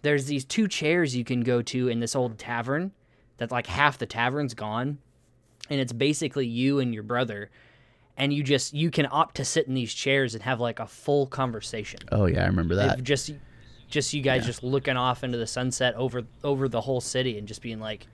There's 0.00 0.24
these 0.24 0.46
two 0.46 0.66
chairs 0.66 1.14
you 1.14 1.24
can 1.24 1.42
go 1.42 1.60
to 1.60 1.88
in 1.88 2.00
this 2.00 2.16
old 2.16 2.38
tavern 2.38 2.92
that 3.36 3.50
like 3.50 3.66
half 3.66 3.98
the 3.98 4.06
tavern's 4.06 4.54
gone 4.54 4.96
and 5.68 5.78
it's 5.78 5.92
basically 5.92 6.46
you 6.46 6.80
and 6.80 6.94
your 6.94 7.02
brother 7.02 7.50
and 8.16 8.32
you 8.32 8.42
just 8.42 8.72
you 8.72 8.90
can 8.90 9.06
opt 9.10 9.34
to 9.36 9.44
sit 9.44 9.68
in 9.68 9.74
these 9.74 9.92
chairs 9.92 10.34
and 10.34 10.42
have 10.42 10.58
like 10.58 10.80
a 10.80 10.86
full 10.86 11.26
conversation. 11.26 12.00
Oh 12.10 12.24
yeah, 12.24 12.44
I 12.44 12.46
remember 12.46 12.76
that. 12.76 13.02
Just 13.02 13.32
just 13.88 14.14
you 14.14 14.22
guys 14.22 14.46
just 14.46 14.62
looking 14.62 14.96
off 14.96 15.22
into 15.22 15.36
the 15.36 15.46
sunset 15.46 15.94
over 15.96 16.22
over 16.42 16.66
the 16.66 16.80
whole 16.80 17.02
city 17.02 17.36
and 17.36 17.46
just 17.46 17.60
being 17.60 17.78
like 17.78 18.06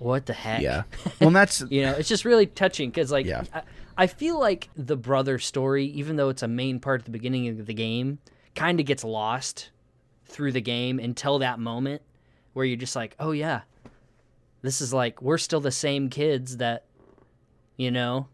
what 0.00 0.26
the 0.26 0.32
heck? 0.32 0.62
Yeah. 0.62 0.82
Well, 1.20 1.30
that's 1.30 1.62
you 1.68 1.82
know, 1.82 1.92
it's 1.92 2.08
just 2.08 2.24
really 2.24 2.46
touching 2.46 2.90
because 2.90 3.12
like 3.12 3.26
Yeah. 3.26 3.44
I, 3.54 3.62
I 3.96 4.06
feel 4.06 4.40
like 4.40 4.70
the 4.76 4.96
brother 4.96 5.38
story, 5.38 5.84
even 5.86 6.16
though 6.16 6.30
it's 6.30 6.42
a 6.42 6.48
main 6.48 6.80
part 6.80 7.02
at 7.02 7.04
the 7.04 7.10
beginning 7.10 7.48
of 7.48 7.66
the 7.66 7.74
game, 7.74 8.18
kind 8.54 8.80
of 8.80 8.86
gets 8.86 9.04
lost 9.04 9.70
through 10.24 10.52
the 10.52 10.60
game 10.60 10.98
until 10.98 11.38
that 11.40 11.58
moment 11.58 12.00
where 12.54 12.64
you're 12.64 12.76
just 12.78 12.96
like, 12.96 13.14
oh 13.20 13.32
yeah, 13.32 13.60
this 14.62 14.80
is 14.80 14.92
like 14.92 15.20
we're 15.20 15.38
still 15.38 15.60
the 15.60 15.70
same 15.70 16.08
kids 16.08 16.56
that, 16.56 16.86
you 17.76 17.90
know, 17.90 18.26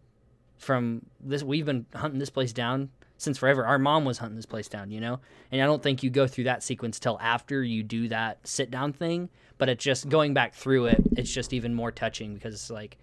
from 0.58 1.02
this 1.20 1.42
we've 1.42 1.66
been 1.66 1.84
hunting 1.94 2.20
this 2.20 2.30
place 2.30 2.52
down 2.52 2.90
since 3.18 3.38
forever. 3.38 3.64
Our 3.66 3.78
mom 3.78 4.04
was 4.04 4.18
hunting 4.18 4.36
this 4.36 4.46
place 4.46 4.68
down, 4.68 4.90
you 4.90 5.00
know? 5.00 5.20
And 5.50 5.60
I 5.62 5.64
don't 5.66 5.82
think 5.82 6.02
you 6.02 6.10
go 6.10 6.26
through 6.26 6.44
that 6.44 6.62
sequence 6.62 6.98
till 6.98 7.18
after 7.20 7.62
you 7.62 7.82
do 7.82 8.08
that 8.08 8.38
sit 8.46 8.70
down 8.70 8.92
thing, 8.92 9.28
but 9.58 9.68
it's 9.68 9.82
just 9.82 10.08
going 10.08 10.34
back 10.34 10.54
through 10.54 10.86
it, 10.86 11.02
it's 11.16 11.32
just 11.32 11.52
even 11.52 11.74
more 11.74 11.90
touching 11.90 12.34
because 12.34 12.54
it's 12.54 12.70
like, 12.70 12.98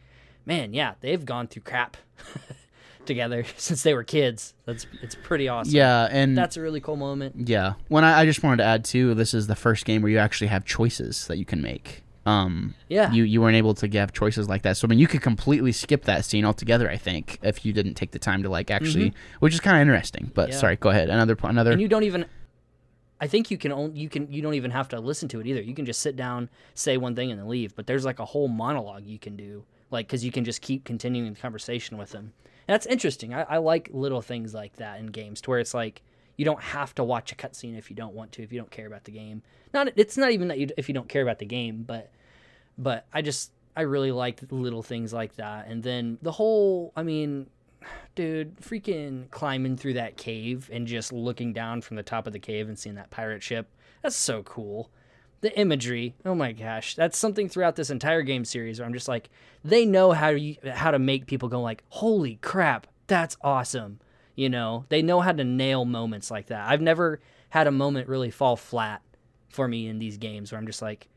man, 0.46 0.74
yeah, 0.74 0.94
they've 1.02 1.26
gone 1.26 1.48
through 1.48 1.64
crap 1.64 1.98
together 3.06 3.44
since 3.58 3.84
they 3.84 3.94
were 3.94 4.04
kids. 4.04 4.54
That's 4.66 4.86
it's 5.02 5.16
pretty 5.16 5.48
awesome. 5.48 5.74
yeah, 5.74 6.08
and 6.12 6.38
That's 6.38 6.58
a 6.58 6.62
really 6.62 6.82
cool 6.82 6.96
moment. 6.96 7.48
yeah. 7.48 7.74
When 7.88 8.04
I, 8.04 8.22
I 8.22 8.26
just 8.26 8.44
wanted 8.44 8.58
to 8.58 8.64
add 8.66 8.86
too, 8.86 9.14
this 9.16 9.34
is 9.34 9.48
the 9.48 9.56
first 9.56 9.86
game 9.86 10.02
where 10.02 10.12
you 10.12 10.18
actually 10.20 10.48
have 10.48 10.66
choices 10.66 11.28
that 11.28 11.38
you 11.38 11.46
can 11.46 11.62
make. 11.62 12.04
Um, 12.26 12.74
Yeah. 12.90 13.12
you 13.12 13.24
you 13.24 13.42
weren't 13.42 13.58
able 13.58 13.74
to 13.76 13.88
have 14.00 14.14
choices 14.14 14.48
like 14.48 14.62
that. 14.62 14.78
So 14.78 14.88
I 14.88 14.90
mean, 14.90 15.00
you 15.00 15.08
could 15.08 15.22
completely 15.22 15.72
skip 15.74 16.06
that 16.06 16.24
scene 16.26 16.46
altogether. 16.46 16.90
I 16.90 16.96
think 16.98 17.38
if 17.44 17.66
you 17.66 17.74
didn't 17.74 17.96
take 17.96 18.12
the 18.12 18.20
time 18.20 18.44
to 18.44 18.50
like 18.50 18.72
actually, 18.72 19.14
which 19.40 19.54
is 19.54 19.60
kind 19.60 19.76
of 19.78 19.82
interesting. 19.82 20.32
But 20.34 20.44
Mm-hmm. 20.44 20.52
Yeah. 20.54 20.58
sorry, 20.60 20.76
go 20.78 20.90
ahead. 20.90 21.10
Another 21.10 21.38
another. 21.44 21.72
and 21.74 21.82
you 21.82 21.88
don't 21.90 22.04
even 22.04 22.26
I 23.20 23.28
think 23.28 23.52
you 23.52 23.58
can 23.58 23.72
only 23.72 24.00
you 24.00 24.10
can 24.10 24.32
you 24.32 24.42
don't 24.42 24.54
even 24.54 24.72
have 24.72 24.88
to 24.90 25.00
listen 25.00 25.28
to 25.30 25.40
it 25.40 25.48
either. 25.48 25.62
You 25.62 25.74
can 25.76 25.86
just 25.86 26.02
sit 26.02 26.16
down, 26.16 26.50
say 26.74 26.98
one 26.98 27.16
thing, 27.16 27.30
and 27.32 27.40
then 27.40 27.48
leave. 27.48 27.76
But 27.76 27.88
there's 27.88 28.06
like 28.06 28.20
a 28.20 28.26
whole 28.26 28.48
monologue 28.48 29.06
you 29.06 29.20
can 29.20 29.36
do, 29.36 29.66
like 29.92 30.08
because 30.08 30.24
you 30.26 30.32
can 30.32 30.44
just 30.46 30.62
keep 30.62 30.84
continuing 30.86 31.34
the 31.34 31.40
conversation 31.40 31.98
with 31.98 32.12
them. 32.12 32.34
And 32.68 32.74
that's 32.74 32.86
interesting. 32.86 33.34
I, 33.34 33.44
I 33.44 33.58
like 33.58 33.90
little 33.94 34.22
things 34.22 34.54
like 34.54 34.78
that 34.78 35.00
in 35.00 35.08
games, 35.08 35.42
to 35.42 35.50
where 35.50 35.60
it's 35.60 35.74
like 35.74 36.02
you 36.36 36.46
don't 36.46 36.62
have 36.62 36.96
to 36.96 37.04
watch 37.04 37.32
a 37.32 37.36
cutscene 37.36 37.78
if 37.78 37.90
you 37.90 37.96
don't 37.96 38.14
want 38.14 38.32
to, 38.34 38.44
if 38.44 38.52
you 38.52 38.60
don't 38.60 38.72
care 38.72 38.88
about 38.88 39.04
the 39.04 39.12
game. 39.12 39.44
Not 39.74 39.90
it's 39.96 40.18
not 40.18 40.32
even 40.32 40.48
that 40.50 40.60
you 40.60 40.70
if 40.78 40.88
you 40.88 40.94
don't 40.94 41.10
care 41.10 41.22
about 41.22 41.40
the 41.40 41.46
game, 41.46 41.84
but 41.84 42.12
but 42.78 43.06
I 43.14 43.22
just 43.22 43.52
I 43.76 43.82
really 43.82 44.12
like 44.12 44.40
little 44.52 44.84
things 44.84 45.14
like 45.14 45.36
that. 45.36 45.68
And 45.68 45.84
then 45.84 46.18
the 46.22 46.32
whole, 46.32 46.94
I 46.96 47.04
mean, 47.04 47.50
dude, 48.16 48.58
freaking 48.58 49.30
climbing 49.32 49.78
through 49.78 49.94
that 49.94 50.18
cave 50.18 50.70
and 50.72 50.88
just 50.88 51.12
looking 51.12 51.54
down 51.54 51.82
from 51.82 51.98
the 51.98 52.04
top 52.04 52.28
of 52.28 52.34
the 52.34 52.40
cave 52.40 52.68
and 52.68 52.78
seeing 52.78 52.96
that 52.96 53.10
pirate 53.10 53.44
ship. 53.44 53.68
That's 54.02 54.16
so 54.16 54.44
cool. 54.44 54.90
The 55.42 55.58
imagery, 55.60 56.16
oh 56.24 56.36
my 56.36 56.54
gosh, 56.54 56.96
that's 56.96 57.18
something 57.18 57.50
throughout 57.50 57.76
this 57.76 57.90
entire 57.90 58.22
game 58.22 58.46
series 58.46 58.80
where 58.80 58.86
I'm 58.86 58.94
just 58.94 59.10
like, 59.10 59.30
they 59.64 59.86
know 59.86 60.14
how 60.14 60.32
to 60.32 60.56
how 60.72 60.92
to 60.92 61.00
make 61.00 61.26
people 61.26 61.50
go 61.50 61.62
like, 61.62 61.84
holy 61.90 62.36
crap, 62.36 62.88
that's 63.08 63.36
awesome. 63.42 64.00
You 64.36 64.50
know, 64.50 64.86
they 64.90 65.02
know 65.02 65.22
how 65.22 65.32
to 65.32 65.44
nail 65.44 65.86
moments 65.86 66.32
like 66.32 66.48
that. 66.48 66.68
I've 66.68 66.82
never 66.82 67.20
had 67.50 67.68
a 67.68 67.72
moment 67.72 68.08
really 68.08 68.32
fall 68.32 68.56
flat 68.56 69.02
for 69.50 69.68
me 69.68 69.88
in 69.88 70.00
these 70.00 70.18
games 70.18 70.52
where 70.52 70.60
I'm 70.60 70.66
just 70.66 70.82
like, 70.82 71.08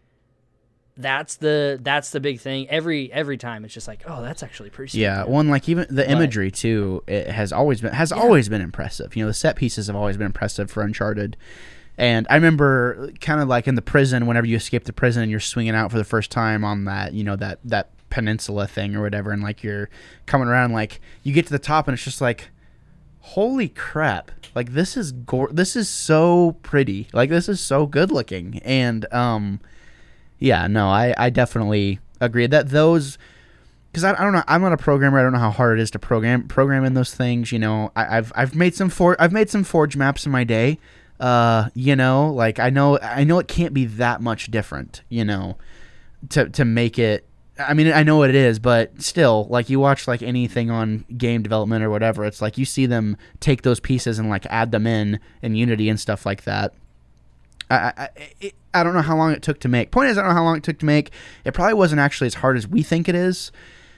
that's 0.98 1.36
the 1.36 1.78
that's 1.82 2.10
the 2.10 2.20
big 2.20 2.40
thing. 2.40 2.68
Every 2.68 3.12
every 3.12 3.36
time 3.36 3.64
it's 3.64 3.74
just 3.74 3.88
like, 3.88 4.02
oh, 4.06 4.22
that's 4.22 4.42
actually 4.42 4.70
pretty. 4.70 4.90
sweet, 4.90 5.00
Yeah, 5.02 5.18
man." 5.18 5.28
one 5.28 5.48
like 5.48 5.68
even 5.68 5.86
the 5.90 6.10
imagery 6.10 6.50
too. 6.50 7.02
It 7.06 7.28
has 7.28 7.52
always 7.52 7.80
been 7.80 7.92
has 7.92 8.12
always 8.12 8.48
been 8.48 8.62
impressive. 8.62 9.14
You 9.14 9.24
know, 9.24 9.28
the 9.28 9.34
set 9.34 9.56
pieces 9.56 9.88
have 9.88 9.96
always 9.96 10.16
been 10.16 10.26
impressive 10.26 10.70
for 10.70 10.82
Uncharted. 10.82 11.36
And 11.98 12.26
I 12.28 12.34
remember 12.34 13.10
kind 13.20 13.40
of 13.40 13.48
like 13.48 13.66
in 13.66 13.74
the 13.74 13.82
prison, 13.82 14.26
whenever 14.26 14.46
you 14.46 14.56
escape 14.56 14.84
the 14.84 14.92
prison 14.92 15.22
and 15.22 15.30
you're 15.30 15.40
swinging 15.40 15.74
out 15.74 15.90
for 15.90 15.96
the 15.96 16.04
first 16.04 16.30
time 16.30 16.64
on 16.64 16.84
that, 16.84 17.14
you 17.14 17.24
know, 17.24 17.36
that 17.36 17.58
that 17.64 17.90
peninsula 18.10 18.66
thing 18.66 18.94
or 18.94 19.02
whatever, 19.02 19.30
and 19.30 19.42
like 19.42 19.62
you're 19.62 19.88
coming 20.26 20.48
around, 20.48 20.72
like 20.72 21.00
you 21.22 21.32
get 21.32 21.46
to 21.46 21.52
the 21.52 21.58
top 21.58 21.88
and 21.88 21.94
it's 21.94 22.04
just 22.04 22.20
like, 22.20 22.50
holy 23.26 23.68
crap! 23.68 24.30
Like 24.54 24.72
this 24.72 24.96
is 24.96 25.12
gore. 25.12 25.50
This 25.52 25.76
is 25.76 25.88
so 25.88 26.56
pretty. 26.62 27.08
Like 27.12 27.30
this 27.30 27.48
is 27.48 27.60
so 27.60 27.86
good 27.86 28.10
looking. 28.10 28.60
And 28.64 29.12
um, 29.12 29.60
yeah, 30.38 30.66
no, 30.66 30.88
I 30.88 31.14
I 31.18 31.30
definitely 31.30 32.00
agree 32.20 32.46
that 32.46 32.70
those 32.70 33.18
because 33.92 34.04
I, 34.04 34.12
I 34.12 34.24
don't 34.24 34.32
know 34.32 34.42
I'm 34.46 34.62
not 34.62 34.72
a 34.72 34.76
programmer 34.76 35.18
I 35.18 35.22
don't 35.22 35.32
know 35.32 35.38
how 35.38 35.50
hard 35.50 35.78
it 35.78 35.82
is 35.82 35.90
to 35.92 35.98
program 35.98 36.48
program 36.48 36.84
in 36.84 36.94
those 36.94 37.14
things 37.14 37.52
you 37.52 37.58
know 37.58 37.92
I, 37.96 38.18
I've 38.18 38.32
I've 38.34 38.54
made 38.54 38.74
some 38.74 38.88
for 38.88 39.20
I've 39.20 39.32
made 39.32 39.50
some 39.50 39.64
forge 39.64 39.96
maps 39.96 40.26
in 40.26 40.32
my 40.32 40.44
day 40.44 40.78
uh 41.18 41.70
you 41.74 41.96
know 41.96 42.30
like 42.30 42.58
I 42.58 42.70
know 42.70 42.98
I 43.00 43.24
know 43.24 43.38
it 43.38 43.48
can't 43.48 43.72
be 43.72 43.86
that 43.86 44.20
much 44.20 44.50
different 44.50 45.02
you 45.08 45.24
know 45.24 45.56
to 46.30 46.48
to 46.50 46.64
make 46.64 46.98
it 46.98 47.26
I 47.58 47.74
mean 47.74 47.92
I 47.92 48.02
know 48.02 48.16
what 48.16 48.30
it 48.30 48.36
is 48.36 48.58
but 48.58 49.00
still 49.00 49.46
like 49.48 49.70
you 49.70 49.80
watch 49.80 50.06
like 50.06 50.22
anything 50.22 50.70
on 50.70 51.04
game 51.16 51.42
development 51.42 51.82
or 51.84 51.90
whatever 51.90 52.24
it's 52.24 52.42
like 52.42 52.58
you 52.58 52.64
see 52.64 52.86
them 52.86 53.16
take 53.40 53.62
those 53.62 53.80
pieces 53.80 54.18
and 54.18 54.28
like 54.28 54.46
add 54.46 54.72
them 54.72 54.86
in 54.86 55.20
in 55.42 55.54
Unity 55.54 55.88
and 55.88 55.98
stuff 55.98 56.26
like 56.26 56.44
that 56.44 56.74
I, 57.70 57.92
I, 57.96 58.08
it, 58.40 58.54
I 58.72 58.82
don't 58.82 58.94
know 58.94 59.02
how 59.02 59.16
long 59.16 59.32
it 59.32 59.42
took 59.42 59.58
to 59.60 59.68
make. 59.68 59.90
Point 59.90 60.10
is, 60.10 60.18
I 60.18 60.22
don't 60.22 60.30
know 60.30 60.36
how 60.36 60.44
long 60.44 60.56
it 60.56 60.62
took 60.62 60.78
to 60.80 60.86
make. 60.86 61.10
It 61.44 61.52
probably 61.54 61.74
wasn't 61.74 62.00
actually 62.00 62.28
as 62.28 62.34
hard 62.34 62.56
as 62.56 62.68
we 62.68 62.82
think 62.82 63.08
it 63.08 63.14
is, 63.14 63.50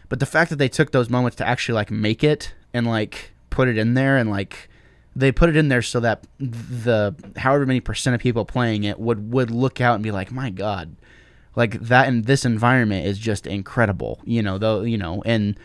but 0.09 0.21
the 0.21 0.27
fact 0.27 0.51
that 0.51 0.57
they 0.57 0.69
took 0.69 0.93
those 0.93 1.11
moments 1.11 1.37
to 1.37 1.47
actually 1.47 1.75
like 1.75 1.91
make 1.91 2.25
it 2.25 2.55
and 2.73 2.87
like 2.87 3.33
put 3.51 3.69
it 3.69 3.77
in 3.77 3.95
there 3.95 4.17
and 4.17 4.31
like 4.31 4.69
they 5.17 5.33
put 5.33 5.49
it 5.49 5.57
in 5.57 5.69
there 5.69 5.83
so 5.83 6.01
that 6.01 6.25
the 6.39 7.15
however 7.37 7.67
many 7.67 7.81
percent 7.81 8.15
of 8.15 8.21
people 8.21 8.45
playing 8.45 8.85
it 8.85 8.99
would 9.01 9.33
would 9.33 9.51
look 9.51 9.81
out 9.81 9.95
and 9.95 10.03
be 10.03 10.13
like, 10.13 10.31
my 10.31 10.49
god, 10.51 10.95
like 11.59 11.79
that 11.81 12.09
in 12.09 12.23
this 12.23 12.47
environment 12.47 13.07
is 13.07 13.19
just 13.19 13.47
incredible. 13.47 14.21
You 14.25 14.43
know, 14.43 14.57
though 14.57 14.83
you 14.83 14.97
know 14.97 15.23
and. 15.27 15.59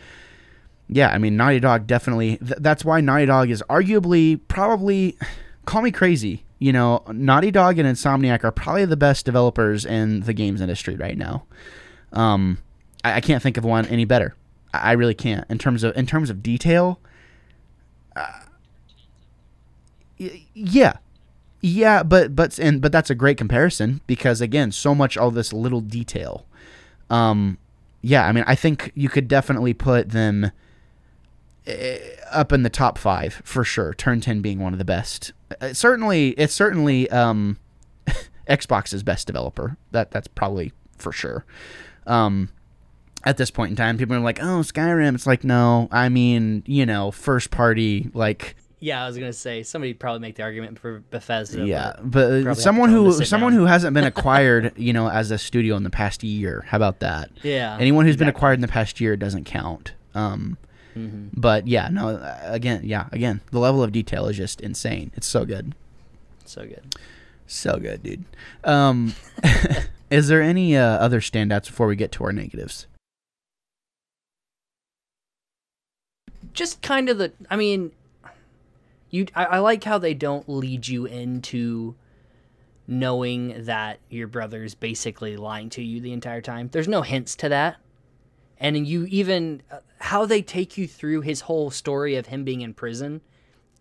Yeah, 0.90 1.10
I 1.10 1.18
mean, 1.18 1.38
Naughty 1.38 1.62
Dog 1.62 1.88
definitely. 1.88 2.38
Th- 2.38 2.60
that's 2.60 2.84
why 2.84 3.00
Naughty 3.00 3.26
Dog 3.26 3.50
is 3.50 3.64
arguably, 3.70 4.40
probably, 4.50 5.18
call 5.66 5.82
me 5.82 5.92
crazy. 5.92 6.44
You 6.60 6.74
know, 6.74 7.04
Naughty 7.08 7.52
Dog 7.52 7.80
and 7.80 7.88
Insomniac 7.88 8.44
are 8.44 8.52
probably 8.52 8.84
the 8.86 8.98
best 8.98 9.26
developers 9.26 9.86
in 9.86 10.20
the 10.20 10.34
games 10.34 10.60
industry 10.60 10.96
right 10.98 11.18
now. 11.18 11.46
Um, 12.12 12.60
I, 13.04 13.14
I 13.14 13.22
can't 13.22 13.42
think 13.42 13.56
of 13.58 13.64
one 13.64 13.86
any 13.88 14.04
better. 14.04 14.36
I, 14.74 14.90
I 14.90 14.92
really 14.92 15.16
can't 15.16 15.46
in 15.50 15.58
terms 15.58 15.84
of 15.84 15.96
in 15.98 16.06
terms 16.06 16.30
of 16.30 16.44
detail. 16.44 17.00
Uh, 18.16 18.42
y- 20.20 20.44
yeah, 20.54 20.98
yeah, 21.66 22.04
but 22.04 22.36
but 22.36 22.60
and 22.60 22.82
but 22.82 22.92
that's 22.92 23.10
a 23.10 23.16
great 23.16 23.38
comparison 23.38 24.02
because 24.06 24.42
again, 24.42 24.74
so 24.74 24.94
much 24.94 25.18
all 25.18 25.32
this 25.32 25.54
little 25.54 25.80
detail. 25.80 26.46
Um, 27.10 27.58
yeah, 28.02 28.28
I 28.28 28.34
mean, 28.34 28.44
I 28.46 28.54
think 28.54 28.92
you 28.96 29.08
could 29.08 29.30
definitely 29.30 29.74
put 29.74 30.10
them 30.10 30.52
eh, 31.66 32.00
up 32.30 32.52
in 32.52 32.64
the 32.64 32.70
top 32.70 32.98
five 32.98 33.42
for 33.46 33.64
sure. 33.64 33.94
Turn 33.94 34.20
ten 34.20 34.42
being 34.42 34.60
one 34.60 34.74
of 34.74 34.80
the 34.80 34.84
best. 34.84 35.32
Uh, 35.62 35.72
certainly, 35.72 36.32
it's 36.32 36.54
certainly 36.54 37.10
um, 37.12 37.58
Xbox's 38.50 39.02
best 39.02 39.26
developer. 39.26 39.78
That 39.92 40.12
that's 40.12 40.28
probably 40.28 40.74
for 40.98 41.14
sure. 41.14 41.46
Um, 42.06 42.50
at 43.24 43.38
this 43.38 43.52
point 43.52 43.70
in 43.70 43.78
time, 43.78 43.98
people 43.98 44.18
are 44.18 44.20
like, 44.20 44.42
"Oh, 44.42 44.60
Skyrim." 44.60 45.16
It's 45.16 45.26
like, 45.26 45.46
no, 45.46 45.88
I 45.94 46.10
mean, 46.10 46.64
you 46.66 46.86
know, 46.86 47.10
first 47.10 47.52
party, 47.52 48.10
like, 48.14 48.58
Yeah, 48.84 49.02
I 49.04 49.08
was 49.08 49.18
gonna 49.18 49.32
say 49.32 49.64
somebody 49.64 49.94
probably 49.94 50.20
make 50.20 50.36
the 50.36 50.44
argument 50.44 50.78
for 50.78 51.02
Bethesda. 51.10 51.66
yeah, 51.66 51.94
but 52.00 52.04
but 52.04 52.20
probably 52.20 52.44
have 52.44 52.56
to 52.58 52.62
someone 52.62 52.90
who 52.90 53.14
someone 53.24 53.54
down. 53.54 53.60
who 53.62 53.66
hasn't 53.66 53.94
been 53.94 54.04
acquired, 54.14 54.74
you 54.78 54.92
know, 54.92 55.10
as 55.10 55.32
a 55.32 55.38
studio 55.38 55.78
in 55.78 55.84
the 55.84 55.90
past 55.90 56.22
year. 56.22 56.66
How 56.68 56.76
about 56.76 57.00
that? 57.00 57.32
yeah. 57.44 57.78
Anyone 57.80 58.06
who's 58.06 58.18
been 58.18 58.28
acquired 58.28 58.56
in 58.56 58.62
the 58.62 58.68
past 58.68 59.00
year 59.00 59.16
doesn't 59.16 59.46
count. 59.46 59.94
Um, 60.14 60.58
Mhm. 60.98 61.30
but 61.34 61.66
yeah, 61.68 61.88
no, 61.90 62.20
again, 62.44 62.82
yeah, 62.84 63.08
again, 63.14 63.40
the 63.52 63.60
level 63.60 63.82
of 63.82 63.92
detail 63.94 64.28
is 64.28 64.36
just 64.38 64.60
insane. 64.62 65.12
It's 65.16 65.26
so 65.28 65.46
good. 65.46 65.74
So 66.46 66.64
good. 66.66 66.96
So 67.48 67.78
good, 67.78 68.04
dude. 68.04 68.26
Um, 68.66 69.16
is 70.12 70.28
there 70.28 70.42
any 70.42 70.76
uh, 70.76 70.84
other 70.98 71.22
standouts 71.22 71.68
before 71.68 71.88
we 71.88 71.96
get 71.96 72.12
to 72.14 72.24
our 72.26 72.34
negatives? 72.34 72.86
Just 76.54 76.82
kind 76.82 77.10
of 77.10 77.18
the. 77.18 77.32
I 77.50 77.56
mean, 77.56 77.92
you. 79.14 79.28
I, 79.36 79.46
I 79.46 79.60
like 79.60 79.84
how 79.84 79.98
they 79.98 80.14
don't 80.14 80.48
lead 80.50 80.88
you 80.88 81.06
into 81.06 81.96
knowing 82.88 83.66
that 83.66 84.00
your 84.10 84.28
brother's 84.28 84.76
basically 84.76 85.38
lying 85.38 85.70
to 85.72 85.82
you 85.82 86.02
the 86.02 86.12
entire 86.12 86.42
time. 86.42 86.70
There's 86.72 86.88
no 86.88 87.02
hints 87.02 87.36
to 87.38 87.50
that, 87.50 87.78
and 88.58 88.88
you 88.88 89.06
even 89.06 89.62
uh, 89.72 89.80
how 90.00 90.26
they 90.26 90.42
take 90.42 90.78
you 90.78 90.88
through 90.88 91.22
his 91.22 91.42
whole 91.42 91.72
story 91.72 92.16
of 92.16 92.28
him 92.28 92.44
being 92.44 92.62
in 92.62 92.74
prison 92.74 93.22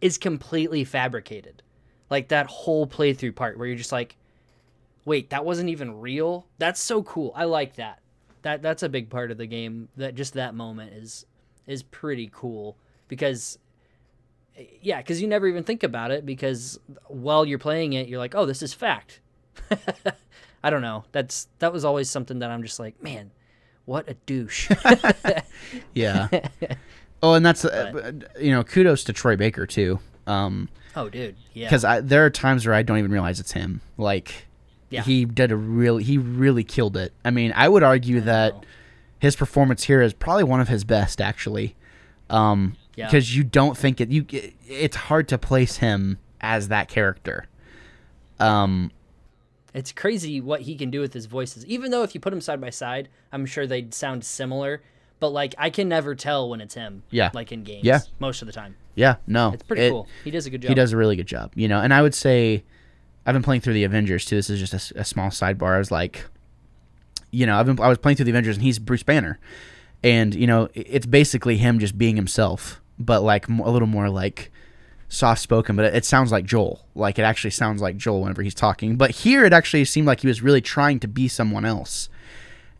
is 0.00 0.18
completely 0.18 0.84
fabricated. 0.84 1.62
Like 2.10 2.28
that 2.28 2.46
whole 2.46 2.86
playthrough 2.86 3.34
part 3.34 3.58
where 3.58 3.66
you're 3.66 3.76
just 3.76 3.92
like, 3.92 4.16
wait, 5.04 5.30
that 5.30 5.44
wasn't 5.44 5.70
even 5.70 5.98
real. 5.98 6.46
That's 6.58 6.80
so 6.80 7.02
cool. 7.02 7.32
I 7.34 7.44
like 7.44 7.76
that. 7.76 8.00
That 8.42 8.60
that's 8.60 8.82
a 8.82 8.88
big 8.88 9.08
part 9.08 9.30
of 9.30 9.38
the 9.38 9.46
game. 9.46 9.88
That 9.96 10.14
just 10.14 10.34
that 10.34 10.54
moment 10.54 10.92
is 10.92 11.24
is 11.66 11.82
pretty 11.82 12.28
cool 12.32 12.76
because 13.08 13.58
yeah, 14.80 14.98
because 14.98 15.20
you 15.20 15.28
never 15.28 15.46
even 15.46 15.64
think 15.64 15.82
about 15.82 16.11
it 16.11 16.26
because 16.26 16.78
while 17.07 17.44
you're 17.44 17.59
playing 17.59 17.92
it, 17.94 18.09
you're 18.09 18.18
like, 18.18 18.34
oh, 18.34 18.46
this 18.46 18.62
is 18.62 18.74
fact. 18.74 19.20
I 20.64 20.70
don't 20.70 20.82
know. 20.82 21.05
That's 21.12 21.48
that 21.59 21.72
was 21.72 21.84
always 21.84 22.09
something 22.11 22.38
that 22.40 22.50
I'm 22.50 22.62
just 22.62 22.78
like, 22.78 23.03
man, 23.03 23.30
what 23.84 24.09
a 24.09 24.14
douche. 24.14 24.70
Yeah. 25.94 26.28
oh, 27.22 27.34
and 27.34 27.44
that's 27.44 27.64
uh, 27.64 28.12
you 28.38 28.50
know 28.50 28.62
kudos 28.62 29.05
to 29.05 29.12
Troy 29.12 29.36
Baker 29.36 29.66
too. 29.66 29.98
Um, 30.26 30.68
oh, 30.94 31.09
dude, 31.09 31.36
yeah. 31.53 31.66
because 31.70 32.07
there 32.07 32.24
are 32.24 32.30
times 32.30 32.66
where 32.66 32.74
I 32.74 32.82
don't 32.82 32.98
even 32.98 33.11
realize 33.11 33.40
it's 33.40 33.53
him. 33.53 33.80
Like 33.96 34.46
Yeah. 34.90 35.03
he 35.03 35.24
did 35.24 35.50
a 35.50 35.57
really 35.57 36.05
he 36.05 36.18
really 36.18 36.64
killed 36.64 36.96
it. 36.96 37.12
I 37.24 37.30
mean, 37.30 37.53
I 37.57 37.68
would 37.68 37.82
argue 37.82 38.20
that 38.22 38.55
know. 38.55 38.62
his 39.18 39.34
performance 39.34 39.84
here 39.84 40.03
is 40.03 40.12
probably 40.12 40.44
one 40.44 40.61
of 40.61 40.68
his 40.68 40.84
best 40.84 41.20
actually. 41.20 41.74
Um 42.30 42.76
Yeah. 42.97 43.07
because 43.07 43.34
you 43.34 43.43
don't 43.45 43.76
think 43.76 44.01
it 44.01 44.11
you 44.11 44.26
it's 44.68 44.97
hard 44.97 45.28
to 45.28 45.38
place 45.38 45.76
him 45.78 46.18
as 46.40 46.68
that 46.68 46.88
character. 46.88 47.47
Um 48.38 48.90
It's 49.74 49.93
crazy 49.93 50.40
what 50.40 50.62
he 50.62 50.74
can 50.76 50.90
do 50.90 51.01
with 51.01 51.14
his 51.14 51.26
voices. 51.26 51.64
Even 51.66 51.90
though 51.90 52.03
if 52.03 52.14
you 52.14 52.20
put 52.20 52.30
them 52.30 52.40
side 52.40 52.61
by 52.61 52.70
side, 52.70 53.09
I'm 53.32 53.47
sure 53.47 53.66
they'd 53.66 53.95
sound 53.95 54.24
similar. 54.24 54.82
But 55.20 55.30
like 55.30 55.55
I 55.57 55.70
can 55.70 55.88
never 55.88 56.14
tell 56.14 56.49
when 56.51 56.61
it's 56.61 56.74
him. 56.74 57.03
Yeah. 57.11 57.30
Like 57.32 57.53
in 57.53 57.62
games. 57.64 57.84
Yeah. 57.84 58.01
Most 58.18 58.43
of 58.43 58.47
the 58.47 58.53
time. 58.53 58.76
yeah, 58.95 59.16
no. 59.26 59.53
It's 59.53 59.62
pretty 59.62 59.82
it- 59.84 59.90
cool. 59.90 60.07
He 60.24 60.30
does 60.30 60.47
a 60.47 60.51
good 60.51 60.61
job. 60.62 60.68
He 60.68 60.74
does 60.74 60.93
a 60.93 60.97
really 60.97 61.16
good 61.16 61.26
job, 61.28 61.53
you 61.55 61.68
know. 61.68 61.80
And 61.80 61.95
I 61.95 62.03
would 62.03 62.14
say, 62.14 62.64
I've 63.24 63.32
been 63.34 63.43
playing 63.45 63.61
through 63.62 63.74
the 63.74 63.84
Avengers 63.84 64.24
too. 64.26 64.36
This 64.36 64.51
is 64.51 64.59
just 64.61 64.93
a 64.93 65.05
small 65.05 65.30
sidebar. 65.30 65.76
I 65.76 65.78
was 65.78 65.90
like, 65.93 66.26
you 67.30 67.47
know, 67.47 67.57
I've 67.57 67.64
been 67.66 67.78
I 67.80 67.88
was 67.88 67.97
playing 67.99 68.16
through 68.16 68.24
the 68.26 68.32
Avengers, 68.32 68.57
and 68.57 68.64
he's 68.64 68.78
Bruce 68.80 69.05
Banner, 69.05 69.38
and 70.03 70.34
you 70.34 70.47
know, 70.49 70.68
it's 70.74 71.07
basically 71.07 71.57
him 71.57 71.78
just 71.78 71.97
being 71.97 72.16
himself, 72.16 72.81
but 73.05 73.22
like 73.22 73.48
a 73.48 73.53
little 73.70 73.88
more 73.88 74.09
like 74.09 74.50
soft 75.09 75.40
spoken. 75.42 75.76
But 75.76 75.86
it, 75.86 75.94
it 75.96 76.05
sounds 76.05 76.32
like 76.32 76.44
Joel. 76.44 76.84
Like 76.94 77.18
it 77.18 77.22
actually 77.22 77.50
sounds 77.50 77.82
like 77.82 77.96
Joel 77.96 78.20
whenever 78.22 78.42
he's 78.42 78.55
talking. 78.55 78.96
But 78.96 79.11
here, 79.11 79.44
it 79.44 79.53
actually 79.53 79.84
seemed 79.84 80.07
like 80.07 80.20
he 80.20 80.26
was 80.28 80.42
really 80.42 80.61
trying 80.61 81.00
to 81.00 81.09
be 81.09 81.28
someone 81.28 81.64
else, 81.64 82.09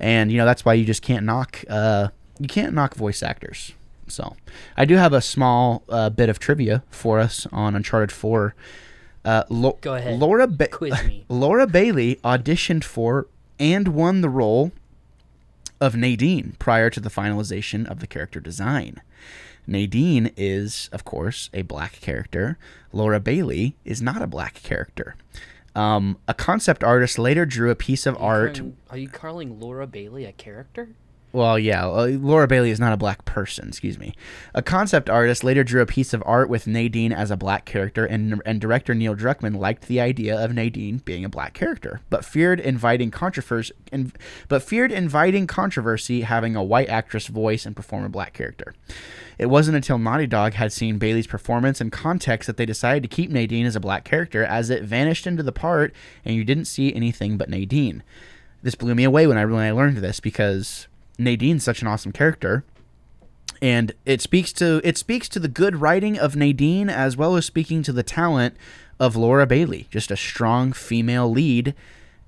and 0.01 0.31
you 0.33 0.39
know, 0.39 0.45
that's 0.45 0.65
why 0.65 0.75
you 0.75 0.85
just 0.85 1.03
can't 1.03 1.25
knock. 1.25 1.65
Uh, 1.69 2.09
you 2.39 2.49
can't 2.49 2.73
knock 2.75 2.95
voice 2.95 3.23
actors. 3.23 3.73
So, 4.09 4.37
I 4.77 4.85
do 4.85 4.97
have 4.97 5.13
a 5.15 5.21
small 5.23 5.85
uh, 5.89 6.11
bit 6.11 6.29
of 6.29 6.39
trivia 6.39 6.83
for 6.91 7.19
us 7.19 7.47
on 7.53 7.75
Uncharted 7.75 8.13
4. 8.13 8.55
Uh, 9.25 9.45
Lo- 9.49 9.79
Go 9.81 9.95
ahead. 9.95 10.19
Laura 10.19 10.47
ba- 10.47 10.69
Quiz 10.69 10.93
me. 11.05 11.25
Laura 11.29 11.67
Bailey 11.67 12.17
auditioned 12.17 12.85
for 12.85 13.29
and 13.59 13.89
won 13.89 14.21
the 14.21 14.29
role 14.29 14.73
of 15.81 15.95
Nadine 15.97 16.57
prior 16.59 16.91
to 16.91 17.01
the 17.01 17.09
finalization 17.09 17.89
of 17.89 18.01
the 18.01 18.07
character 18.07 18.41
design. 18.41 19.01
Nadine 19.67 20.31
is, 20.37 20.89
of 20.93 21.05
course, 21.05 21.49
a 21.55 21.63
black 21.63 22.01
character. 22.01 22.59
Laura 22.93 23.21
Bailey 23.21 23.77
is 23.85 24.03
not 24.03 24.21
a 24.23 24.27
black 24.27 24.63
character. 24.63 25.15
Um, 25.75 26.19
a 26.29 26.35
concept 26.35 26.85
artist 26.85 27.19
later 27.19 27.47
drew 27.47 27.71
a 27.71 27.75
piece 27.75 28.05
of 28.07 28.17
art. 28.21 28.57
Calling- 28.59 28.77
Are 28.91 28.99
you 28.99 29.09
calling 29.09 29.59
Laura 29.61 29.87
Bailey 29.87 30.25
a 30.27 30.33
character? 30.33 30.91
Well, 31.33 31.59
yeah, 31.59 31.87
uh, 31.87 32.09
Laura 32.21 32.47
Bailey 32.47 32.71
is 32.71 32.79
not 32.79 32.93
a 32.93 32.99
black 32.99 33.25
person, 33.25 33.69
excuse 33.69 33.99
me. 33.99 34.15
A 34.53 34.61
concept 34.61 35.09
artist 35.09 35.43
later 35.43 35.65
drew 35.65 35.81
a 35.81 35.87
piece 35.87 36.13
of 36.13 36.23
art 36.27 36.51
with 36.51 36.67
Nadine 36.67 37.11
as 37.11 37.31
a 37.31 37.39
black 37.39 37.65
character, 37.65 38.05
and, 38.05 38.43
and 38.45 38.61
director 38.61 38.95
Neil 38.95 39.15
Druckmann 39.15 39.57
liked 39.57 39.89
the 39.89 39.99
idea 39.99 40.39
of 40.39 40.53
Nadine 40.53 40.99
being 40.99 41.25
a 41.25 41.31
black 41.31 41.55
character, 41.55 42.03
but 42.11 42.27
feared 42.27 42.61
inviting 42.61 43.11
controversy. 43.11 43.73
But 44.49 44.63
feared 44.63 44.93
inviting 44.93 45.47
controversy 45.47 46.21
having 46.21 46.55
a 46.55 46.63
white 46.63 46.91
actress 46.91 47.29
voice 47.29 47.65
and 47.65 47.75
perform 47.75 48.05
a 48.05 48.11
black 48.11 48.35
character. 48.35 48.75
It 49.39 49.47
wasn't 49.47 49.77
until 49.77 49.97
Naughty 49.97 50.27
Dog 50.27 50.53
had 50.53 50.71
seen 50.71 50.99
Bailey's 50.99 51.27
performance 51.27 51.81
and 51.81 51.91
context 51.91 52.47
that 52.47 52.59
they 52.59 52.67
decided 52.67 53.03
to 53.05 53.09
keep 53.09 53.31
Nadine 53.31 53.65
as 53.65 53.75
a 53.75 53.81
black 53.81 54.05
character, 54.05 54.45
as 54.45 54.69
it 54.69 54.85
vanished 54.85 55.27
into 55.27 55.43
the 55.43 55.51
part, 55.51 55.95
and 56.27 56.35
you 56.35 56.45
didn't 56.45 56.67
see 56.67 56.95
anything 56.95 57.39
but 57.39 57.49
Nadine. 57.49 58.03
This 58.63 58.75
blew 58.75 58.95
me 58.95 59.05
away 59.05 59.27
when 59.27 59.39
I 59.39 59.47
when 59.47 59.61
I 59.61 59.73
learned 59.73 59.97
this 59.97 60.21
because 60.21 60.87
Nadine's 61.19 61.65
such 61.65 61.83
an 61.83 61.89
awesome 61.89 62.13
character. 62.13 62.65
And 63.61 63.93
it 64.05 64.21
speaks 64.21 64.53
to 64.55 64.81
it 64.83 64.99
speaks 64.99 65.29
to 65.31 65.39
the 65.39 65.47
good 65.49 65.77
writing 65.77 66.19
of 66.19 66.35
Nadine 66.35 66.91
as 66.91 67.17
well 67.17 67.37
as 67.37 67.47
speaking 67.47 67.83
to 67.85 67.93
the 67.93 68.03
talent 68.03 68.57
of 68.99 69.15
Laura 69.15 69.47
Bailey, 69.47 69.87
just 69.91 70.11
a 70.11 70.17
strong 70.17 70.73
female 70.73 71.31
lead. 71.31 71.75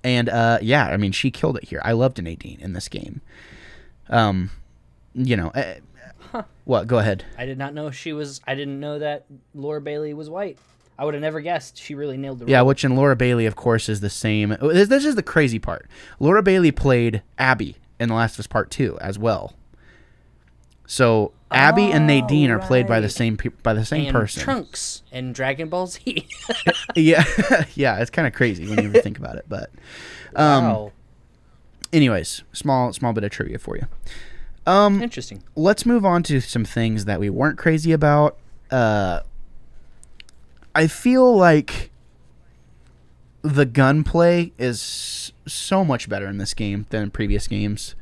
And 0.05 0.29
uh, 0.29 0.59
yeah, 0.63 0.87
I 0.87 0.97
mean 0.97 1.11
she 1.13 1.31
killed 1.33 1.57
it 1.57 1.65
here. 1.65 1.81
I 1.85 1.93
loved 1.93 2.23
Nadine 2.23 2.59
in 2.61 2.73
this 2.73 2.89
game. 2.89 3.21
Um, 4.09 4.51
you 5.15 5.37
know, 5.37 5.49
uh, 5.49 6.43
what? 6.65 6.87
Go 6.87 6.99
ahead. 6.99 7.25
I 7.39 7.47
did 7.47 7.59
not 7.59 7.75
know 7.75 7.91
she 7.91 8.13
was. 8.13 8.41
I 8.47 8.55
didn't 8.55 8.79
know 8.79 8.99
that 9.01 9.25
Laura 9.55 9.81
Bailey 9.81 10.15
was 10.15 10.31
white. 10.31 10.59
I 10.97 11.05
would 11.05 11.15
have 11.15 11.21
never 11.23 11.41
guessed. 11.41 11.77
She 11.79 11.97
really 11.97 12.17
nailed 12.17 12.39
the 12.39 12.47
Yeah, 12.47 12.59
role. 12.59 12.69
which 12.69 12.85
in 12.85 12.95
Laura 12.95 13.17
Bailey, 13.17 13.47
of 13.47 13.57
course, 13.57 13.89
is 13.89 14.01
the 14.01 14.11
same. 14.11 14.57
This, 14.61 14.89
this 14.89 15.05
is 15.05 15.17
the 15.17 15.23
crazy 15.25 15.59
part. 15.59 15.89
Laura 16.21 16.43
Bailey 16.43 16.71
played 16.71 17.23
Abby 17.39 17.77
in 17.99 18.09
The 18.09 18.15
Last 18.15 18.35
of 18.35 18.41
Us 18.41 18.47
Part 18.47 18.71
Two 18.71 18.99
as 19.01 19.19
well. 19.19 19.55
So 20.87 21.33
Abby 21.51 21.91
and 21.91 22.07
Nadine 22.07 22.51
are 22.51 22.59
played 22.59 22.87
by 22.87 23.01
the 23.01 23.09
same 23.09 23.37
pe- 23.37 23.51
by 23.63 23.73
the 23.73 23.85
same 23.85 24.07
and 24.07 24.13
person. 24.13 24.43
Trunks 24.43 25.03
and 25.13 25.35
Dragon 25.35 25.69
Ball 25.69 25.87
Z. 25.87 26.27
yeah, 26.95 27.25
yeah, 27.75 28.01
it's 28.01 28.11
kind 28.11 28.27
of 28.27 28.35
crazy 28.35 28.69
when 28.69 28.79
you 28.83 28.89
ever 28.89 29.01
think 29.01 29.19
about 29.19 29.37
it. 29.37 29.47
But, 29.49 29.71
um, 30.37 30.65
wow. 30.65 30.93
anyways, 31.93 32.43
small 32.53 32.93
small 32.93 33.13
bit 33.13 33.25
of 33.25 33.31
trivia 33.31 33.59
for 33.59 33.77
you. 33.77 33.87
Um, 34.67 35.03
Interesting. 35.03 35.43
let's 35.55 35.85
move 35.85 36.05
on 36.05 36.23
to 36.25 36.41
some 36.41 36.65
things 36.65 37.05
that 37.05 37.21
we 37.21 37.29
weren't 37.31 37.59
crazy 37.59 37.93
about. 37.93 38.39
Uh, 38.71 39.21
I 40.75 40.87
feel 40.87 41.37
like 41.37 41.91
the 43.45 43.67
gunplay 43.67 44.53
is 44.59 45.33
so 45.47 45.85
much 45.85 46.09
better 46.09 46.27
in 46.27 46.39
this 46.39 46.55
game 46.55 46.87
than 46.89 47.11
previous 47.11 47.47
games. 47.47 47.95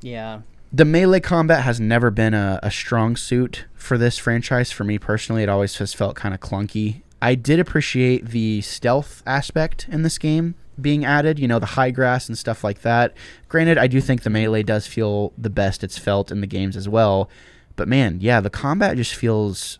Yeah. 0.00 0.40
The 0.72 0.86
melee 0.86 1.20
combat 1.20 1.64
has 1.64 1.78
never 1.78 2.10
been 2.10 2.32
a, 2.32 2.58
a 2.62 2.70
strong 2.70 3.14
suit 3.14 3.66
for 3.74 3.98
this 3.98 4.16
franchise. 4.16 4.72
For 4.72 4.84
me 4.84 4.98
personally, 4.98 5.42
it 5.42 5.50
always 5.50 5.76
has 5.76 5.92
felt 5.92 6.16
kind 6.16 6.34
of 6.34 6.40
clunky. 6.40 7.02
I 7.20 7.34
did 7.34 7.60
appreciate 7.60 8.28
the 8.28 8.62
stealth 8.62 9.22
aspect 9.26 9.86
in 9.90 10.02
this 10.02 10.16
game 10.16 10.54
being 10.80 11.04
added, 11.04 11.38
you 11.38 11.46
know, 11.46 11.58
the 11.58 11.66
high 11.66 11.90
grass 11.90 12.26
and 12.26 12.36
stuff 12.38 12.64
like 12.64 12.80
that. 12.80 13.14
Granted, 13.50 13.76
I 13.76 13.86
do 13.86 14.00
think 14.00 14.22
the 14.22 14.30
melee 14.30 14.62
does 14.62 14.86
feel 14.86 15.34
the 15.36 15.50
best 15.50 15.84
it's 15.84 15.98
felt 15.98 16.32
in 16.32 16.40
the 16.40 16.46
games 16.46 16.74
as 16.74 16.88
well. 16.88 17.28
But 17.76 17.86
man, 17.86 18.18
yeah, 18.22 18.40
the 18.40 18.50
combat 18.50 18.96
just 18.96 19.14
feels. 19.14 19.78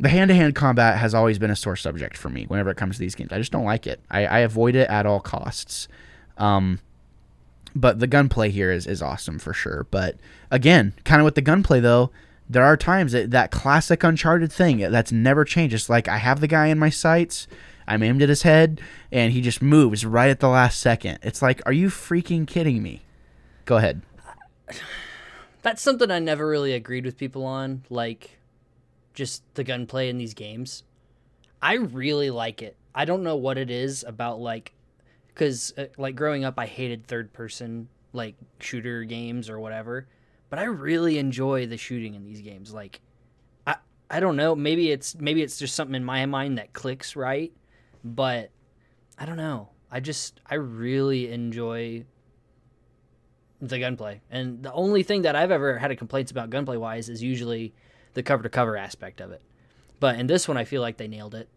The 0.00 0.08
hand 0.08 0.28
to 0.28 0.34
hand 0.34 0.54
combat 0.54 0.98
has 0.98 1.14
always 1.14 1.38
been 1.38 1.50
a 1.50 1.56
sore 1.56 1.76
subject 1.76 2.16
for 2.16 2.28
me 2.28 2.44
whenever 2.46 2.70
it 2.70 2.76
comes 2.76 2.96
to 2.96 3.00
these 3.00 3.14
games. 3.14 3.32
I 3.32 3.38
just 3.38 3.50
don't 3.50 3.64
like 3.64 3.86
it. 3.86 4.00
I, 4.10 4.26
I 4.26 4.38
avoid 4.40 4.76
it 4.76 4.88
at 4.88 5.06
all 5.06 5.20
costs. 5.20 5.88
Um, 6.36 6.80
but 7.74 7.98
the 7.98 8.06
gunplay 8.06 8.50
here 8.50 8.70
is, 8.70 8.86
is 8.86 9.02
awesome 9.02 9.38
for 9.38 9.52
sure. 9.52 9.86
But 9.90 10.16
again, 10.50 10.94
kind 11.04 11.20
of 11.20 11.24
with 11.24 11.34
the 11.34 11.42
gunplay 11.42 11.80
though, 11.80 12.10
there 12.48 12.64
are 12.64 12.76
times 12.76 13.12
that 13.12 13.30
that 13.30 13.50
classic 13.50 14.02
Uncharted 14.02 14.52
thing 14.52 14.78
that's 14.78 15.12
never 15.12 15.44
changed. 15.44 15.74
It's 15.74 15.90
like 15.90 16.08
I 16.08 16.18
have 16.18 16.40
the 16.40 16.46
guy 16.46 16.68
in 16.68 16.78
my 16.78 16.90
sights, 16.90 17.46
I'm 17.86 18.02
aimed 18.02 18.22
at 18.22 18.28
his 18.28 18.42
head, 18.42 18.80
and 19.12 19.32
he 19.32 19.40
just 19.40 19.60
moves 19.60 20.04
right 20.04 20.30
at 20.30 20.40
the 20.40 20.48
last 20.48 20.80
second. 20.80 21.18
It's 21.22 21.42
like, 21.42 21.60
are 21.66 21.72
you 21.72 21.88
freaking 21.88 22.46
kidding 22.46 22.82
me? 22.82 23.02
Go 23.64 23.76
ahead. 23.76 24.02
That's 25.62 25.82
something 25.82 26.10
I 26.10 26.20
never 26.20 26.46
really 26.46 26.72
agreed 26.72 27.04
with 27.04 27.18
people 27.18 27.44
on, 27.44 27.82
like 27.90 28.37
just 29.18 29.42
the 29.54 29.64
gunplay 29.64 30.08
in 30.08 30.16
these 30.16 30.32
games. 30.32 30.84
I 31.60 31.74
really 31.74 32.30
like 32.30 32.62
it. 32.62 32.76
I 32.94 33.04
don't 33.04 33.24
know 33.24 33.34
what 33.34 33.58
it 33.58 33.68
is 33.68 34.04
about 34.04 34.38
like 34.38 34.72
cuz 35.34 35.74
uh, 35.76 35.86
like 35.98 36.14
growing 36.14 36.44
up 36.44 36.54
I 36.56 36.66
hated 36.66 37.04
third 37.04 37.32
person 37.32 37.88
like 38.12 38.36
shooter 38.60 39.02
games 39.02 39.50
or 39.50 39.58
whatever, 39.58 40.06
but 40.50 40.60
I 40.60 40.64
really 40.64 41.18
enjoy 41.18 41.66
the 41.66 41.76
shooting 41.76 42.14
in 42.14 42.22
these 42.22 42.42
games. 42.42 42.72
Like 42.72 43.00
I 43.66 43.76
I 44.08 44.20
don't 44.20 44.36
know, 44.36 44.54
maybe 44.54 44.92
it's 44.92 45.16
maybe 45.16 45.42
it's 45.42 45.58
just 45.58 45.74
something 45.74 45.96
in 45.96 46.04
my 46.04 46.24
mind 46.26 46.58
that 46.58 46.72
clicks 46.72 47.16
right, 47.16 47.52
but 48.04 48.50
I 49.18 49.26
don't 49.26 49.36
know. 49.36 49.70
I 49.90 49.98
just 49.98 50.40
I 50.46 50.54
really 50.54 51.32
enjoy 51.32 52.04
the 53.60 53.80
gunplay. 53.80 54.20
And 54.30 54.62
the 54.62 54.72
only 54.72 55.02
thing 55.02 55.22
that 55.22 55.34
I've 55.34 55.50
ever 55.50 55.76
had 55.76 55.90
a 55.90 55.96
complaints 55.96 56.30
about 56.30 56.50
gunplay 56.50 56.76
wise 56.76 57.08
is 57.08 57.20
usually 57.20 57.74
the 58.18 58.22
cover 58.24 58.42
to 58.42 58.48
cover 58.48 58.76
aspect 58.76 59.20
of 59.20 59.30
it. 59.30 59.40
But 60.00 60.18
in 60.18 60.26
this 60.26 60.48
one, 60.48 60.56
I 60.56 60.64
feel 60.64 60.82
like 60.82 60.96
they 60.96 61.06
nailed 61.06 61.36
it. 61.36 61.48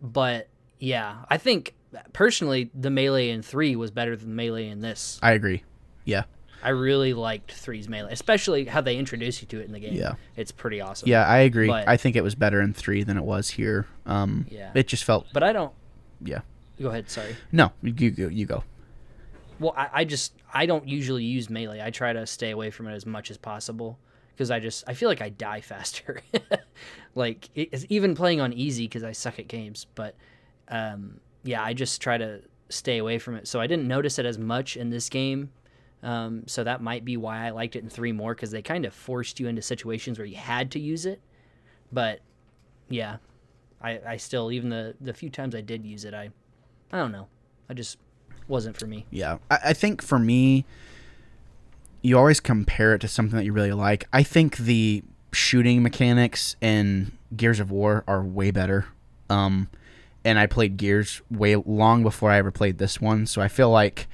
But 0.00 0.48
yeah, 0.78 1.24
I 1.28 1.36
think 1.36 1.74
personally 2.14 2.70
the 2.74 2.88
melee 2.88 3.28
in 3.28 3.42
three 3.42 3.76
was 3.76 3.90
better 3.90 4.16
than 4.16 4.34
melee 4.34 4.68
in 4.68 4.80
this. 4.80 5.18
I 5.22 5.32
agree. 5.32 5.64
Yeah. 6.06 6.24
I 6.64 6.70
really 6.70 7.12
liked 7.12 7.52
three's 7.52 7.88
melee, 7.90 8.10
especially 8.12 8.64
how 8.64 8.80
they 8.80 8.96
introduce 8.96 9.42
you 9.42 9.48
to 9.48 9.60
it 9.60 9.66
in 9.66 9.72
the 9.72 9.80
game. 9.80 9.92
Yeah. 9.92 10.14
it's 10.34 10.50
pretty 10.50 10.80
awesome. 10.80 11.08
Yeah, 11.10 11.26
I 11.26 11.38
agree. 11.38 11.66
But- 11.68 11.86
I 11.86 11.98
think 11.98 12.16
it 12.16 12.22
was 12.22 12.34
better 12.34 12.62
in 12.62 12.72
three 12.72 13.02
than 13.02 13.18
it 13.18 13.24
was 13.24 13.50
here. 13.50 13.86
Um, 14.06 14.46
Yeah. 14.48 14.70
it 14.74 14.86
just 14.88 15.04
felt 15.04 15.26
but 15.34 15.42
I 15.42 15.52
don't. 15.52 15.72
yeah. 16.24 16.40
Go 16.80 16.88
ahead. 16.88 17.10
Sorry. 17.10 17.36
No, 17.52 17.70
you 17.82 18.10
go. 18.10 18.28
You 18.28 18.46
go. 18.46 18.64
Well, 19.60 19.74
I, 19.76 19.88
I 19.92 20.04
just 20.04 20.32
I 20.54 20.64
don't 20.66 20.88
usually 20.88 21.22
use 21.24 21.50
melee. 21.50 21.82
I 21.82 21.90
try 21.90 22.12
to 22.14 22.26
stay 22.26 22.50
away 22.50 22.70
from 22.70 22.88
it 22.88 22.94
as 22.94 23.04
much 23.06 23.30
as 23.30 23.36
possible 23.36 23.98
because 24.34 24.50
I 24.50 24.60
just 24.60 24.84
I 24.86 24.94
feel 24.94 25.08
like 25.08 25.20
I 25.20 25.28
die 25.28 25.60
faster. 25.60 26.20
like 27.14 27.48
it's 27.54 27.86
even 27.88 28.14
playing 28.14 28.40
on 28.40 28.52
easy 28.52 28.84
because 28.84 29.04
I 29.04 29.12
suck 29.12 29.38
at 29.38 29.48
games. 29.48 29.86
But 29.94 30.14
um, 30.68 31.20
yeah, 31.44 31.62
I 31.62 31.74
just 31.74 32.00
try 32.00 32.18
to 32.18 32.40
stay 32.68 32.98
away 32.98 33.18
from 33.18 33.36
it. 33.36 33.46
So 33.46 33.60
I 33.60 33.66
didn't 33.66 33.86
notice 33.86 34.18
it 34.18 34.26
as 34.26 34.38
much 34.38 34.76
in 34.76 34.90
this 34.90 35.08
game. 35.08 35.50
Um, 36.02 36.44
so 36.46 36.64
that 36.64 36.82
might 36.82 37.04
be 37.04 37.16
why 37.16 37.46
I 37.46 37.50
liked 37.50 37.76
it 37.76 37.84
in 37.84 37.88
three 37.88 38.12
more 38.12 38.34
because 38.34 38.50
they 38.50 38.62
kind 38.62 38.84
of 38.84 38.92
forced 38.92 39.38
you 39.38 39.46
into 39.46 39.62
situations 39.62 40.18
where 40.18 40.26
you 40.26 40.36
had 40.36 40.70
to 40.72 40.80
use 40.80 41.06
it. 41.06 41.20
But 41.92 42.20
yeah, 42.88 43.18
I, 43.80 44.00
I 44.06 44.16
still 44.16 44.50
even 44.50 44.68
the 44.68 44.94
the 45.00 45.12
few 45.12 45.30
times 45.30 45.54
I 45.54 45.60
did 45.60 45.84
use 45.84 46.04
it, 46.04 46.14
I 46.14 46.30
I 46.92 46.98
don't 46.98 47.12
know, 47.12 47.28
I 47.68 47.74
just 47.74 47.98
wasn't 48.48 48.76
for 48.76 48.86
me. 48.86 49.06
Yeah, 49.10 49.38
I, 49.50 49.58
I 49.66 49.72
think 49.74 50.02
for 50.02 50.18
me, 50.18 50.64
you 52.02 52.18
always 52.18 52.40
compare 52.40 52.94
it 52.94 53.00
to 53.00 53.08
something 53.08 53.36
that 53.36 53.44
you 53.44 53.52
really 53.52 53.72
like. 53.72 54.06
I 54.12 54.22
think 54.22 54.56
the 54.58 55.02
shooting 55.32 55.82
mechanics 55.82 56.56
in 56.60 57.12
Gears 57.34 57.60
of 57.60 57.70
War 57.70 58.04
are 58.06 58.22
way 58.22 58.50
better. 58.50 58.86
Um, 59.30 59.68
and 60.24 60.38
I 60.38 60.46
played 60.46 60.76
Gears 60.76 61.22
way 61.30 61.56
long 61.56 62.02
before 62.02 62.30
I 62.30 62.38
ever 62.38 62.50
played 62.50 62.78
this 62.78 63.00
one, 63.00 63.26
so 63.26 63.40
I 63.40 63.48
feel 63.48 63.70
like, 63.70 64.08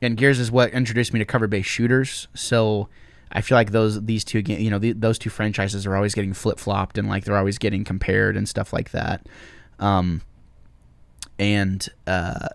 and 0.00 0.16
Gears 0.16 0.38
is 0.38 0.50
what 0.50 0.70
introduced 0.70 1.12
me 1.12 1.18
to 1.18 1.24
cover-based 1.24 1.68
shooters. 1.68 2.28
So 2.34 2.88
I 3.32 3.40
feel 3.40 3.56
like 3.56 3.72
those 3.72 4.02
these 4.04 4.24
two 4.24 4.40
you 4.40 4.70
know 4.70 4.78
the, 4.78 4.92
those 4.92 5.18
two 5.18 5.30
franchises 5.30 5.86
are 5.86 5.96
always 5.96 6.14
getting 6.14 6.32
flip 6.32 6.58
flopped 6.58 6.98
and 6.98 7.08
like 7.08 7.24
they're 7.24 7.36
always 7.36 7.58
getting 7.58 7.84
compared 7.84 8.36
and 8.36 8.48
stuff 8.48 8.72
like 8.72 8.92
that. 8.92 9.26
Um, 9.78 10.22
and 11.38 11.86
uh, 12.06 12.48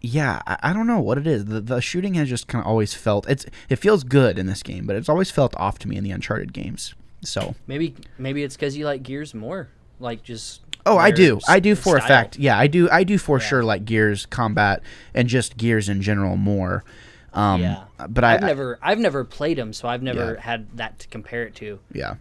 yeah, 0.00 0.40
I, 0.46 0.58
I 0.62 0.72
don't 0.72 0.86
know 0.86 1.00
what 1.00 1.18
it 1.18 1.26
is. 1.26 1.46
The, 1.46 1.60
the 1.60 1.80
shooting 1.80 2.14
has 2.14 2.28
just 2.28 2.46
kind 2.48 2.62
of 2.62 2.68
always 2.68 2.94
felt 2.94 3.28
it's 3.28 3.46
it 3.68 3.76
feels 3.76 4.04
good 4.04 4.38
in 4.38 4.46
this 4.46 4.62
game, 4.62 4.86
but 4.86 4.96
it's 4.96 5.08
always 5.08 5.30
felt 5.30 5.54
off 5.56 5.78
to 5.80 5.88
me 5.88 5.96
in 5.96 6.04
the 6.04 6.10
Uncharted 6.10 6.52
games. 6.52 6.94
So 7.22 7.54
Maybe 7.66 7.94
maybe 8.18 8.42
it's 8.42 8.56
because 8.56 8.76
you 8.76 8.84
like 8.84 9.02
Gears 9.02 9.34
more, 9.34 9.68
like 9.98 10.22
just. 10.22 10.60
oh, 10.84 10.96
I 10.98 11.10
do, 11.10 11.40
I 11.48 11.58
do 11.60 11.74
for 11.74 11.96
a 11.96 12.00
fact. 12.02 12.38
Yeah, 12.38 12.56
I 12.58 12.66
do, 12.68 12.88
I 12.90 13.02
do 13.04 13.18
for 13.18 13.38
Yeah. 13.38 13.44
sure 13.46 13.62
like 13.64 13.84
Gears 13.84 14.26
combat 14.26 14.82
and 15.14 15.26
just 15.28 15.56
Gears 15.56 15.88
in 15.88 16.02
general 16.02 16.36
more. 16.36 16.84
Um, 17.32 17.60
Yeah, 17.62 17.84
but 18.08 18.22
I, 18.24 18.34
I've 18.34 18.40
never 18.42 18.78
I've 18.82 18.98
never 18.98 19.24
played 19.24 19.58
them, 19.58 19.72
so 19.72 19.88
I've 19.88 20.02
never 20.02 20.34
Yeah. 20.34 20.40
had 20.40 20.76
that 20.76 20.98
to 21.00 21.08
compare 21.08 21.42
it 21.44 21.54
to. 21.56 21.80
yeah. 21.92 22.14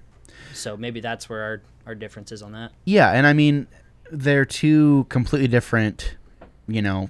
So 0.53 0.75
maybe 0.77 1.01
that's 1.01 1.29
where 1.29 1.41
our 1.43 1.61
our 1.85 1.95
difference 1.95 2.31
is 2.31 2.41
on 2.41 2.53
that. 2.53 2.71
Yeah, 2.85 3.11
and 3.11 3.27
I 3.27 3.33
mean, 3.33 3.67
they're 4.11 4.45
two 4.45 5.05
completely 5.09 5.47
different. 5.49 6.15
You 6.67 6.81
know, 6.81 7.09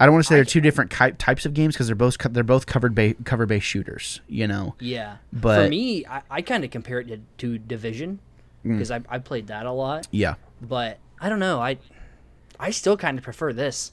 I 0.00 0.06
don't 0.06 0.14
want 0.14 0.24
to 0.24 0.28
say 0.28 0.34
they're 0.36 0.44
two 0.46 0.62
different 0.62 0.90
ki- 0.90 1.12
types 1.12 1.44
of 1.46 1.52
games 1.54 1.74
because 1.74 1.86
they're 1.86 1.94
both 1.94 2.18
co- 2.18 2.30
they're 2.30 2.42
both 2.42 2.66
covered 2.66 2.94
ba- 2.94 3.14
cover 3.24 3.44
based 3.46 3.66
shooters. 3.66 4.20
You 4.28 4.48
know, 4.48 4.74
Yeah, 4.80 5.16
But- 5.32 5.64
for 5.64 5.68
me, 5.68 6.06
I, 6.06 6.22
I 6.30 6.42
kind 6.42 6.64
of 6.64 6.70
compare 6.70 7.00
it 7.00 7.08
to, 7.08 7.20
to 7.38 7.58
Division 7.58 8.18
Mm. 8.64 8.72
because 8.72 8.90
I 8.90 9.00
I 9.08 9.18
played 9.18 9.46
that 9.46 9.64
a 9.66 9.72
lot. 9.72 10.06
yeah, 10.10 10.34
but 10.60 10.98
I 11.20 11.28
don't 11.28 11.38
know. 11.38 11.60
I 11.60 11.78
I 12.58 12.70
still 12.70 12.96
kind 12.96 13.16
of 13.18 13.24
prefer 13.24 13.52
this. 13.52 13.92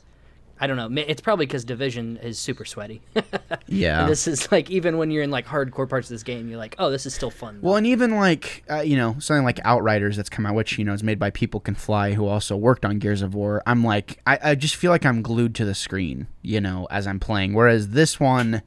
I 0.60 0.68
don't 0.68 0.78
know. 0.78 1.02
It's 1.08 1.22
probably 1.22 1.46
because 1.46 1.64
Division 1.64 2.18
is 2.18 2.40
super 2.40 2.66
sweaty. 2.66 3.02
yeah. 3.68 4.02
And 4.02 4.10
this 4.10 4.28
is 4.28 4.52
like 4.52 4.72
even 4.72 4.98
when 4.98 5.12
you're 5.12 5.24
in 5.24 5.32
like 5.32 5.46
hardcore 5.46 5.88
parts 5.88 6.10
of 6.10 6.16
this 6.16 6.24
game, 6.24 6.50
you're 6.50 6.58
like, 6.58 6.76
oh, 6.80 6.90
this 6.90 7.06
is 7.06 7.14
still 7.14 7.30
fun. 7.30 7.60
Well, 7.62 7.76
and 7.76 7.86
even 7.86 8.16
like 8.16 8.64
uh, 8.70 8.82
you 8.82 8.98
know 8.98 9.16
something 9.20 9.46
like 9.46 9.60
Outriders 9.64 10.18
that's 10.18 10.30
come 10.30 10.46
out, 10.46 10.56
which 10.56 10.78
you 10.78 10.86
know 10.86 10.94
is 10.94 11.04
made 11.04 11.20
by 11.20 11.30
People 11.30 11.60
Can 11.60 11.76
Fly, 11.76 12.14
who 12.14 12.26
also 12.26 12.56
worked 12.56 12.86
on 12.86 13.00
Gears 13.00 13.22
of 13.22 13.36
War. 13.36 13.62
I'm 13.66 13.84
like, 13.84 14.20
I, 14.26 14.40
I 14.42 14.56
just 14.56 14.76
feel 14.76 14.92
like 14.92 15.06
I'm 15.06 15.22
glued 15.22 15.54
to 15.56 15.66
the 15.66 15.76
screen, 15.76 16.28
you 16.42 16.60
know, 16.60 16.88
as 16.90 17.06
I'm 17.06 17.20
playing. 17.20 17.54
Whereas 17.54 17.90
this 17.90 18.20
one, 18.20 18.64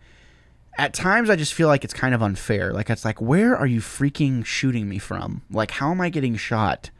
at 0.78 0.94
times, 0.94 1.28
I 1.28 1.36
just 1.36 1.54
feel 1.54 1.68
like 1.68 1.84
it's 1.84 1.94
kind 1.94 2.14
of 2.14 2.22
unfair. 2.22 2.72
Like 2.72 2.88
it's 2.88 3.04
like, 3.04 3.20
where 3.20 3.56
are 3.56 3.66
you 3.66 3.80
freaking 3.80 4.44
shooting 4.44 4.88
me 4.88 4.98
from? 4.98 5.42
Like, 5.50 5.72
how 5.72 5.90
am 5.90 6.00
I 6.00 6.08
getting 6.08 6.36
shot? 6.36 6.90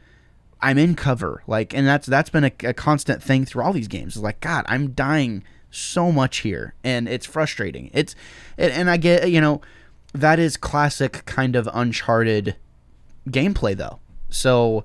I'm 0.61 0.77
in 0.77 0.95
cover, 0.95 1.43
like, 1.47 1.73
and 1.73 1.87
that's 1.87 2.07
that's 2.07 2.29
been 2.29 2.43
a, 2.43 2.51
a 2.63 2.73
constant 2.73 3.23
thing 3.23 3.45
through 3.45 3.63
all 3.63 3.73
these 3.73 3.87
games. 3.87 4.15
It's 4.15 4.23
like, 4.23 4.39
God, 4.41 4.65
I'm 4.67 4.91
dying 4.91 5.43
so 5.71 6.11
much 6.11 6.39
here, 6.39 6.75
and 6.83 7.07
it's 7.07 7.25
frustrating. 7.25 7.89
It's, 7.93 8.15
and, 8.57 8.71
and 8.71 8.89
I 8.89 8.97
get, 8.97 9.31
you 9.31 9.41
know, 9.41 9.61
that 10.13 10.39
is 10.39 10.57
classic 10.57 11.25
kind 11.25 11.55
of 11.55 11.69
Uncharted 11.73 12.55
gameplay, 13.27 13.75
though. 13.75 13.99
So 14.29 14.83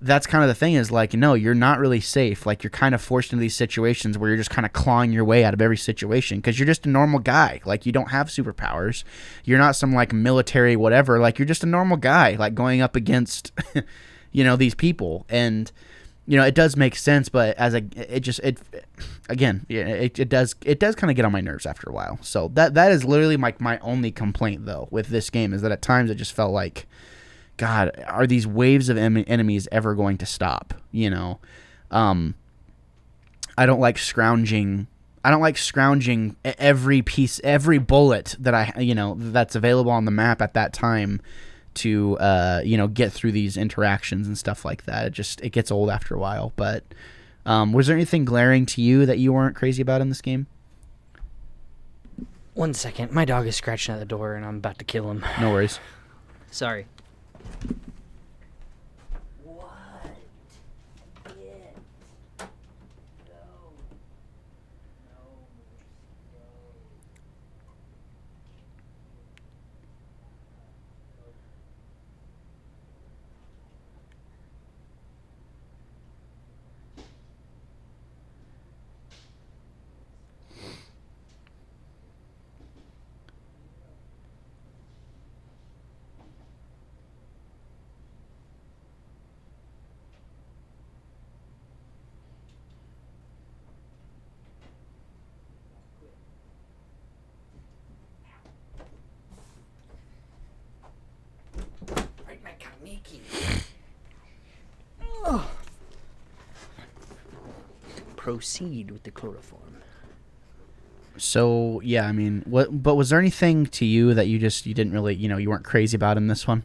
that's 0.00 0.26
kind 0.26 0.42
of 0.42 0.48
the 0.48 0.54
thing 0.54 0.74
is 0.74 0.90
like, 0.90 1.12
no, 1.12 1.34
you're 1.34 1.54
not 1.54 1.78
really 1.78 2.00
safe. 2.00 2.46
Like, 2.46 2.62
you're 2.62 2.70
kind 2.70 2.94
of 2.94 3.02
forced 3.02 3.32
into 3.32 3.40
these 3.40 3.56
situations 3.56 4.16
where 4.16 4.30
you're 4.30 4.38
just 4.38 4.50
kind 4.50 4.64
of 4.64 4.72
clawing 4.72 5.12
your 5.12 5.24
way 5.24 5.44
out 5.44 5.52
of 5.52 5.60
every 5.60 5.76
situation 5.76 6.38
because 6.38 6.58
you're 6.58 6.66
just 6.66 6.86
a 6.86 6.88
normal 6.88 7.18
guy. 7.18 7.60
Like, 7.66 7.84
you 7.84 7.92
don't 7.92 8.10
have 8.10 8.28
superpowers. 8.28 9.04
You're 9.44 9.58
not 9.58 9.76
some 9.76 9.92
like 9.92 10.12
military 10.12 10.76
whatever. 10.76 11.18
Like, 11.18 11.38
you're 11.38 11.46
just 11.46 11.64
a 11.64 11.66
normal 11.66 11.98
guy, 11.98 12.36
like 12.36 12.54
going 12.54 12.80
up 12.80 12.96
against. 12.96 13.52
you 14.32 14.44
know 14.44 14.56
these 14.56 14.74
people. 14.74 15.26
And 15.28 15.70
you 16.26 16.36
know 16.36 16.44
it 16.44 16.54
does 16.54 16.76
make 16.76 16.94
sense 16.94 17.28
but 17.28 17.56
as 17.56 17.74
a 17.74 17.82
it 17.96 18.20
just 18.20 18.38
it 18.40 18.60
again 19.28 19.66
yeah, 19.68 19.86
it, 19.86 20.16
it 20.18 20.28
does 20.28 20.54
it 20.64 20.78
does 20.78 20.94
kind 20.94 21.10
of 21.10 21.16
get 21.16 21.24
on 21.24 21.32
my 21.32 21.40
nerves 21.40 21.66
after 21.66 21.90
a 21.90 21.92
while. 21.92 22.18
So 22.22 22.48
that 22.54 22.74
that 22.74 22.92
is 22.92 23.04
literally 23.04 23.36
my 23.36 23.52
my 23.58 23.78
only 23.80 24.12
complaint 24.12 24.64
though 24.64 24.86
with 24.92 25.08
this 25.08 25.28
game 25.28 25.52
is 25.52 25.62
that 25.62 25.72
at 25.72 25.82
times 25.82 26.08
it 26.08 26.14
just 26.14 26.32
felt 26.32 26.52
like 26.52 26.86
god 27.56 27.90
are 28.06 28.28
these 28.28 28.46
waves 28.46 28.88
of 28.88 28.96
em- 28.96 29.24
enemies 29.26 29.66
ever 29.72 29.94
going 29.94 30.18
to 30.18 30.26
stop 30.26 30.72
you 30.92 31.10
know? 31.10 31.40
Um 31.90 32.36
i 33.58 33.66
don't 33.66 33.80
like 33.80 33.98
scrounging 33.98 34.86
I 35.22 35.30
don't 35.30 35.42
like 35.42 35.58
scrounging 35.58 36.36
every 36.44 37.02
piece, 37.02 37.42
every 37.44 37.76
bullet 37.76 38.36
that 38.38 38.54
I, 38.54 38.72
you 38.78 38.94
know, 38.94 39.16
that's 39.18 39.54
available 39.54 39.90
on 39.90 40.06
the 40.06 40.10
map 40.10 40.40
at 40.40 40.54
that 40.54 40.72
time 40.72 41.20
to 41.74 42.18
uh, 42.18 42.62
you 42.64 42.76
know 42.76 42.88
get 42.88 43.12
through 43.12 43.32
these 43.32 43.56
interactions 43.56 44.26
and 44.26 44.36
stuff 44.36 44.64
like 44.64 44.84
that. 44.84 45.06
It 45.06 45.12
just 45.12 45.40
it 45.40 45.50
gets 45.50 45.70
old 45.70 45.90
after 45.90 46.14
a 46.14 46.18
while. 46.18 46.52
But 46.56 46.84
um, 47.46 47.72
was 47.72 47.86
there 47.86 47.96
anything 47.96 48.24
glaring 48.24 48.66
to 48.66 48.82
you 48.82 49.06
that 49.06 49.18
you 49.18 49.32
weren't 49.32 49.56
crazy 49.56 49.82
about 49.82 50.00
in 50.00 50.08
this 50.08 50.20
game? 50.20 50.46
One 52.54 52.74
second, 52.74 53.12
my 53.12 53.24
dog 53.24 53.46
is 53.46 53.56
scratching 53.56 53.94
at 53.94 53.98
the 53.98 54.04
door, 54.04 54.34
and 54.34 54.44
I'm 54.44 54.56
about 54.56 54.78
to 54.80 54.84
kill 54.84 55.10
him. 55.10 55.24
No 55.40 55.50
worries. 55.52 55.78
Sorry. 56.50 56.86
Right, 102.26 102.42
my 102.44 102.52
Kamiki. 102.60 103.18
Proceed 108.44 108.90
with 108.90 109.02
the 109.02 109.10
chloroform. 109.10 109.82
So 111.18 111.82
yeah, 111.84 112.06
I 112.06 112.12
mean, 112.12 112.42
what? 112.46 112.82
But 112.82 112.94
was 112.94 113.10
there 113.10 113.18
anything 113.18 113.66
to 113.66 113.84
you 113.84 114.14
that 114.14 114.28
you 114.28 114.38
just 114.38 114.64
you 114.64 114.72
didn't 114.72 114.94
really 114.94 115.14
you 115.14 115.28
know 115.28 115.36
you 115.36 115.50
weren't 115.50 115.62
crazy 115.66 115.94
about 115.94 116.16
in 116.16 116.26
this 116.28 116.46
one? 116.48 116.62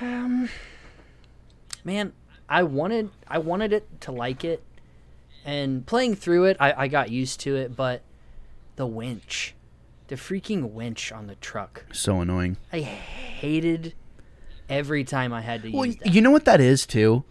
Um, 0.00 0.48
man, 1.84 2.12
I 2.48 2.64
wanted 2.64 3.10
I 3.28 3.38
wanted 3.38 3.72
it 3.72 4.00
to 4.00 4.10
like 4.10 4.42
it, 4.44 4.64
and 5.44 5.86
playing 5.86 6.16
through 6.16 6.46
it, 6.46 6.56
I, 6.58 6.72
I 6.76 6.88
got 6.88 7.08
used 7.08 7.38
to 7.42 7.54
it. 7.54 7.76
But 7.76 8.02
the 8.74 8.86
winch, 8.86 9.54
the 10.08 10.16
freaking 10.16 10.72
winch 10.72 11.12
on 11.12 11.28
the 11.28 11.36
truck, 11.36 11.84
So 11.92 12.20
annoying. 12.20 12.56
I 12.72 12.80
hated 12.80 13.94
every 14.68 15.04
time 15.04 15.32
I 15.32 15.42
had 15.42 15.62
to 15.62 15.70
Well, 15.70 15.86
use 15.86 15.96
that. 15.98 16.12
you 16.12 16.20
know 16.20 16.32
what 16.32 16.46
that 16.46 16.60
is 16.60 16.84
too. 16.84 17.22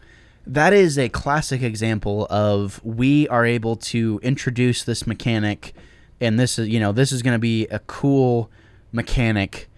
That 0.47 0.73
is 0.73 0.97
a 0.97 1.09
classic 1.09 1.61
example 1.61 2.25
of 2.29 2.79
we 2.83 3.27
are 3.27 3.45
able 3.45 3.75
to 3.77 4.19
introduce 4.23 4.83
this 4.83 5.05
mechanic 5.05 5.73
and 6.21 6.39
this 6.39 6.57
is 6.57 6.67
you 6.69 6.79
know 6.79 6.91
this 6.91 7.11
is 7.11 7.21
going 7.21 7.35
to 7.35 7.39
be 7.39 7.67
a 7.67 7.79
cool 7.79 8.49
mechanic. 8.91 9.69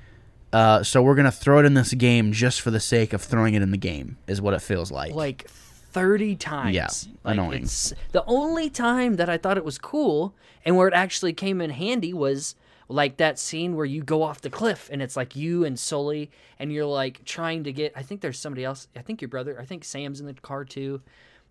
Uh, 0.52 0.82
so 0.84 1.02
we're 1.02 1.16
gonna 1.16 1.32
throw 1.32 1.60
it 1.60 1.66
in 1.66 1.76
this 1.76 1.94
game 1.94 2.32
just 2.32 2.62
for 2.62 2.72
the 2.72 2.80
sake 2.80 3.14
of 3.14 3.22
throwing 3.22 3.54
it 3.54 3.62
in 3.62 3.70
the 3.70 3.78
game, 3.78 4.18
is 4.28 4.42
what 4.42 4.54
it 4.56 4.62
feels 4.62 4.92
like. 4.92 5.14
like 5.14 5.48
30 5.48 6.36
times. 6.36 6.76
Yeah, 6.76 6.88
Like, 7.24 7.34
annoying. 7.34 7.68
the 8.12 8.24
only 8.26 8.70
time 8.70 9.18
that 9.18 9.30
I 9.30 9.38
thought 9.38 9.58
it 9.58 9.66
was 9.66 9.78
cool 9.78 10.34
and 10.66 10.76
where 10.76 10.88
it 10.88 10.94
actually 10.94 11.34
came 11.34 11.62
in 11.62 11.70
handy 11.70 12.14
was 12.14 12.56
like 12.90 13.18
that 13.18 13.38
scene 13.40 13.76
where 13.76 13.86
you 13.86 14.04
go 14.04 14.24
off 14.24 14.42
the 14.42 14.50
cliff 14.50 14.90
and 14.92 15.02
it's 15.02 15.16
like 15.16 15.36
you 15.36 15.64
and 15.64 15.80
Sully 15.80 16.32
and 16.58 16.74
you're 16.74 16.86
like 16.86 17.24
trying 17.24 17.64
to 17.64 17.72
get 17.72 17.94
I 17.96 18.02
think 18.02 18.22
there's 18.22 18.40
somebody 18.40 18.66
else. 18.66 18.88
I 18.96 19.02
think 19.02 19.22
your 19.22 19.30
brother, 19.30 19.60
I 19.60 19.66
think 19.66 19.84
Sam's 19.84 20.20
in 20.20 20.26
the 20.26 20.34
car 20.34 20.66
too. 20.66 21.02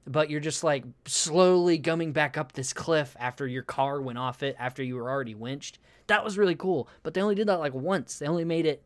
But 0.06 0.30
you're 0.30 0.40
just 0.40 0.64
like 0.64 0.84
slowly 1.06 1.78
gumming 1.78 2.12
back 2.12 2.36
up 2.36 2.52
this 2.52 2.72
cliff 2.72 3.16
after 3.20 3.46
your 3.46 3.62
car 3.62 4.00
went 4.00 4.18
off 4.18 4.42
it 4.42 4.56
after 4.58 4.82
you 4.82 4.96
were 4.96 5.08
already 5.08 5.34
winched. 5.34 5.78
That 6.08 6.24
was 6.24 6.36
really 6.36 6.54
cool. 6.54 6.88
But 7.02 7.14
they 7.14 7.20
only 7.20 7.34
did 7.34 7.46
that 7.48 7.60
like 7.60 7.74
once. 7.74 8.18
They 8.18 8.26
only 8.26 8.44
made 8.44 8.66
it 8.66 8.82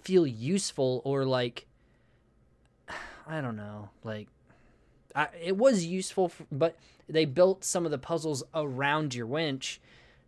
feel 0.00 0.26
useful 0.26 1.02
or 1.04 1.24
like 1.24 1.66
I 3.26 3.40
don't 3.40 3.56
know, 3.56 3.90
like 4.04 4.28
I, 5.16 5.28
it 5.42 5.56
was 5.56 5.84
useful, 5.84 6.26
f 6.26 6.42
but 6.52 6.76
they 7.08 7.24
built 7.24 7.64
some 7.64 7.86
of 7.86 7.90
the 7.90 7.98
puzzles 7.98 8.44
around 8.54 9.14
your 9.14 9.26
winch, 9.26 9.80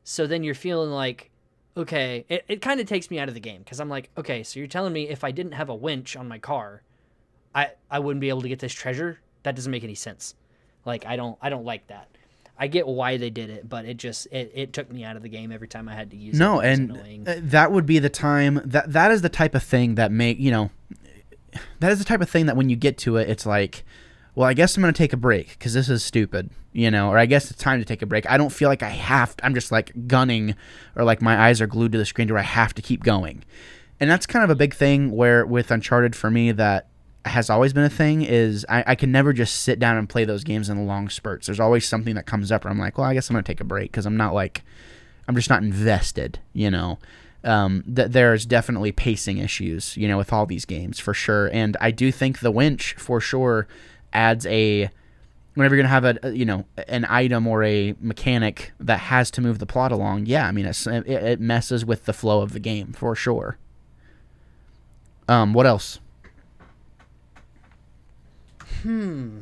so 0.03 0.26
then 0.26 0.43
you're 0.43 0.55
feeling 0.55 0.91
like, 0.91 1.31
okay, 1.79 2.24
it, 2.29 2.45
it 2.49 2.62
kind 2.62 2.81
of 2.81 2.87
takes 2.87 3.11
me 3.11 3.18
out 3.18 3.29
of 3.29 3.35
the 3.35 3.41
game 3.41 3.61
because 3.62 3.81
I'm 3.81 3.89
like, 3.89 4.11
okay, 4.16 4.43
so 4.43 4.59
you're 4.59 4.66
telling 4.66 4.93
me 4.93 5.09
if 5.09 5.24
I 5.24 5.31
didn't 5.31 5.53
have 5.53 5.68
a 5.68 5.74
winch 5.74 6.16
on 6.16 6.29
my 6.29 6.39
car, 6.39 6.83
I 7.55 7.70
I 7.91 7.99
wouldn't 7.99 8.20
be 8.20 8.29
able 8.29 8.43
to 8.43 8.49
get 8.49 8.59
this 8.59 8.72
treasure. 8.72 9.20
That 9.43 9.55
doesn't 9.55 9.70
make 9.70 9.85
any 9.85 9.95
sense. 9.95 10.35
Like 10.85 11.07
I 11.07 11.16
don't 11.16 11.39
I 11.41 11.49
don't 11.51 11.64
like 11.64 11.87
that. 11.89 12.09
I 12.61 12.66
get 12.66 12.89
why 12.89 13.16
they 13.18 13.31
did 13.31 13.51
it, 13.51 13.68
but 13.68 13.85
it 13.85 13.97
just 13.99 14.26
it, 14.33 14.51
it 14.55 14.72
took 14.72 14.91
me 14.91 15.05
out 15.05 15.16
of 15.16 15.22
the 15.22 15.29
game 15.29 15.53
every 15.53 15.68
time 15.68 15.89
I 15.89 15.95
had 15.95 16.11
to 16.11 16.16
use 16.16 16.35
it. 16.35 16.39
No, 16.39 16.61
It 16.61 16.70
was 16.70 16.79
and 16.79 16.91
annoying. 16.91 17.29
uh, 17.29 17.37
that 17.43 17.70
would 17.70 17.87
be 17.87 17.99
the 18.01 18.09
time 18.11 18.61
that 18.64 18.93
that 18.93 19.12
is 19.12 19.22
the 19.22 19.29
type 19.29 19.55
of 19.55 19.62
thing 19.62 19.95
that 19.95 20.11
make 20.11 20.39
you 20.41 20.51
know 20.51 20.70
that 21.81 21.93
is 21.93 21.99
the 21.99 22.05
type 22.05 22.20
of 22.20 22.29
thing 22.29 22.47
that 22.47 22.57
when 22.57 22.68
you 22.68 22.76
get 22.76 22.99
to 22.99 23.16
it, 23.16 23.29
it's 23.31 23.47
like, 23.47 23.85
well, 24.39 24.49
I 24.49 24.55
guess 24.55 24.76
I'm 24.76 24.82
gonna 24.82 24.93
take 24.93 25.12
a 25.12 25.16
break 25.16 25.49
because 25.49 25.74
this 25.74 25.89
is 25.89 26.05
stupid, 26.05 26.51
you 26.72 26.93
know, 26.93 27.11
or 27.11 27.18
I 27.18 27.26
guess 27.26 27.51
it's 27.51 27.61
time 27.61 27.80
to 27.80 27.84
take 27.84 28.03
a 28.03 28.07
break. 28.07 28.30
I 28.30 28.36
don't 28.36 28.51
feel 28.51 28.68
like 28.68 28.84
I 28.84 28.91
have. 28.91 29.36
to, 29.36 29.45
I'm 29.45 29.53
just 29.53 29.72
like 29.72 30.07
gunning, 30.07 30.55
or 30.95 31.03
like 31.03 31.20
my 31.20 31.36
eyes 31.36 31.61
are 31.61 31.66
glued 31.66 31.91
to 31.91 31.99
the 31.99 32.05
screen, 32.05 32.28
where 32.28 32.39
I 32.39 32.43
have 32.43 32.72
to 32.74 32.80
keep 32.80 33.03
going, 33.03 33.43
and 33.99 34.09
that's 34.09 34.26
kind 34.26 34.45
of 34.45 34.51
a 34.51 34.55
big 34.55 34.74
thing 34.74 35.11
where 35.11 35.45
with 35.45 35.72
Uncharted 35.72 36.14
for 36.14 36.30
me 36.30 36.53
that 36.53 36.86
has 37.24 37.51
always 37.51 37.72
been 37.72 37.82
a 37.82 37.91
thing 37.91 38.22
is 38.22 38.64
I, 38.68 38.84
I 38.86 38.95
can 38.95 39.11
never 39.11 39.32
just 39.32 39.57
sit 39.62 39.80
down 39.80 39.97
and 39.97 40.09
play 40.09 40.24
those 40.24 40.45
games 40.45 40.68
in 40.68 40.86
long 40.86 41.09
spurts. 41.09 41.47
There's 41.47 41.59
always 41.59 41.84
something 41.84 42.14
that 42.14 42.26
comes 42.26 42.53
up 42.53 42.62
where 42.62 42.70
I'm 42.70 42.78
like, 42.78 42.97
well, 42.97 43.09
I 43.09 43.14
guess 43.14 43.28
I'm 43.28 43.34
gonna 43.34 43.43
take 43.43 43.61
a 43.61 43.64
break 43.64 43.91
because 43.91 44.07
I'm 44.07 44.16
not 44.16 44.34
like 44.34 44.62
I'm 45.26 45.34
just 45.34 45.51
not 45.51 45.64
invested, 45.64 46.39
you 46.53 46.70
know. 46.70 47.01
Um, 47.43 47.82
that 47.89 48.12
there's 48.12 48.47
definitely 48.47 48.93
pacing 48.93 49.39
issues, 49.39 49.97
you 49.97 50.07
know, 50.07 50.16
with 50.16 50.32
all 50.32 50.47
these 50.47 50.64
games 50.64 51.01
for 51.01 51.12
sure. 51.14 51.49
And 51.53 51.76
I 51.80 51.91
do 51.91 52.12
think 52.12 52.39
the 52.39 52.53
winch 52.53 52.95
for 52.99 53.20
sure 53.20 53.66
adds 54.13 54.47
a 54.47 54.91
whenever 55.55 55.75
you're 55.75 55.83
gonna 55.83 55.89
have 55.89 56.05
a, 56.05 56.37
you 56.37 56.45
know 56.45 56.65
an 56.89 57.05
item 57.09 57.47
or 57.47 57.65
a 57.65 57.95
mechanic 58.01 58.73
that 58.81 59.01
has 59.01 59.31
to 59.33 59.41
move 59.41 59.59
the 59.59 59.67
plot 59.67 59.93
along. 59.93 60.27
Yeah, 60.27 60.47
I 60.47 60.53
mean 60.53 60.67
it, 60.67 60.87
it 60.87 61.41
messes 61.41 61.85
with 61.85 62.05
the 62.05 62.13
flow 62.13 62.41
of 62.41 62.53
the 62.53 62.61
game 62.61 62.93
for 62.93 63.15
sure. 63.15 63.59
Um, 65.29 65.53
what 65.53 65.67
else? 65.67 66.01
Hmm. 68.83 69.41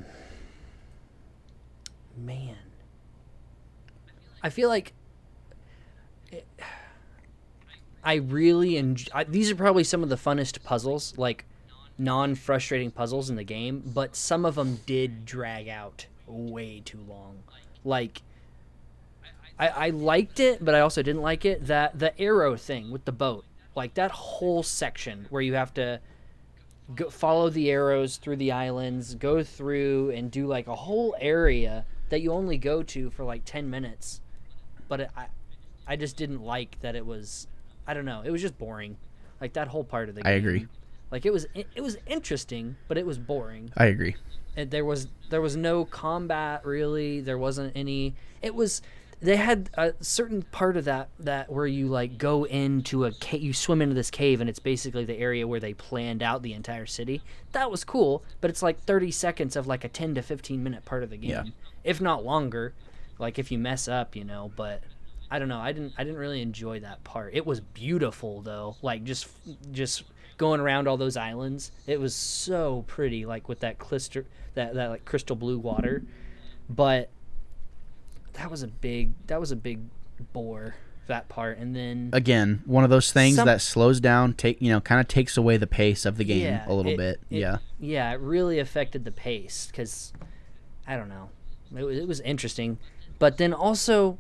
Man 2.16 2.56
i 4.46 4.48
feel 4.48 4.68
like 4.68 4.92
it, 6.30 6.46
i 8.04 8.14
really 8.14 8.76
enjoy 8.76 9.10
I, 9.12 9.24
these 9.24 9.50
are 9.50 9.56
probably 9.56 9.82
some 9.82 10.04
of 10.04 10.08
the 10.08 10.16
funnest 10.16 10.62
puzzles 10.62 11.18
like 11.18 11.44
non-frustrating 11.98 12.90
puzzles 12.90 13.30
in 13.30 13.36
the 13.36 13.44
game 13.44 13.82
but 13.94 14.14
some 14.14 14.44
of 14.44 14.54
them 14.54 14.80
did 14.86 15.24
drag 15.24 15.68
out 15.68 16.06
way 16.26 16.82
too 16.84 17.00
long 17.08 17.38
like 17.84 18.22
I, 19.58 19.68
I 19.68 19.90
liked 19.90 20.38
it 20.40 20.64
but 20.64 20.74
i 20.74 20.80
also 20.80 21.02
didn't 21.02 21.22
like 21.22 21.44
it 21.44 21.66
that 21.66 21.98
the 21.98 22.18
arrow 22.20 22.56
thing 22.56 22.90
with 22.90 23.04
the 23.04 23.12
boat 23.12 23.44
like 23.74 23.94
that 23.94 24.10
whole 24.10 24.62
section 24.62 25.26
where 25.30 25.42
you 25.42 25.54
have 25.54 25.72
to 25.74 26.00
go, 26.94 27.10
follow 27.10 27.50
the 27.50 27.70
arrows 27.70 28.16
through 28.16 28.36
the 28.36 28.52
islands, 28.52 29.14
go 29.14 29.42
through 29.42 30.10
and 30.10 30.30
do 30.30 30.46
like 30.46 30.66
a 30.66 30.74
whole 30.74 31.14
area 31.20 31.84
that 32.08 32.20
you 32.20 32.32
only 32.32 32.58
go 32.58 32.82
to 32.82 33.10
for 33.10 33.24
like 33.24 33.42
10 33.44 33.68
minutes. 33.68 34.20
But 34.88 35.00
it, 35.00 35.10
I 35.16 35.26
I 35.88 35.94
just 35.96 36.16
didn't 36.16 36.42
like 36.42 36.80
that 36.80 36.96
it 36.96 37.06
was 37.06 37.46
I 37.86 37.94
don't 37.94 38.04
know, 38.04 38.22
it 38.24 38.30
was 38.30 38.40
just 38.40 38.58
boring. 38.58 38.96
Like 39.40 39.52
that 39.52 39.68
whole 39.68 39.84
part 39.84 40.08
of 40.08 40.14
the 40.14 40.22
game. 40.22 40.32
I 40.32 40.36
agree. 40.36 40.66
Like 41.10 41.24
it 41.26 41.32
was 41.32 41.46
it, 41.54 41.66
was 41.80 41.96
interesting, 42.06 42.76
but 42.88 42.98
it 42.98 43.06
was 43.06 43.18
boring. 43.18 43.70
I 43.76 43.86
agree. 43.86 44.16
There 44.56 44.84
was 44.84 45.08
there 45.30 45.40
was 45.40 45.56
no 45.56 45.84
combat 45.84 46.64
really. 46.64 47.20
There 47.20 47.38
wasn't 47.38 47.72
any 47.76 48.14
it 48.42 48.54
was 48.54 48.82
they 49.20 49.36
had 49.36 49.70
a 49.74 49.94
certain 50.00 50.42
part 50.42 50.76
of 50.76 50.84
that 50.84 51.08
that 51.20 51.50
where 51.50 51.66
you 51.66 51.86
like 51.88 52.18
go 52.18 52.44
into 52.44 53.04
a 53.06 53.12
cave 53.12 53.42
you 53.42 53.52
swim 53.54 53.80
into 53.80 53.94
this 53.94 54.10
cave 54.10 54.40
and 54.42 54.50
it's 54.50 54.58
basically 54.58 55.04
the 55.06 55.16
area 55.16 55.46
where 55.46 55.58
they 55.60 55.72
planned 55.72 56.22
out 56.22 56.42
the 56.42 56.52
entire 56.52 56.84
city 56.84 57.22
that 57.52 57.70
was 57.70 57.82
cool 57.82 58.22
but 58.42 58.50
it's 58.50 58.62
like 58.62 58.78
30 58.84 59.10
seconds 59.10 59.56
of 59.56 59.66
like 59.66 59.84
a 59.84 59.88
10 59.88 60.16
to 60.16 60.22
15 60.22 60.62
minute 60.62 60.84
part 60.84 61.02
of 61.02 61.08
the 61.08 61.16
game 61.16 61.30
Yeah. 61.30 61.44
if 61.82 61.98
not 61.98 62.26
longer 62.26 62.74
like 63.18 63.38
if 63.38 63.50
you 63.50 63.58
mess 63.58 63.88
up 63.88 64.14
you 64.16 64.22
know 64.22 64.52
but 64.54 64.82
i 65.30 65.38
don't 65.38 65.48
know 65.48 65.60
i 65.60 65.72
didn't 65.72 65.94
i 65.96 66.04
didn't 66.04 66.18
really 66.18 66.42
enjoy 66.42 66.80
that 66.80 67.02
part 67.02 67.30
it 67.34 67.46
was 67.46 67.60
beautiful 67.60 68.42
though 68.42 68.76
like 68.82 69.02
just 69.02 69.28
just 69.72 70.04
going 70.36 70.60
around 70.60 70.86
all 70.88 70.96
those 70.96 71.16
islands. 71.16 71.72
It 71.86 72.00
was 72.00 72.14
so 72.14 72.84
pretty 72.86 73.24
like 73.26 73.48
with 73.48 73.60
that 73.60 73.78
clister 73.78 74.26
that 74.54 74.74
that 74.74 74.90
like 74.90 75.04
crystal 75.04 75.36
blue 75.36 75.58
water. 75.58 76.02
But 76.68 77.10
that 78.34 78.50
was 78.50 78.62
a 78.62 78.68
big 78.68 79.12
that 79.28 79.40
was 79.40 79.50
a 79.52 79.56
big 79.56 79.80
bore 80.32 80.74
that 81.06 81.28
part. 81.28 81.58
And 81.58 81.74
then 81.74 82.10
Again, 82.12 82.62
one 82.66 82.82
of 82.84 82.90
those 82.90 83.12
things 83.12 83.36
Some- 83.36 83.46
that 83.46 83.60
slows 83.60 84.00
down, 84.00 84.34
take 84.34 84.60
you 84.60 84.70
know, 84.70 84.80
kind 84.80 85.00
of 85.00 85.06
takes 85.08 85.36
away 85.36 85.56
the 85.56 85.66
pace 85.66 86.04
of 86.04 86.16
the 86.16 86.24
game 86.24 86.42
Yeah, 86.42 86.64
a 86.66 86.72
little 86.74 86.92
it- 86.92 86.96
bit. 86.98 87.20
it- 87.30 87.38
yeah. 87.38 87.58
yeah 87.78 88.12
it 88.12 88.20
really 88.20 88.58
affected 88.58 89.04
the 89.04 89.12
pace 89.12 89.68
because 89.70 90.12
i 90.86 90.96
don't 90.96 91.08
know. 91.08 91.30
It, 91.74 91.84
it 91.84 92.08
was 92.08 92.20
interesting. 92.20 92.78
But 93.18 93.38
then 93.38 93.52
also 93.54 94.18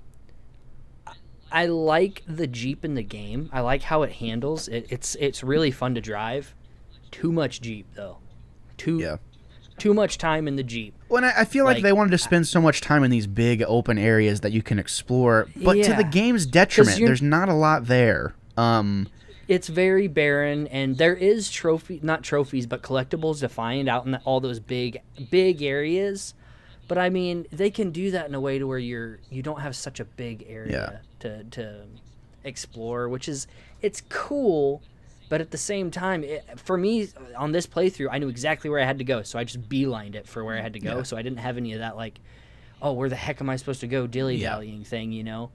I- 1.52 1.62
i 1.62 1.66
like 1.66 2.22
the 2.26 2.46
jeep 2.46 2.84
in 2.84 2.94
the 2.94 3.02
game. 3.02 3.48
I 3.52 3.60
like 3.60 3.82
how 3.82 4.02
it 4.02 4.12
handles. 4.12 4.68
It, 4.68 4.86
it's 4.90 5.14
it's 5.20 5.42
really 5.42 5.70
fun 5.70 5.94
to 5.94 6.00
drive. 6.00 6.54
Too 7.10 7.32
much 7.32 7.60
jeep 7.60 7.86
though. 7.94 8.18
Too 8.76 8.98
Yeah. 8.98 9.16
too 9.78 9.94
much 9.94 10.18
time 10.18 10.48
in 10.48 10.56
the 10.56 10.62
jeep. 10.62 10.94
Well, 11.08 11.24
I, 11.24 11.32
I 11.38 11.44
feel 11.44 11.64
like, 11.64 11.76
Like, 11.76 11.82
they 11.82 11.92
wanted 11.92 12.10
to 12.10 12.18
spend 12.18 12.46
so 12.48 12.60
much 12.60 12.80
time 12.80 13.04
in 13.04 13.10
these 13.10 13.26
big 13.26 13.62
open 13.66 13.98
areas 13.98 14.40
that 14.40 14.50
you 14.52 14.62
can 14.62 14.78
explore, 14.78 15.48
but 15.56 15.74
to 15.84 15.92
the 15.94 16.04
game's 16.04 16.46
detriment, 16.46 16.98
there's 16.98 17.22
not 17.22 17.48
a 17.48 17.54
lot 17.54 17.86
there. 17.86 18.34
Um, 18.56 19.08
it's 19.48 19.68
very 19.68 20.08
barren 20.08 20.66
and 20.68 20.98
there 20.98 21.14
is 21.14 21.50
trophy 21.50 22.00
not 22.02 22.22
trophies 22.24 22.66
but 22.66 22.82
collectibles 22.82 23.38
to 23.40 23.48
find 23.48 23.88
out 23.88 24.04
in 24.04 24.10
the, 24.12 24.18
all 24.24 24.40
those 24.40 24.58
big 24.60 25.00
big 25.30 25.62
areas. 25.62 26.34
But 26.88 26.98
i 26.98 27.08
mean 27.10 27.46
they 27.52 27.70
can 27.70 27.90
do 27.92 28.10
that 28.12 28.28
in 28.28 28.34
a 28.34 28.40
way 28.40 28.58
to 28.58 28.66
where 28.66 28.78
you're 28.78 29.18
you 29.30 29.42
don't 29.42 29.60
have 29.60 29.76
such 29.76 30.00
a 30.00 30.04
big 30.04 30.44
area 30.48 31.00
to 31.20 31.44
to 31.44 31.82
explore 32.44 33.08
which 33.08 33.28
is 33.28 33.46
it's 33.82 34.02
cool 34.08 34.82
but 35.28 35.40
at 35.40 35.50
the 35.50 35.58
same 35.58 35.90
time 35.90 36.22
it, 36.22 36.44
for 36.60 36.76
me 36.76 37.08
on 37.36 37.52
this 37.52 37.66
playthrough 37.66 38.08
i 38.12 38.18
knew 38.18 38.28
exactly 38.28 38.70
where 38.70 38.80
i 38.80 38.84
had 38.84 38.98
to 38.98 39.04
go 39.04 39.22
so 39.22 39.38
i 39.38 39.44
just 39.44 39.68
beelined 39.68 40.14
it 40.14 40.28
for 40.28 40.44
where 40.44 40.56
i 40.56 40.60
had 40.60 40.72
to 40.72 40.78
go 40.80 40.98
Yeah. 40.98 41.02
so 41.02 41.16
i 41.16 41.22
didn't 41.22 41.38
have 41.38 41.56
any 41.56 41.72
of 41.72 41.80
that 41.80 41.96
like 41.96 42.20
oh 42.80 42.92
where 42.92 43.08
the 43.08 43.16
heck 43.16 43.40
am 43.40 43.50
i 43.50 43.56
supposed 43.56 43.80
to 43.80 43.88
go 43.88 44.06
dilly 44.06 44.38
dallying 44.38 44.84
thing 44.84 45.10
you 45.12 45.24
know 45.24 45.50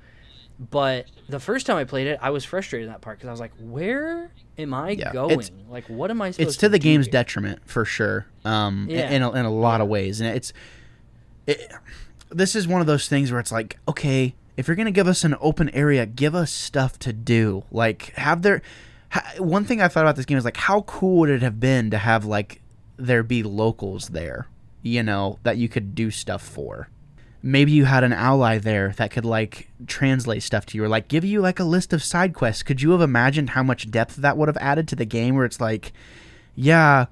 but 0.69 1.07
the 1.27 1.39
first 1.39 1.65
time 1.65 1.77
I 1.77 1.85
played 1.85 2.05
it, 2.05 2.19
I 2.21 2.29
was 2.29 2.45
frustrated 2.45 2.85
in 2.85 2.91
that 2.91 3.01
part 3.01 3.17
because 3.17 3.29
I 3.29 3.31
was 3.31 3.39
like, 3.39 3.53
"Where 3.59 4.29
am 4.59 4.75
I 4.75 4.91
Yeah, 4.91 5.11
going? 5.11 5.31
it's- 5.31 5.51
like, 5.71 5.85
what 5.89 6.11
am 6.11 6.21
I 6.21 6.29
supposed 6.29 6.49
it's 6.49 6.57
to 6.57 6.69
the 6.69 6.77
do 6.77 6.83
game's 6.83 7.07
here?" 7.07 7.13
detriment 7.13 7.61
for 7.67 7.83
sure. 7.83 8.27
Um, 8.45 8.85
Yeah. 8.87 9.09
in 9.09 9.23
a, 9.23 9.31
in 9.31 9.45
a 9.45 9.49
lot 9.49 9.81
of 9.81 9.87
ways, 9.87 10.21
and 10.21 10.29
it's 10.35 10.53
it, 11.47 11.71
this 12.29 12.55
is 12.55 12.67
one 12.67 12.79
of 12.79 12.85
those 12.85 13.07
things 13.09 13.31
where 13.31 13.39
it's 13.39 13.51
like, 13.51 13.79
okay, 13.87 14.35
if 14.57 14.67
you're 14.67 14.75
gonna 14.75 14.91
give 14.91 15.07
us 15.07 15.23
an 15.23 15.35
open 15.39 15.69
area, 15.69 16.05
give 16.05 16.35
us 16.35 16.51
stuff 16.51 16.99
to 16.99 17.13
do. 17.13 17.63
Like, 17.71 18.13
have 18.15 18.41
there. 18.41 18.61
Ha, 19.11 19.33
one 19.39 19.65
thing 19.65 19.81
I 19.81 19.87
thought 19.87 20.03
about 20.03 20.15
this 20.15 20.25
game 20.25 20.37
is 20.37 20.45
like, 20.45 20.57
how 20.57 20.81
cool 20.81 21.17
would 21.19 21.29
it 21.29 21.41
have 21.41 21.59
been 21.59 21.91
to 21.91 21.97
have 21.97 22.25
like 22.25 22.61
there 23.01 23.23
be 23.23 23.43
locals 23.43 24.09
there, 24.09 24.47
you 24.81 25.03
know, 25.03 25.39
that 25.43 25.57
you 25.57 25.67
could 25.67 25.95
do 25.95 26.11
stuff 26.11 26.41
for. 26.41 26.89
Maybe 27.43 27.71
you 27.71 27.85
had 27.85 28.03
an 28.03 28.13
ally 28.13 28.59
there 28.59 28.93
that 28.97 29.09
could 29.09 29.25
like 29.25 29.69
translate 29.87 30.43
stuff 30.43 30.67
to 30.67 30.77
you 30.77 30.83
or 30.83 30.87
like 30.87 31.07
give 31.07 31.25
you 31.25 31.41
like 31.41 31.59
a 31.59 31.63
list 31.63 31.91
of 31.91 32.03
side 32.03 32.35
quests. 32.35 32.61
Could 32.61 32.83
you 32.83 32.91
have 32.91 33.01
imagined 33.01 33.51
how 33.51 33.63
much 33.63 33.89
depth 33.89 34.17
that 34.17 34.37
would 34.37 34.47
have 34.47 34.57
added 34.57 34.87
to 34.89 34.95
the 34.95 35.05
game 35.05 35.35
where 35.35 35.45
it's 35.45 35.59
like, 35.59 35.91
yeah, 36.55 37.07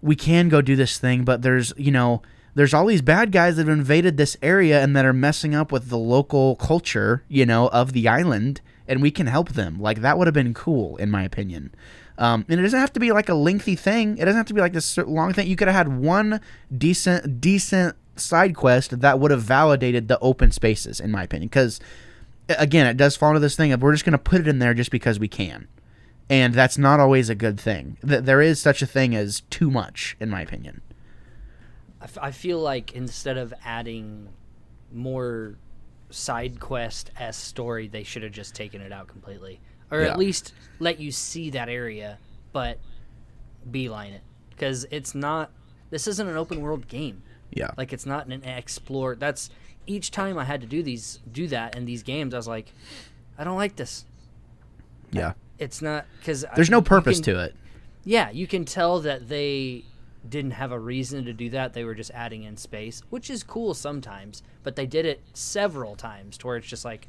we 0.00 0.16
can 0.16 0.48
go 0.48 0.62
do 0.62 0.76
this 0.76 0.98
thing, 0.98 1.24
but 1.24 1.42
there's, 1.42 1.74
you 1.76 1.90
know, 1.90 2.22
there's 2.54 2.74
all 2.74 2.86
these 2.86 3.02
bad 3.02 3.32
guys 3.32 3.56
that 3.56 3.66
have 3.66 3.76
invaded 3.76 4.16
this 4.16 4.36
area 4.42 4.82
and 4.82 4.94
that 4.96 5.04
are 5.04 5.12
messing 5.12 5.54
up 5.54 5.72
with 5.72 5.88
the 5.88 5.98
local 5.98 6.56
culture, 6.56 7.24
you 7.28 7.44
know, 7.44 7.68
of 7.68 7.92
the 7.92 8.08
island, 8.08 8.60
and 8.86 9.02
we 9.02 9.10
can 9.10 9.26
help 9.26 9.50
them. 9.50 9.80
Like 9.80 10.00
that 10.00 10.18
would 10.18 10.26
have 10.26 10.34
been 10.34 10.54
cool, 10.54 10.96
in 10.96 11.10
my 11.10 11.24
opinion. 11.24 11.74
Um, 12.16 12.44
and 12.48 12.60
it 12.60 12.62
doesn't 12.62 12.78
have 12.78 12.92
to 12.92 13.00
be 13.00 13.10
like 13.10 13.28
a 13.28 13.34
lengthy 13.34 13.74
thing. 13.74 14.18
It 14.18 14.24
doesn't 14.24 14.36
have 14.36 14.46
to 14.46 14.54
be 14.54 14.60
like 14.60 14.72
this 14.72 14.96
long 14.98 15.32
thing. 15.32 15.48
You 15.48 15.56
could 15.56 15.68
have 15.68 15.74
had 15.74 15.98
one 15.98 16.40
decent, 16.76 17.40
decent 17.40 17.96
side 18.16 18.54
quest 18.54 19.00
that 19.00 19.18
would 19.18 19.32
have 19.32 19.42
validated 19.42 20.06
the 20.06 20.18
open 20.20 20.52
spaces, 20.52 21.00
in 21.00 21.10
my 21.10 21.24
opinion. 21.24 21.48
Because 21.48 21.80
again, 22.48 22.86
it 22.86 22.96
does 22.96 23.16
fall 23.16 23.30
into 23.30 23.40
this 23.40 23.56
thing 23.56 23.72
of 23.72 23.82
we're 23.82 23.92
just 23.92 24.04
going 24.04 24.12
to 24.12 24.18
put 24.18 24.40
it 24.40 24.48
in 24.48 24.60
there 24.60 24.74
just 24.74 24.92
because 24.92 25.18
we 25.18 25.28
can, 25.28 25.66
and 26.30 26.54
that's 26.54 26.78
not 26.78 27.00
always 27.00 27.28
a 27.28 27.34
good 27.34 27.58
thing. 27.58 27.96
Th- 28.06 28.22
there 28.22 28.40
is 28.40 28.60
such 28.60 28.82
a 28.82 28.86
thing 28.86 29.14
as 29.16 29.40
too 29.50 29.70
much, 29.70 30.16
in 30.20 30.30
my 30.30 30.42
opinion. 30.42 30.82
I, 32.04 32.06
f- 32.06 32.18
I 32.20 32.30
feel 32.32 32.60
like 32.60 32.92
instead 32.92 33.38
of 33.38 33.54
adding 33.64 34.28
more 34.92 35.56
side 36.10 36.60
quest 36.60 37.10
s 37.18 37.36
story, 37.38 37.88
they 37.88 38.02
should 38.04 38.22
have 38.22 38.32
just 38.32 38.54
taken 38.54 38.82
it 38.82 38.92
out 38.92 39.08
completely, 39.08 39.58
or 39.90 40.02
Yeah. 40.02 40.08
at 40.08 40.18
least 40.18 40.52
let 40.78 41.00
you 41.00 41.10
see 41.10 41.48
that 41.50 41.68
area, 41.70 42.18
but 42.52 42.78
beeline 43.70 44.12
it 44.12 44.20
because 44.50 44.86
it's 44.90 45.14
not. 45.14 45.50
This 45.90 46.06
isn't 46.06 46.28
an 46.28 46.36
open 46.36 46.60
world 46.60 46.88
game. 46.88 47.22
Yeah. 47.50 47.70
Like 47.78 47.92
it's 47.92 48.04
not 48.06 48.26
an 48.26 48.44
explore. 48.44 49.14
That's 49.16 49.48
each 49.86 50.10
time 50.10 50.36
I 50.38 50.44
had 50.44 50.60
to 50.60 50.66
do 50.66 50.82
these, 50.82 51.20
do 51.30 51.46
that 51.48 51.74
in 51.76 51.84
these 51.86 52.02
games. 52.02 52.34
I 52.34 52.36
was 52.36 52.48
like, 52.48 52.72
I 53.38 53.44
don't 53.44 53.56
like 53.56 53.76
this. 53.76 54.04
yeah. 55.10 55.32
It's 55.58 55.80
not 55.80 56.04
because 56.18 56.44
There's 56.56 56.68
no 56.70 56.82
purpose 56.82 57.20
to 57.20 57.38
it. 57.40 57.54
Yeah, 58.04 58.30
you 58.30 58.46
can 58.48 58.64
tell 58.64 59.00
that 59.00 59.28
they 59.28 59.84
didn't 60.28 60.52
have 60.52 60.72
a 60.72 60.78
reason 60.78 61.24
to 61.24 61.32
do 61.32 61.50
that. 61.50 61.72
They 61.72 61.84
were 61.84 61.94
just 61.94 62.10
adding 62.12 62.44
in 62.44 62.56
space, 62.56 63.02
which 63.10 63.30
is 63.30 63.42
cool 63.42 63.74
sometimes, 63.74 64.42
but 64.62 64.76
they 64.76 64.86
did 64.86 65.06
it 65.06 65.22
several 65.34 65.96
times 65.96 66.38
to 66.38 66.46
where 66.46 66.56
it's 66.56 66.66
just 66.66 66.84
like, 66.84 67.08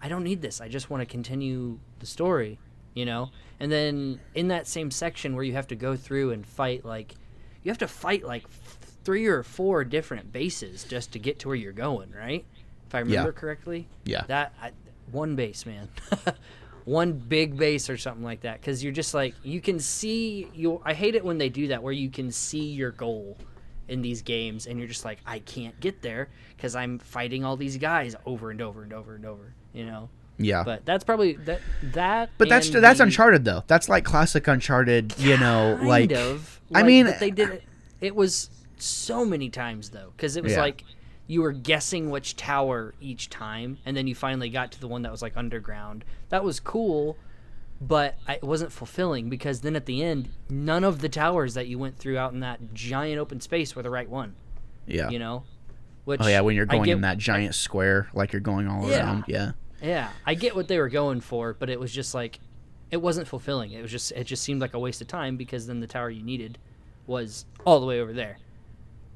I 0.00 0.08
don't 0.08 0.24
need 0.24 0.42
this. 0.42 0.60
I 0.60 0.68
just 0.68 0.90
want 0.90 1.00
to 1.00 1.06
continue 1.06 1.78
the 1.98 2.06
story, 2.06 2.58
you 2.94 3.04
know? 3.04 3.30
And 3.58 3.72
then 3.72 4.20
in 4.34 4.48
that 4.48 4.66
same 4.66 4.90
section 4.90 5.34
where 5.34 5.44
you 5.44 5.54
have 5.54 5.66
to 5.68 5.76
go 5.76 5.96
through 5.96 6.32
and 6.32 6.46
fight, 6.46 6.84
like, 6.84 7.14
you 7.62 7.70
have 7.70 7.78
to 7.78 7.88
fight 7.88 8.24
like 8.24 8.48
three 9.02 9.26
or 9.26 9.42
four 9.42 9.84
different 9.84 10.32
bases 10.32 10.84
just 10.84 11.12
to 11.12 11.18
get 11.18 11.38
to 11.40 11.48
where 11.48 11.56
you're 11.56 11.72
going, 11.72 12.12
right? 12.12 12.44
If 12.86 12.94
I 12.94 13.00
remember 13.00 13.32
correctly. 13.32 13.88
Yeah. 14.04 14.22
That 14.28 14.52
I, 14.62 14.70
one 15.10 15.34
base, 15.34 15.66
man. 15.66 15.88
one 16.86 17.12
big 17.12 17.56
base 17.58 17.90
or 17.90 17.96
something 17.98 18.24
like 18.24 18.40
that 18.40 18.60
because 18.60 18.82
you're 18.82 18.92
just 18.92 19.12
like 19.12 19.34
you 19.42 19.60
can 19.60 19.78
see 19.78 20.48
you 20.54 20.80
i 20.84 20.94
hate 20.94 21.14
it 21.14 21.24
when 21.24 21.36
they 21.36 21.48
do 21.48 21.66
that 21.68 21.82
where 21.82 21.92
you 21.92 22.08
can 22.08 22.30
see 22.30 22.64
your 22.64 22.92
goal 22.92 23.36
in 23.88 24.00
these 24.02 24.22
games 24.22 24.66
and 24.66 24.78
you're 24.78 24.86
just 24.88 25.04
like 25.04 25.18
i 25.26 25.38
can't 25.40 25.78
get 25.80 26.00
there 26.00 26.28
because 26.56 26.74
i'm 26.76 26.98
fighting 27.00 27.44
all 27.44 27.56
these 27.56 27.76
guys 27.76 28.14
over 28.24 28.50
and 28.52 28.62
over 28.62 28.82
and 28.84 28.92
over 28.92 29.14
and 29.16 29.26
over 29.26 29.52
you 29.72 29.84
know 29.84 30.08
Yeah. 30.38 30.62
but 30.64 30.84
that's 30.86 31.02
probably 31.04 31.32
that 31.44 31.60
that 31.92 32.30
But 32.38 32.48
that's 32.48 32.70
that's 32.70 32.98
the- 32.98 33.04
Uncharted 33.04 33.44
though. 33.44 33.62
That's 33.66 33.88
like 33.88 34.04
classic 34.04 34.46
Uncharted. 34.46 35.14
You 35.18 35.38
know, 35.38 35.76
kind 35.78 35.88
like 35.88 36.12
of 36.12 36.60
I 36.74 36.82
mean- 36.84 37.06
but 37.06 37.18
they 37.20 37.30
did 37.32 37.48
it 37.50 37.62
it 38.00 38.14
was 38.14 38.48
so 38.78 39.24
many 39.24 39.48
times 39.50 39.90
though 39.90 40.12
because 40.16 40.36
it 40.36 40.42
was 40.44 40.52
Yeah. 40.52 40.60
like 40.60 40.84
you 41.28 41.42
were 41.42 41.52
guessing 41.52 42.08
which 42.10 42.36
tower 42.36 42.94
each 43.00 43.28
time 43.30 43.78
and 43.84 43.96
then 43.96 44.06
you 44.06 44.14
finally 44.14 44.48
got 44.48 44.70
to 44.72 44.80
the 44.80 44.86
one 44.88 45.02
that 45.02 45.10
was 45.12 45.22
like 45.22 45.36
underground 45.36 46.04
that 46.28 46.44
was 46.44 46.60
cool 46.60 47.16
but 47.80 48.16
I, 48.26 48.34
it 48.34 48.42
wasn't 48.44 48.72
fulfilling 48.72 49.28
because 49.28 49.60
then 49.60 49.76
at 49.76 49.86
the 49.86 50.02
end 50.02 50.28
none 50.48 50.84
of 50.84 51.00
the 51.00 51.08
towers 51.08 51.54
that 51.54 51.66
you 51.66 51.78
went 51.78 51.98
through 51.98 52.16
out 52.18 52.32
in 52.32 52.40
that 52.40 52.72
giant 52.74 53.18
open 53.18 53.40
space 53.40 53.74
were 53.76 53.82
the 53.82 53.90
right 53.90 54.08
one 54.08 54.34
yeah. 54.86 55.08
you 55.10 55.18
know 55.18 55.44
which 56.04 56.20
oh 56.22 56.28
yeah, 56.28 56.40
when 56.40 56.54
you're 56.54 56.66
going 56.66 56.84
get- 56.84 56.92
in 56.92 57.00
that 57.00 57.18
giant 57.18 57.54
square, 57.56 58.08
like 58.14 58.32
you're 58.32 58.38
going 58.38 58.68
all 58.68 58.88
Yeah. 58.88 58.98
around. 59.04 59.24
Yeah. 59.26 59.52
yeah 59.82 60.10
i 60.24 60.34
get 60.34 60.54
what 60.54 60.68
they 60.68 60.78
were 60.78 60.88
going 60.88 61.20
for 61.20 61.54
but 61.54 61.68
it 61.68 61.80
was 61.80 61.92
just 61.92 62.14
like 62.14 62.38
it 62.92 62.98
wasn't 62.98 63.26
fulfilling 63.26 63.72
it 63.72 63.82
was 63.82 63.90
just 63.90 64.12
it 64.12 64.24
just 64.24 64.44
seemed 64.44 64.60
like 64.60 64.74
a 64.74 64.78
waste 64.78 65.00
of 65.00 65.08
time 65.08 65.36
because 65.36 65.66
then 65.66 65.80
the 65.80 65.86
tower 65.88 66.08
you 66.08 66.22
needed 66.22 66.56
was 67.08 67.44
all 67.64 67.80
the 67.80 67.86
way 67.86 68.00
over 68.00 68.12
there 68.12 68.38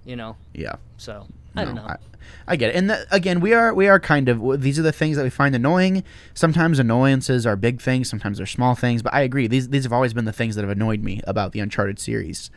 you 0.05 0.17
know 0.17 0.37
Yeah. 0.53 0.75
so 0.97 1.27
i 1.57 1.65
don't 1.65 1.75
know 1.75 1.87
I, 1.87 1.97
I 2.47 2.57
get 2.57 2.71
it. 2.71 2.77
And 2.77 2.91
that, 2.91 3.07
again, 3.11 3.41
we 3.41 3.53
are 3.55 3.73
we 3.73 3.89
are 3.89 4.01
kind 4.01 4.29
of 4.29 4.61
these 4.61 4.79
are 4.79 4.83
the 4.83 4.93
things 4.93 5.17
that 5.17 5.23
we 5.23 5.31
find 5.31 5.55
annoying. 5.55 6.03
Sometimes 6.35 6.79
annoyances 6.79 7.47
are 7.47 7.57
big 7.57 7.81
things, 7.81 8.09
sometimes 8.11 8.39
they're 8.39 8.47
small 8.47 8.75
things. 8.75 9.03
But 9.03 9.15
I 9.15 9.21
agree. 9.21 9.47
These 9.47 9.69
these 9.69 9.85
have 9.85 9.93
always 9.93 10.13
been 10.13 10.25
the 10.25 10.33
things 10.33 10.57
that 10.57 10.63
have 10.63 10.71
annoyed 10.71 11.03
me 11.03 11.21
about 11.27 11.53
the 11.53 11.61
Uncharted 11.61 11.99
series. 11.99 12.51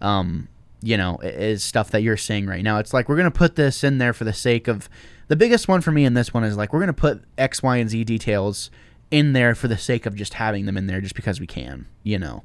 Um, 0.00 0.48
you 0.80 0.96
know, 0.96 1.18
is 1.22 1.64
stuff 1.64 1.90
that 1.90 2.02
you're 2.02 2.16
saying 2.16 2.46
right 2.46 2.62
now. 2.62 2.78
It's 2.78 2.92
like 2.92 3.08
we're 3.08 3.16
gonna 3.16 3.30
put 3.30 3.56
this 3.56 3.82
in 3.82 3.98
there 3.98 4.12
for 4.12 4.24
the 4.24 4.32
sake 4.32 4.68
of 4.68 4.88
the 5.28 5.36
biggest 5.36 5.66
one 5.66 5.80
for 5.80 5.92
me 5.92 6.04
in 6.04 6.14
this 6.14 6.32
one 6.32 6.44
is 6.44 6.56
like 6.56 6.72
we're 6.72 6.80
gonna 6.80 6.92
put 6.92 7.24
X, 7.36 7.62
Y, 7.62 7.78
and 7.78 7.90
Z 7.90 8.04
details 8.04 8.70
in 9.10 9.32
there 9.32 9.54
for 9.54 9.68
the 9.68 9.78
sake 9.78 10.04
of 10.04 10.14
just 10.14 10.34
having 10.34 10.66
them 10.66 10.76
in 10.76 10.86
there 10.86 11.00
just 11.00 11.14
because 11.14 11.40
we 11.40 11.46
can. 11.46 11.86
You 12.02 12.18
know, 12.18 12.44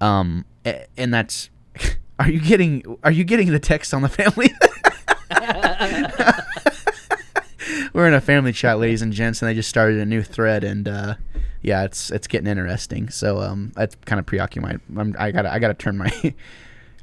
um, 0.00 0.44
and 0.96 1.12
that's. 1.12 1.50
Are 2.16 2.30
you 2.30 2.40
getting 2.40 2.96
Are 3.02 3.10
you 3.10 3.24
getting 3.24 3.50
the 3.50 3.58
text 3.58 3.92
on 3.92 4.02
the 4.02 4.08
family? 4.20 4.54
We're 7.92 8.08
in 8.08 8.14
a 8.14 8.20
family 8.20 8.52
chat, 8.52 8.78
ladies 8.78 9.02
and 9.02 9.12
gents, 9.12 9.40
and 9.40 9.48
they 9.48 9.54
just 9.54 9.68
started 9.68 9.98
a 9.98 10.06
new 10.06 10.22
thread, 10.22 10.64
and 10.64 10.88
uh, 10.88 11.14
yeah, 11.62 11.84
it's 11.84 12.10
it's 12.10 12.26
getting 12.26 12.46
interesting. 12.46 13.08
So 13.08 13.40
um, 13.40 13.72
that's 13.74 13.96
kind 14.04 14.20
of 14.20 14.26
preoccupied. 14.26 14.80
I'm, 14.96 15.14
I 15.18 15.30
gotta 15.30 15.52
I 15.52 15.58
gotta 15.58 15.74
turn 15.74 15.98
my 15.98 16.10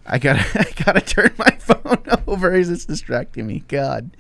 I 0.06 0.20
gotta 0.20 0.46
I 0.60 0.84
gotta 0.84 1.02
turn 1.02 1.34
my 1.38 1.52
phone 1.60 2.04
over 2.28 2.52
as 2.52 2.70
it's 2.70 2.86
distracting 2.86 3.48
me. 3.48 3.64
God, 3.68 4.16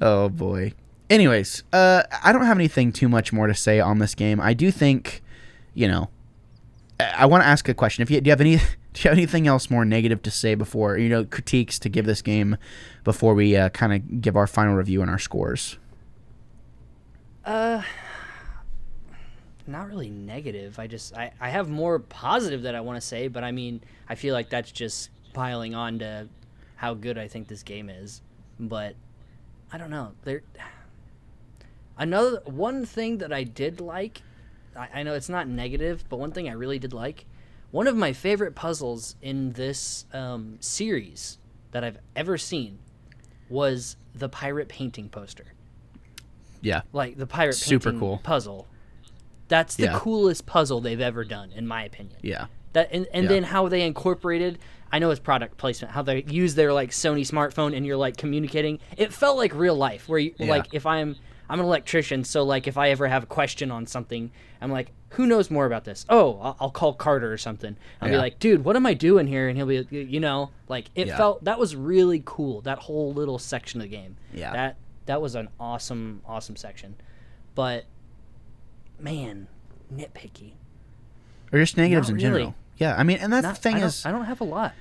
oh 0.00 0.28
boy. 0.28 0.72
Anyways, 1.10 1.62
uh, 1.72 2.04
I 2.22 2.32
don't 2.32 2.46
have 2.46 2.56
anything 2.56 2.90
too 2.90 3.08
much 3.08 3.32
more 3.32 3.46
to 3.46 3.54
say 3.54 3.80
on 3.80 3.98
this 3.98 4.14
game. 4.14 4.40
I 4.40 4.54
do 4.54 4.70
think, 4.70 5.22
you 5.74 5.86
know, 5.86 6.08
I, 7.16 7.26
want 7.26 7.42
to 7.42 7.46
ask 7.46 7.68
a 7.68 7.74
question. 7.74 8.02
If 8.02 8.10
you 8.10 8.20
do 8.20 8.28
you 8.28 8.32
have 8.32 8.40
any 8.40 8.56
do 8.56 8.62
you 8.96 9.02
have 9.04 9.12
anything 9.12 9.46
else 9.46 9.70
more 9.70 9.84
negative 9.84 10.22
to 10.22 10.30
say 10.30 10.54
before 10.54 10.98
you 10.98 11.08
know 11.08 11.24
critiques 11.24 11.78
to 11.80 11.88
give 11.88 12.06
this 12.06 12.22
game 12.22 12.56
before 13.04 13.34
we 13.34 13.56
uh, 13.56 13.68
kind 13.70 13.92
of 13.92 14.20
give 14.20 14.36
our 14.36 14.46
final 14.46 14.74
review 14.74 15.02
and 15.02 15.10
our 15.10 15.18
scores? 15.18 15.78
Uh, 17.44 17.82
not 19.66 19.88
really 19.88 20.10
negative. 20.10 20.78
I 20.78 20.86
just 20.86 21.16
I, 21.16 21.32
I 21.40 21.50
have 21.50 21.68
more 21.68 21.98
positive 21.98 22.62
that 22.62 22.74
I 22.74 22.80
want 22.80 23.00
to 23.00 23.06
say, 23.06 23.28
but 23.28 23.44
I 23.44 23.52
mean 23.52 23.82
I 24.08 24.14
feel 24.14 24.34
like 24.34 24.50
that's 24.50 24.72
just 24.72 25.10
piling 25.32 25.74
on 25.74 25.98
to 26.00 26.28
how 26.76 26.94
good 26.94 27.18
I 27.18 27.28
think 27.28 27.48
this 27.48 27.62
game 27.62 27.88
is. 27.88 28.22
But 28.58 28.94
I 29.72 29.78
don't 29.78 29.90
know. 29.90 30.12
There 30.24 30.42
another 31.98 32.42
one 32.44 32.84
thing 32.84 33.18
that 33.18 33.32
I 33.32 33.44
did 33.44 33.80
like. 33.80 34.22
I, 34.76 34.88
I 35.00 35.02
know 35.02 35.14
it's 35.14 35.28
not 35.28 35.48
negative, 35.48 36.04
but 36.08 36.18
one 36.18 36.32
thing 36.32 36.48
I 36.48 36.52
really 36.52 36.78
did 36.78 36.92
like. 36.92 37.26
One 37.70 37.86
of 37.86 37.96
my 37.96 38.12
favorite 38.12 38.54
puzzles 38.54 39.16
in 39.22 39.52
this 39.52 40.04
um, 40.12 40.56
series 40.60 41.38
that 41.70 41.82
I've 41.84 41.98
ever 42.14 42.36
seen 42.36 42.78
was 43.48 43.96
the 44.14 44.28
pirate 44.28 44.68
painting 44.68 45.08
poster 45.08 45.46
Yeah, 46.60 46.82
like 46.92 47.16
the 47.16 47.26
pirate 47.26 47.54
Super 47.54 47.84
painting 47.90 48.00
cool. 48.00 48.20
puzzle. 48.22 48.66
That's 49.48 49.74
the 49.76 49.84
Yeah. 49.84 49.98
coolest 49.98 50.46
puzzle 50.46 50.80
they've 50.80 51.00
ever 51.00 51.24
done, 51.24 51.50
in 51.52 51.66
my 51.66 51.84
opinion. 51.84 52.18
yeah, 52.22 52.46
That 52.74 52.88
and, 52.92 53.06
and 53.12 53.24
Yeah. 53.24 53.28
then 53.28 53.42
how 53.44 53.68
they 53.68 53.82
incorporated. 53.82 54.58
I 54.90 54.98
know 54.98 55.10
it's 55.10 55.20
product 55.20 55.56
placement. 55.56 55.92
How 55.94 56.02
they 56.02 56.22
use 56.24 56.54
their 56.54 56.72
like 56.72 56.90
Sony 56.90 57.22
smartphone 57.26 57.74
and 57.76 57.84
you're 57.86 57.96
like 57.96 58.16
communicating. 58.18 58.78
It 58.96 59.12
felt 59.12 59.36
like 59.38 59.54
real 59.54 59.74
life, 59.74 60.08
where 60.08 60.18
you 60.18 60.34
Yeah. 60.38 60.46
like 60.50 60.66
if 60.72 60.84
I'm 60.86 61.16
I'm 61.48 61.60
an 61.60 61.66
electrician, 61.66 62.24
so 62.24 62.42
like 62.42 62.66
if 62.66 62.76
I 62.78 62.90
ever 62.90 63.08
have 63.08 63.22
a 63.24 63.26
question 63.26 63.70
on 63.70 63.86
something, 63.86 64.30
I'm 64.60 64.70
like, 64.70 64.90
who 65.10 65.26
knows 65.26 65.50
more 65.50 65.66
about 65.66 65.84
this? 65.84 66.06
Oh, 66.08 66.38
I'll, 66.40 66.56
I'll 66.60 66.70
call 66.70 66.94
Carter 66.94 67.30
or 67.30 67.36
something. 67.36 67.76
I'll 68.00 68.08
be 68.08 68.16
like, 68.16 68.38
dude, 68.38 68.64
what 68.64 68.76
am 68.76 68.86
I 68.86 68.94
doing 68.94 69.26
here? 69.26 69.48
And 69.48 69.56
he'll 69.58 69.66
be, 69.66 69.86
you 69.90 70.20
know, 70.20 70.50
like 70.68 70.86
it 70.94 71.08
Yeah. 71.08 71.16
felt 71.18 71.44
that 71.44 71.58
was 71.58 71.76
really 71.76 72.22
cool. 72.24 72.62
That 72.62 72.78
whole 72.78 73.12
little 73.12 73.38
section 73.38 73.80
of 73.82 73.90
the 73.90 73.94
game. 73.96 74.16
Yeah. 74.32 74.52
That 74.52 74.76
that 75.06 75.20
was 75.20 75.34
an 75.34 75.48
awesome 75.60 76.22
awesome 76.26 76.56
section, 76.56 76.94
but 77.54 77.84
man, 78.98 79.48
nitpicky. 79.94 80.52
or 81.52 81.58
just 81.58 81.76
negatives 81.76 82.08
Not 82.08 82.14
in 82.14 82.20
general. 82.20 82.54
Yeah, 82.78 82.96
I 82.96 83.02
mean, 83.02 83.18
and 83.18 83.32
that's 83.32 83.42
Not, 83.44 83.54
the 83.56 83.60
thing 83.60 83.76
I 83.76 83.86
is, 83.86 84.06
I 84.06 84.10
don't 84.10 84.24
have 84.24 84.40
a 84.40 84.44
lot. 84.44 84.72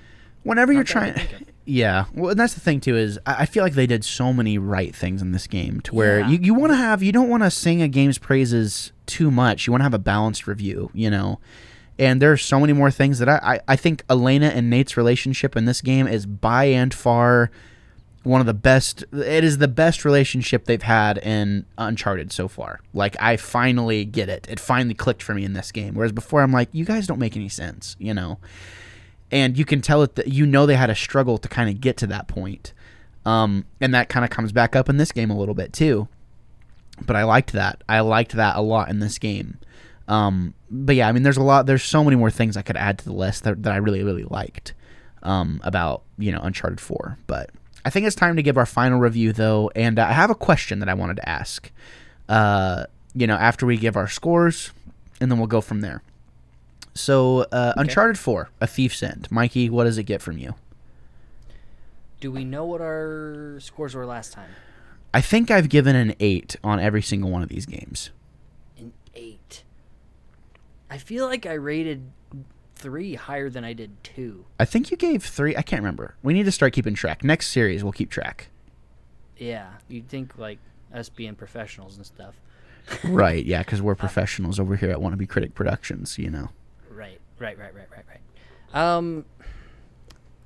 Whenever 0.43 0.71
you're 0.71 0.81
Not 0.83 0.89
I 0.89 0.93
trying, 0.93 1.13
can 1.13 1.27
think 1.27 1.41
of. 1.41 1.47
yeah, 1.65 2.05
well, 2.13 2.31
and 2.31 2.39
that's 2.39 2.53
the 2.53 2.59
thing 2.59 2.79
too 2.81 2.95
is 2.97 3.19
I 3.25 3.41
I 3.41 3.45
feel 3.45 3.63
like 3.63 3.73
they 3.73 3.87
did 3.87 4.03
so 4.03 4.33
many 4.33 4.57
right 4.57 4.95
things 4.95 5.21
in 5.21 5.31
this 5.31 5.47
game 5.47 5.79
to 5.81 5.95
where 5.95 6.19
Yeah. 6.19 6.29
you, 6.29 6.39
you 6.41 6.53
want 6.53 6.71
to 6.71 6.77
have 6.77 7.01
you 7.03 7.11
don't 7.11 7.29
want 7.29 7.43
to 7.43 7.51
sing 7.51 7.81
a 7.81 7.87
game's 7.87 8.17
praises 8.17 8.91
too 9.05 9.29
much. 9.31 9.67
You 9.67 9.71
want 9.71 9.81
to 9.81 9.85
have 9.85 9.93
a 9.93 9.99
balanced 9.99 10.47
review, 10.47 10.89
you 10.93 11.09
know. 11.09 11.39
And 11.99 12.21
there 12.21 12.31
are 12.31 12.37
so 12.37 12.59
many 12.59 12.73
more 12.73 12.89
things 12.89 13.19
that 13.19 13.29
I, 13.29 13.35
I, 13.43 13.59
I 13.67 13.75
think 13.75 14.03
Elena 14.09 14.47
and 14.47 14.69
Nate's 14.71 14.97
relationship 14.97 15.55
in 15.55 15.65
this 15.65 15.81
game 15.81 16.07
is 16.07 16.25
by 16.25 16.65
and 16.65 16.91
far 16.93 17.51
one 18.23 18.39
of 18.39 18.45
the 18.47 18.53
best 18.53 19.03
it 19.11 19.43
is 19.43 19.57
the 19.57 19.67
best 19.67 20.05
relationship 20.05 20.65
they've 20.65 20.83
had 20.83 21.17
in 21.17 21.65
uncharted 21.79 22.31
so 22.31 22.47
far 22.47 22.79
like 22.93 23.15
i 23.19 23.35
finally 23.35 24.05
get 24.05 24.29
it 24.29 24.45
it 24.47 24.59
finally 24.59 24.93
clicked 24.93 25.23
for 25.23 25.33
me 25.33 25.43
in 25.43 25.53
this 25.53 25.71
game 25.71 25.95
whereas 25.95 26.11
before 26.11 26.43
i'm 26.43 26.51
like 26.51 26.69
you 26.71 26.85
guys 26.85 27.07
don't 27.07 27.17
make 27.17 27.35
any 27.35 27.49
sense 27.49 27.95
you 27.97 28.13
know 28.13 28.37
and 29.31 29.57
you 29.57 29.65
can 29.65 29.81
tell 29.81 30.03
it 30.03 30.15
that 30.15 30.27
you 30.27 30.45
know 30.45 30.65
they 30.65 30.75
had 30.75 30.89
a 30.89 30.95
struggle 30.95 31.37
to 31.37 31.47
kind 31.47 31.69
of 31.69 31.81
get 31.81 31.97
to 31.97 32.07
that 32.07 32.27
point. 32.27 32.73
Um, 33.25 33.65
and 33.79 33.93
that 33.93 34.09
kind 34.09 34.25
of 34.25 34.31
comes 34.31 34.51
back 34.51 34.75
up 34.75 34.89
in 34.89 34.97
this 34.97 35.11
game 35.11 35.29
a 35.29 35.37
little 35.37 35.53
bit 35.53 35.73
too. 35.73 36.07
But 37.05 37.15
I 37.15 37.23
liked 37.23 37.53
that. 37.53 37.83
I 37.87 38.01
liked 38.01 38.33
that 38.33 38.55
a 38.55 38.61
lot 38.61 38.89
in 38.89 38.99
this 38.99 39.17
game. 39.17 39.57
Um, 40.07 40.53
but 40.69 40.95
yeah, 40.95 41.07
I 41.07 41.11
mean, 41.11 41.23
there's 41.23 41.37
a 41.37 41.43
lot. 41.43 41.65
There's 41.65 41.83
so 41.83 42.03
many 42.03 42.15
more 42.15 42.31
things 42.31 42.57
I 42.57 42.61
could 42.61 42.77
add 42.77 42.99
to 42.99 43.05
the 43.05 43.13
list 43.13 43.43
that, 43.43 43.63
that 43.63 43.73
I 43.73 43.77
really, 43.77 44.03
really 44.03 44.23
liked 44.23 44.73
um, 45.23 45.61
about 45.63 46.03
you 46.17 46.31
know 46.31 46.41
Uncharted 46.41 46.81
Four. 46.81 47.17
But 47.27 47.49
I 47.85 47.89
think 47.89 48.05
it's 48.05 48.15
time 48.15 48.35
to 48.35 48.43
give 48.43 48.57
our 48.57 48.65
final 48.65 48.99
review 48.99 49.31
though, 49.31 49.71
and 49.75 49.99
I 49.99 50.11
have 50.11 50.29
a 50.29 50.35
question 50.35 50.79
that 50.79 50.89
I 50.89 50.93
wanted 50.93 51.17
to 51.17 51.29
ask. 51.29 51.71
Uh, 52.27 52.85
you 53.13 53.27
know, 53.27 53.35
after 53.35 53.65
we 53.65 53.77
give 53.77 53.95
our 53.95 54.07
scores, 54.07 54.71
and 55.19 55.31
then 55.31 55.37
we'll 55.37 55.47
go 55.47 55.61
from 55.61 55.81
there. 55.81 56.01
So, 56.93 57.41
uh, 57.51 57.73
Okay. 57.75 57.81
Uncharted 57.81 58.19
Four: 58.19 58.49
A 58.59 58.67
Thief's 58.67 59.01
End. 59.01 59.27
Mikey, 59.31 59.69
what 59.69 59.85
does 59.85 59.97
it 59.97 60.03
get 60.03 60.21
from 60.21 60.37
you? 60.37 60.55
Do 62.19 62.31
we 62.31 62.45
know 62.45 62.65
what 62.65 62.81
our 62.81 63.57
scores 63.59 63.95
were 63.95 64.05
last 64.05 64.33
time? 64.33 64.49
I 65.13 65.21
think 65.21 65.49
I've 65.49 65.69
given 65.69 65.95
an 65.95 66.15
eight 66.19 66.55
on 66.63 66.79
every 66.79 67.01
single 67.01 67.29
one 67.31 67.41
of 67.41 67.49
these 67.49 67.65
games. 67.65 68.11
An 68.77 68.93
eight. 69.15 69.63
I 70.89 70.97
feel 70.97 71.25
like 71.25 71.45
I 71.45 71.53
rated 71.53 72.11
three 72.75 73.15
higher 73.15 73.49
than 73.49 73.63
I 73.63 73.73
did 73.73 74.03
two. 74.03 74.45
I 74.59 74.65
think 74.65 74.91
you 74.91 74.97
gave 74.97 75.23
three. 75.23 75.55
I 75.55 75.61
can't 75.61 75.81
remember. 75.81 76.15
We 76.21 76.33
need 76.33 76.43
to 76.43 76.51
start 76.51 76.73
keeping 76.73 76.93
track. 76.93 77.23
Next 77.23 77.49
series, 77.49 77.83
we'll 77.83 77.93
keep 77.93 78.09
track. 78.09 78.47
Yeah, 79.37 79.69
you'd 79.87 80.07
think 80.07 80.37
like 80.37 80.59
us 80.93 81.09
being 81.09 81.35
professionals 81.35 81.97
and 81.97 82.05
stuff. 82.05 82.35
right? 83.03 83.43
Yeah, 83.45 83.59
because 83.63 83.81
we're 83.81 83.95
professionals 84.07 84.59
over 84.59 84.75
here 84.75 84.91
at 84.91 84.97
Wannabe 84.97 85.27
Critic 85.27 85.55
Productions. 85.55 86.17
You 86.17 86.29
know. 86.29 86.49
Right, 87.41 87.57
right, 87.57 87.73
right, 87.73 87.87
right, 87.89 88.05
right. 88.07 88.79
Um, 88.79 89.25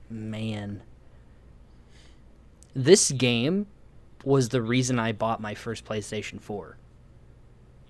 man, 0.10 0.82
this 2.74 3.12
game 3.12 3.68
was 4.24 4.48
the 4.48 4.62
reason 4.62 4.98
I 4.98 5.12
bought 5.12 5.41
my 5.41 5.56
first 5.56 5.84
PlayStation 5.84 6.39
4. 6.39 6.78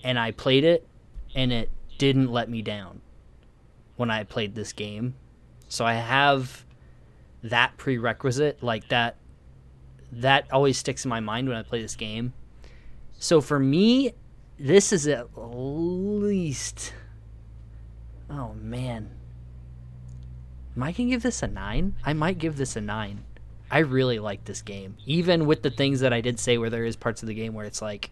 And 0.03 0.18
I 0.18 0.32
played 0.32 0.64
it, 0.64 0.88
and 1.36 1.53
it 1.53 1.70
didn't 1.99 2.32
let 2.32 2.49
me 2.49 2.64
down 2.64 3.01
when 3.95 4.10
I 4.10 4.24
played 4.24 4.56
this 4.56 4.74
game. 4.74 5.14
So 5.70 5.86
I 5.86 5.93
have 5.93 6.66
that 7.43 7.78
prerequisite, 7.78 8.64
like 8.64 8.88
that. 8.89 9.18
That 10.12 10.51
always 10.51 10.80
sticks 10.80 11.06
in 11.06 11.10
my 11.10 11.20
mind 11.20 11.47
when 11.47 11.58
I 11.58 11.62
play 11.62 11.80
this 11.80 11.95
game. 11.95 12.34
So 13.20 13.39
for 13.39 13.60
me, 13.60 14.14
this 14.58 14.91
is 14.91 15.08
at 15.08 15.28
least 15.36 16.93
Oh 18.30 18.53
man. 18.53 19.09
Am 20.76 20.84
I 20.84 20.91
gonna 20.91 21.09
give 21.09 21.21
this 21.23 21.41
a 21.43 21.47
nine? 21.47 21.95
I 22.03 22.13
might 22.13 22.38
give 22.38 22.57
this 22.57 22.76
a 22.76 22.82
nine. 22.82 23.23
I 23.71 23.80
really 23.80 24.19
like 24.19 24.45
this 24.45 24.61
game. 24.61 24.97
Even 25.05 25.45
with 25.45 25.63
the 25.63 25.69
things 25.71 26.01
that 26.01 26.13
I 26.13 26.21
did 26.21 26.39
say 26.39 26.57
where 26.57 26.69
there 26.69 26.86
is 26.86 26.95
parts 26.95 27.23
of 27.23 27.28
the 27.28 27.34
game 27.34 27.53
where 27.53 27.65
it's 27.65 27.82
like 27.82 28.11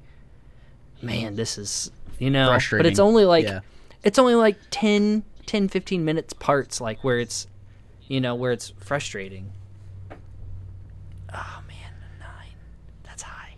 man, 1.02 1.36
this 1.36 1.58
is 1.58 1.92
you 2.20 2.30
know 2.30 2.58
but 2.72 2.86
it's 2.86 3.00
only 3.00 3.26
like 3.26 3.46
Yeah. 3.46 3.60
it's 4.04 4.18
only 4.18 4.36
like 4.36 4.56
10, 4.72 5.24
10 5.46 5.68
15 5.68 6.06
minutes 6.06 6.34
parts 6.34 6.80
like 6.80 7.04
where 7.04 7.20
it's 7.20 7.48
you 8.08 8.20
know, 8.22 8.36
where 8.36 8.52
it's 8.52 8.74
frustrating. 8.80 9.52
Oh 11.34 11.62
man, 11.68 11.94
a 12.16 12.20
nine. 12.20 12.56
That's 13.04 13.24
high. 13.24 13.56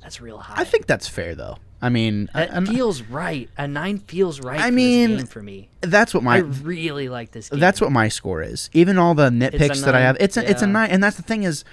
That's 0.00 0.20
real 0.20 0.38
high. 0.38 0.60
I 0.62 0.64
think 0.64 0.86
that's 0.86 1.08
fair, 1.08 1.34
though. 1.34 1.58
I 1.80 1.88
mean, 1.90 2.28
I, 2.34 2.46
I'm- 2.46 2.66
feels 2.66 3.02
right. 3.02 3.48
A 3.56 3.68
nine 3.68 3.98
feels 3.98 4.40
right. 4.40 4.58
I 4.58 4.66
for 4.68 4.72
mean, 4.74 5.26
for 5.26 5.42
me. 5.42 5.68
that's 5.80 6.12
what 6.12 6.22
my 6.24 6.36
I 6.36 6.38
really 6.40 7.08
like 7.08 7.30
this 7.30 7.50
game. 7.50 7.60
that's 7.60 7.80
what 7.80 7.92
my 7.92 8.08
score 8.08 8.42
is. 8.42 8.68
Even 8.72 8.98
all 8.98 9.14
the 9.14 9.30
nitpicks 9.30 9.84
that 9.84 9.94
I 9.94 10.00
have, 10.00 10.16
it's 10.18 10.36
a, 10.36 10.48
it's 10.50 10.62
a 10.62 10.66
nine. 10.66 10.90
And 10.90 11.02
that's 11.02 11.16
the 11.16 11.22
thing 11.22 11.44
is, 11.44 11.64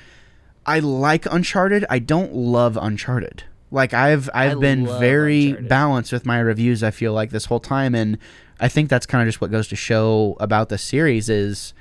I 0.66 0.78
like 0.80 1.26
Uncharted. 1.26 1.86
I 1.90 2.00
don't 2.00 2.34
love 2.36 2.78
Uncharted. 2.80 3.44
Like 3.72 3.94
I've 3.96 4.30
I've 4.34 4.60
been 4.60 4.86
very 4.86 5.46
Uncharted. 5.48 5.70
balanced 5.70 6.12
with 6.14 6.26
my 6.26 6.40
reviews. 6.40 6.84
I 6.84 6.92
feel 6.92 7.12
like 7.14 7.32
this 7.32 7.46
whole 7.46 7.60
time, 7.60 7.96
and 7.96 8.20
I 8.60 8.68
think 8.68 8.90
that's 8.90 9.08
kind 9.08 9.24
of 9.24 9.28
just 9.28 9.42
what 9.42 9.50
goes 9.52 9.68
to 9.70 9.76
show 9.76 10.38
about 10.40 10.70
the 10.70 10.78
series 10.78 11.30
is, 11.30 11.74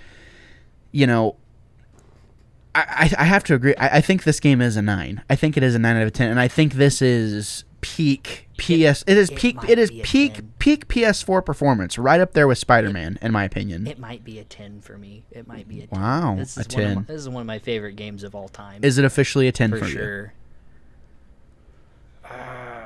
you 0.92 1.06
know. 1.06 1.36
I, 2.74 3.10
I 3.18 3.22
I 3.22 3.24
have 3.24 3.44
to 3.44 3.54
agree. 3.54 3.76
I, 3.76 3.98
I 3.98 4.00
think 4.00 4.24
this 4.24 4.40
game 4.40 4.60
is 4.60 4.76
a 4.76 4.82
nine. 4.82 5.22
I 5.30 5.36
think 5.36 5.56
it 5.56 5.62
is 5.62 5.74
a 5.74 5.78
nine 5.78 5.96
out 5.96 6.02
of 6.04 6.12
ten, 6.14 6.30
and 6.30 6.40
I 6.40 6.48
think 6.48 6.74
this 6.74 7.00
is 7.02 7.64
peak 7.84 8.48
PS. 8.56 9.04
It 9.06 9.08
is 9.08 9.28
it 9.30 9.36
peak. 9.36 9.56
It 9.68 9.78
is 9.78 9.90
peak 10.02 10.34
10. 10.34 10.52
peak 10.58 10.88
PS4 10.88 11.44
performance, 11.44 11.98
right 11.98 12.18
up 12.20 12.32
there 12.32 12.48
with 12.48 12.56
Spider 12.56 12.88
Man, 12.90 13.18
in 13.20 13.30
my 13.30 13.44
opinion. 13.44 13.86
It 13.86 13.98
might 13.98 14.24
be 14.24 14.38
a 14.38 14.44
ten 14.44 14.80
for 14.80 14.96
me. 14.96 15.24
It 15.30 15.46
might 15.46 15.68
be 15.68 15.82
a 15.82 15.86
10. 15.86 16.00
Wow, 16.00 16.36
This 16.38 16.56
a 16.56 16.60
is 16.60 16.66
one 16.68 16.82
of 16.82 16.86
10. 16.88 16.94
my, 16.96 17.02
this 17.02 17.20
is 17.20 17.28
one 17.28 17.40
of 17.42 17.46
my 17.46 17.58
favorite 17.58 17.96
games 17.96 18.24
of 18.24 18.34
all 18.34 18.48
time. 18.48 18.82
Is 18.82 18.96
it 18.96 19.04
officially 19.04 19.48
a 19.48 19.52
ten 19.52 19.70
for 19.70 19.78
for, 19.78 19.84
you? 19.86 19.90
sure. 19.92 20.32
Uh, 22.24 22.83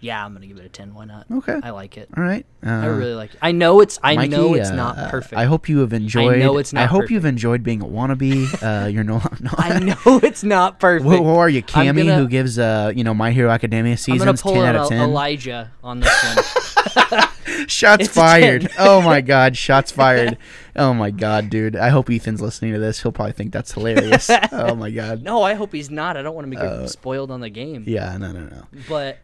yeah, 0.00 0.24
I'm 0.24 0.32
gonna 0.32 0.46
give 0.46 0.58
it 0.58 0.64
a 0.64 0.68
ten. 0.68 0.94
Why 0.94 1.04
not? 1.04 1.26
Okay. 1.30 1.58
I 1.62 1.70
like 1.70 1.96
it. 1.96 2.08
All 2.16 2.22
right. 2.22 2.44
Uh, 2.66 2.70
I 2.70 2.86
really 2.86 3.14
like 3.14 3.34
it. 3.34 3.38
I 3.42 3.52
know 3.52 3.80
it's. 3.80 3.98
I 4.02 4.16
Mikey, 4.16 4.28
know 4.30 4.54
it's 4.54 4.70
uh, 4.70 4.74
not 4.74 4.96
perfect. 5.10 5.34
I 5.34 5.44
hope 5.44 5.68
you 5.68 5.78
have 5.78 5.92
enjoyed. 5.92 6.34
I 6.34 6.38
know 6.38 6.58
it's 6.58 6.72
not. 6.72 6.82
I 6.82 6.86
hope 6.86 7.10
you've 7.10 7.24
enjoyed 7.24 7.62
being 7.62 7.82
a 7.82 7.86
wannabe. 7.86 8.46
Uh, 8.68 8.86
you're 8.88 9.04
no. 9.04 9.20
I 9.56 9.78
know 9.78 10.20
it's 10.22 10.42
not 10.42 10.78
perfect. 10.80 11.08
Who, 11.08 11.16
who 11.24 11.36
are 11.36 11.48
you, 11.48 11.62
Cammy, 11.62 11.98
gonna- 12.06 12.16
who 12.16 12.28
gives 12.28 12.58
uh, 12.58 12.92
you 12.94 13.04
know, 13.04 13.14
My 13.14 13.30
Hero 13.30 13.50
Academia 13.50 13.96
seasons 13.96 14.42
ten 14.42 14.56
out 14.64 14.76
of 14.76 14.88
ten? 14.88 15.00
Elijah 15.00 15.70
on 15.82 16.00
this 16.00 16.24
one. 16.24 17.24
Shots 17.66 18.04
It's 18.04 18.14
fired. 18.14 18.70
oh 18.78 19.00
my 19.00 19.20
god, 19.20 19.56
shots 19.56 19.90
fired. 19.90 20.36
Oh 20.76 20.92
my 20.94 21.10
god, 21.10 21.50
dude. 21.50 21.76
I 21.76 21.88
hope 21.88 22.10
Ethan's 22.10 22.40
listening 22.40 22.72
to 22.74 22.78
this. 22.78 23.02
He'll 23.02 23.10
probably 23.12 23.32
think 23.32 23.52
that's 23.52 23.72
hilarious. 23.72 24.30
oh 24.52 24.74
my 24.74 24.90
god. 24.90 25.22
no, 25.22 25.42
I 25.42 25.54
hope 25.54 25.72
he's 25.72 25.90
not. 25.90 26.16
I 26.16 26.22
don't 26.22 26.34
want 26.34 26.46
him 26.46 26.50
to 26.52 26.56
get 26.56 26.66
Uh, 26.66 26.86
spoiled 26.88 27.30
on 27.30 27.40
the 27.40 27.50
game. 27.50 27.84
Yeah, 27.86 28.16
no, 28.18 28.32
no, 28.32 28.44
no. 28.46 28.64
but 28.88 29.18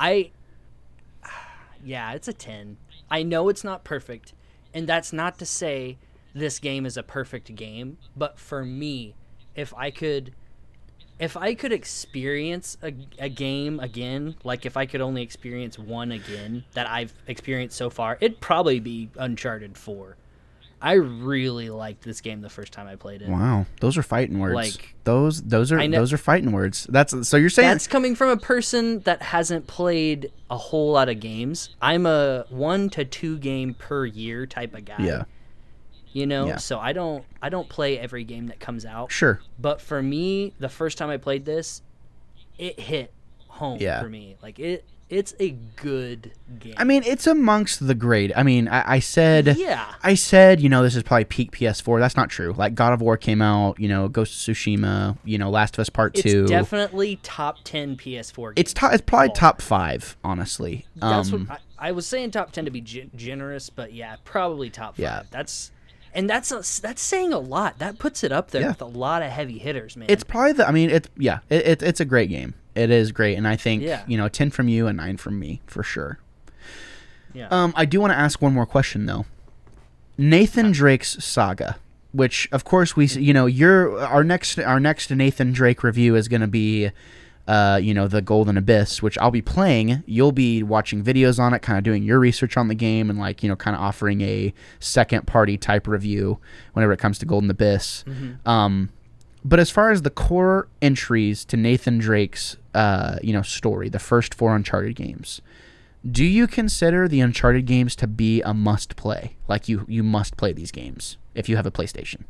I 0.00 0.32
yeah, 1.84 2.12
it's 2.12 2.26
a 2.26 2.32
10. 2.32 2.78
I 3.10 3.22
know 3.22 3.48
it's 3.48 3.62
not 3.62 3.84
perfect, 3.84 4.32
and 4.74 4.88
that's 4.88 5.12
not 5.12 5.38
to 5.38 5.46
say 5.46 5.98
this 6.34 6.58
game 6.58 6.86
is 6.86 6.96
a 6.96 7.02
perfect 7.02 7.54
game, 7.54 7.98
but 8.16 8.38
for 8.38 8.64
me, 8.64 9.14
if 9.54 9.74
I 9.74 9.90
could 9.90 10.32
if 11.18 11.36
I 11.36 11.54
could 11.54 11.72
experience 11.72 12.78
a, 12.82 12.94
a 13.18 13.28
game 13.28 13.78
again, 13.78 14.36
like 14.42 14.64
if 14.64 14.78
I 14.78 14.86
could 14.86 15.02
only 15.02 15.20
experience 15.20 15.78
one 15.78 16.12
again 16.12 16.64
that 16.72 16.88
I've 16.88 17.12
experienced 17.26 17.76
so 17.76 17.90
far, 17.90 18.16
it'd 18.22 18.40
probably 18.40 18.80
be 18.80 19.10
Uncharted 19.16 19.76
4. 19.76 20.16
I 20.82 20.94
really 20.94 21.68
liked 21.68 22.02
this 22.02 22.20
game 22.22 22.40
the 22.40 22.48
first 22.48 22.72
time 22.72 22.86
I 22.86 22.96
played 22.96 23.20
it. 23.22 23.28
Wow, 23.28 23.66
those 23.80 23.98
are 23.98 24.02
fighting 24.02 24.38
words. 24.38 24.54
Like, 24.54 24.94
those, 25.04 25.42
those 25.42 25.70
are 25.72 25.86
know- 25.86 25.98
those 25.98 26.12
are 26.12 26.18
fighting 26.18 26.52
words. 26.52 26.86
That's 26.88 27.28
so 27.28 27.36
you're 27.36 27.50
saying 27.50 27.68
That's 27.68 27.86
coming 27.86 28.14
from 28.14 28.30
a 28.30 28.36
person 28.38 29.00
that 29.00 29.20
hasn't 29.22 29.66
played 29.66 30.32
a 30.50 30.56
whole 30.56 30.92
lot 30.92 31.08
of 31.10 31.20
games. 31.20 31.76
I'm 31.82 32.06
a 32.06 32.46
one 32.48 32.88
to 32.90 33.04
two 33.04 33.36
game 33.38 33.74
per 33.74 34.06
year 34.06 34.46
type 34.46 34.74
of 34.74 34.84
guy. 34.86 34.96
yeah, 35.00 35.24
You 36.12 36.26
know, 36.26 36.46
Yeah. 36.46 36.56
so 36.56 36.78
I 36.78 36.92
don't 36.94 37.24
I 37.42 37.50
don't 37.50 37.68
play 37.68 37.98
every 37.98 38.24
game 38.24 38.46
that 38.46 38.58
comes 38.58 38.86
out. 38.86 39.12
sure. 39.12 39.40
But 39.58 39.80
for 39.82 40.02
me, 40.02 40.54
the 40.58 40.68
first 40.70 40.96
time 40.96 41.10
I 41.10 41.18
played 41.18 41.44
this, 41.44 41.82
it 42.58 42.80
hit 42.80 43.12
home 43.48 43.78
Yeah. 43.80 44.00
for 44.02 44.08
me. 44.08 44.36
Like 44.42 44.58
it 44.58 44.84
it's 45.10 45.34
a 45.40 45.50
good 45.76 46.30
game. 46.60 46.74
I 46.76 46.84
mean, 46.84 47.02
it's 47.04 47.26
amongst 47.26 47.84
the 47.86 47.94
grade. 47.96 48.32
I 48.36 48.42
mean, 48.44 48.68
I, 48.68 48.94
I 48.94 48.98
said, 49.00 49.56
Yeah. 49.58 49.92
I 50.02 50.14
said, 50.14 50.60
you 50.60 50.68
know, 50.68 50.82
this 50.84 50.94
is 50.94 51.02
probably 51.02 51.24
peak 51.24 51.50
PS4. 51.50 51.98
That's 51.98 52.16
not 52.16 52.30
true. 52.30 52.54
Like 52.56 52.74
God 52.76 52.92
of 52.92 53.00
War 53.02 53.16
came 53.16 53.42
out, 53.42 53.78
you 53.80 53.88
know, 53.88 54.08
Ghost 54.08 54.48
of 54.48 54.54
Tsushima, 54.54 55.18
you 55.24 55.36
know, 55.36 55.50
Last 55.50 55.74
of 55.74 55.80
Us 55.80 55.90
Part 55.90 56.14
it's 56.14 56.22
Two. 56.22 56.46
definitely 56.46 57.18
top 57.22 57.56
10 57.64 57.96
PS4 57.96 58.36
games. 58.50 58.52
it's 58.56 58.72
top. 58.72 58.92
It's 58.92 59.02
probably 59.02 59.30
top 59.30 59.60
five, 59.60 60.16
honestly. 60.22 60.86
That's 60.96 61.32
um, 61.32 61.46
what 61.46 61.60
I, 61.78 61.88
I 61.88 61.92
was 61.92 62.06
saying 62.06 62.30
top 62.30 62.52
10 62.52 62.64
to 62.66 62.70
be 62.70 62.80
gen- 62.80 63.10
generous, 63.16 63.68
but 63.68 63.92
yeah, 63.92 64.16
probably 64.24 64.70
top 64.70 64.94
5. 64.96 64.98
Yeah. 65.02 65.22
That's 65.30 65.72
and 66.14 66.28
that's 66.28 66.50
a, 66.50 66.56
that's 66.82 67.02
saying 67.02 67.32
a 67.32 67.38
lot. 67.38 67.78
That 67.78 67.98
puts 67.98 68.24
it 68.24 68.32
up 68.32 68.50
there 68.50 68.62
Yeah. 68.62 68.68
with 68.68 68.82
a 68.82 68.86
lot 68.86 69.22
of 69.22 69.30
heavy 69.30 69.58
hitters, 69.58 69.96
man. 69.96 70.08
it's 70.10 70.24
probably 70.24 70.52
the. 70.52 70.68
I 70.68 70.72
mean, 70.72 70.90
it's 70.90 71.08
yeah, 71.16 71.38
it, 71.48 71.66
it, 71.66 71.82
it's 71.82 72.00
a 72.00 72.04
great 72.04 72.28
game. 72.30 72.54
It 72.74 72.90
is 72.90 73.12
great, 73.12 73.36
and 73.36 73.46
I 73.48 73.56
think 73.56 73.82
Yeah. 73.82 74.02
you 74.06 74.16
know, 74.16 74.28
ten 74.28 74.50
from 74.50 74.68
you 74.68 74.86
and 74.86 74.96
nine 74.96 75.16
from 75.16 75.38
me 75.38 75.60
for 75.66 75.82
sure. 75.82 76.18
yeah. 77.34 77.48
Um, 77.50 77.72
I 77.76 77.84
do 77.84 78.00
want 78.00 78.12
to 78.12 78.18
ask 78.18 78.40
one 78.42 78.52
more 78.54 78.66
question 78.66 79.06
though. 79.06 79.26
Nathan 80.18 80.72
Drake's 80.72 81.22
saga, 81.24 81.76
which 82.12 82.48
of 82.52 82.64
course 82.64 82.96
we, 82.96 83.06
you 83.06 83.32
know, 83.32 83.46
your 83.46 83.98
our 84.00 84.22
next 84.24 84.58
our 84.58 84.78
next 84.80 85.10
Nathan 85.10 85.52
Drake 85.52 85.82
review 85.82 86.14
is 86.14 86.28
going 86.28 86.42
to 86.42 86.46
be, 86.46 86.90
uh, 87.48 87.80
you 87.82 87.94
know, 87.94 88.06
the 88.06 88.20
Golden 88.20 88.56
Abyss, 88.58 89.02
which 89.02 89.16
I'll 89.18 89.30
be 89.30 89.40
playing. 89.42 90.02
You'll 90.06 90.32
be 90.32 90.62
watching 90.62 91.02
videos 91.02 91.38
on 91.38 91.54
it, 91.54 91.62
kind 91.62 91.78
of 91.78 91.84
doing 91.84 92.02
your 92.02 92.18
research 92.18 92.56
on 92.56 92.68
the 92.68 92.74
game, 92.74 93.08
and 93.08 93.18
like 93.18 93.42
you 93.42 93.48
know, 93.48 93.56
kind 93.56 93.74
of 93.74 93.80
offering 93.82 94.20
a 94.20 94.52
second 94.78 95.26
party 95.26 95.56
type 95.56 95.86
review 95.86 96.38
whenever 96.74 96.92
it 96.92 96.98
comes 96.98 97.18
to 97.20 97.26
Golden 97.26 97.48
Abyss. 97.50 98.04
Um, 98.44 98.90
but 99.44 99.58
as 99.58 99.70
far 99.70 99.90
as 99.90 100.02
the 100.02 100.10
core 100.10 100.68
entries 100.82 101.44
to 101.46 101.56
Nathan 101.56 101.98
Drake's, 101.98 102.56
uh, 102.74 103.18
you 103.22 103.32
know, 103.32 103.42
story, 103.42 103.88
the 103.88 103.98
first 103.98 104.34
four 104.34 104.54
Uncharted 104.54 104.96
games, 104.96 105.40
Do 106.08 106.24
you 106.24 106.46
consider 106.46 107.08
the 107.08 107.20
Uncharted 107.20 107.66
games 107.66 107.94
to 107.96 108.06
be 108.06 108.40
a 108.42 108.54
must 108.54 108.96
play? 108.96 109.36
Like 109.48 109.68
you 109.68 109.84
you 109.88 110.02
must 110.02 110.36
play 110.36 110.52
these 110.52 110.70
games 110.70 111.18
if 111.34 111.48
you 111.48 111.56
have 111.56 111.66
a 111.66 111.70
PlayStation. 111.70 112.24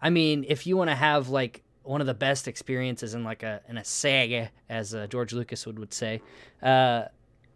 I 0.00 0.10
mean, 0.10 0.44
if 0.48 0.66
you 0.66 0.76
want 0.76 0.90
to 0.90 0.94
have 0.94 1.28
like 1.28 1.62
one 1.82 2.00
of 2.00 2.06
the 2.06 2.14
best 2.14 2.46
experiences 2.46 3.14
in 3.14 3.24
like 3.24 3.42
a 3.42 3.60
in 3.68 3.76
a 3.76 3.84
saga, 3.84 4.50
as 4.68 4.94
uh, 4.94 5.06
George 5.08 5.32
Lucas 5.32 5.66
would 5.66 5.78
would 5.80 5.92
say, 5.92 6.20
uh, 6.62 7.06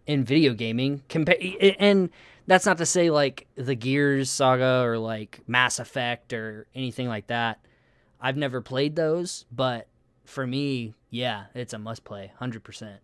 in 0.06 0.24
video 0.24 0.52
gaming, 0.52 1.02
compa- 1.08 1.76
and 1.78 2.10
that's 2.48 2.66
not 2.66 2.78
to 2.78 2.86
say 2.86 3.10
like 3.10 3.46
the 3.54 3.76
Gears 3.76 4.30
saga 4.30 4.82
or 4.82 4.98
like 4.98 5.40
Mass 5.46 5.78
Effect 5.78 6.32
or 6.32 6.66
anything 6.74 7.06
like 7.08 7.28
that. 7.28 7.60
I've 8.22 8.36
never 8.36 8.60
played 8.60 8.94
those, 8.94 9.44
but 9.50 9.88
for 10.24 10.46
me, 10.46 10.94
yeah, 11.10 11.46
it's 11.54 11.72
a 11.74 11.78
must 11.78 12.04
play, 12.04 12.32
hundred 12.38 12.62
percent. 12.62 13.00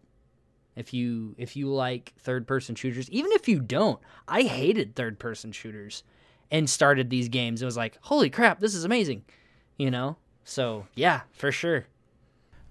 If 0.76 0.94
you 0.94 1.34
if 1.36 1.56
you 1.56 1.68
like 1.68 2.14
third 2.20 2.46
person 2.46 2.76
shooters, 2.76 3.10
even 3.10 3.32
if 3.32 3.48
you 3.48 3.58
don't, 3.58 3.98
I 4.28 4.42
hated 4.42 4.94
third 4.94 5.18
person 5.18 5.50
shooters 5.50 6.04
and 6.52 6.70
started 6.70 7.10
these 7.10 7.28
games. 7.28 7.60
It 7.60 7.66
was 7.66 7.76
like, 7.76 7.98
holy 8.02 8.30
crap, 8.30 8.60
this 8.60 8.76
is 8.76 8.84
amazing, 8.84 9.24
you 9.76 9.90
know. 9.90 10.16
So 10.44 10.86
yeah, 10.94 11.22
for 11.32 11.50
sure. 11.50 11.86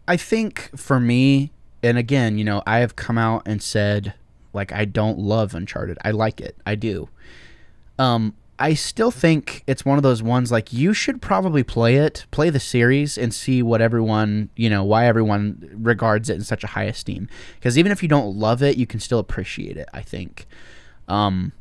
I 0.08 0.16
think 0.16 0.72
for 0.74 1.02
me, 1.02 1.52
and 1.84 1.98
again, 1.98 2.38
you 2.38 2.46
know, 2.46 2.64
I 2.66 2.80
have 2.80 2.96
come 2.96 3.18
out 3.18 3.44
and 3.46 3.62
said 3.62 4.14
like 4.54 4.72
I 4.72 4.86
don't 4.86 5.20
love 5.20 5.54
Uncharted. 5.54 5.98
I 6.06 6.12
like 6.12 6.40
it. 6.40 6.56
I 6.66 6.76
do. 6.76 7.10
Um, 8.00 8.36
I 8.60 8.74
still 8.74 9.12
think 9.12 9.64
it's 9.68 9.86
one 9.86 9.98
of 9.98 10.04
those 10.04 10.24
ones 10.24 10.52
like 10.52 10.74
you 10.74 10.94
should 10.94 11.22
probably 11.22 11.64
play 11.64 11.98
it, 11.98 12.26
play 12.32 12.50
the 12.50 12.60
series, 12.60 13.18
and 13.18 13.34
see 13.34 13.62
what 13.62 13.82
everyone, 13.82 14.50
you 14.56 14.70
know, 14.70 14.84
why 14.84 15.06
everyone 15.06 15.70
regards 15.74 16.30
it 16.30 16.36
in 16.36 16.44
such 16.44 16.64
a 16.64 16.68
high 16.68 16.86
esteem. 16.86 17.30
Because 17.56 17.78
even 17.78 17.92
if 17.92 18.02
you 18.02 18.10
don't 18.10 18.36
love 18.36 18.64
it, 18.64 18.78
you 18.78 18.88
can 18.88 19.00
still 19.00 19.20
appreciate 19.20 19.78
it. 19.78 19.88
I 19.94 20.02
think. 20.02 20.48
Um, 21.08 21.54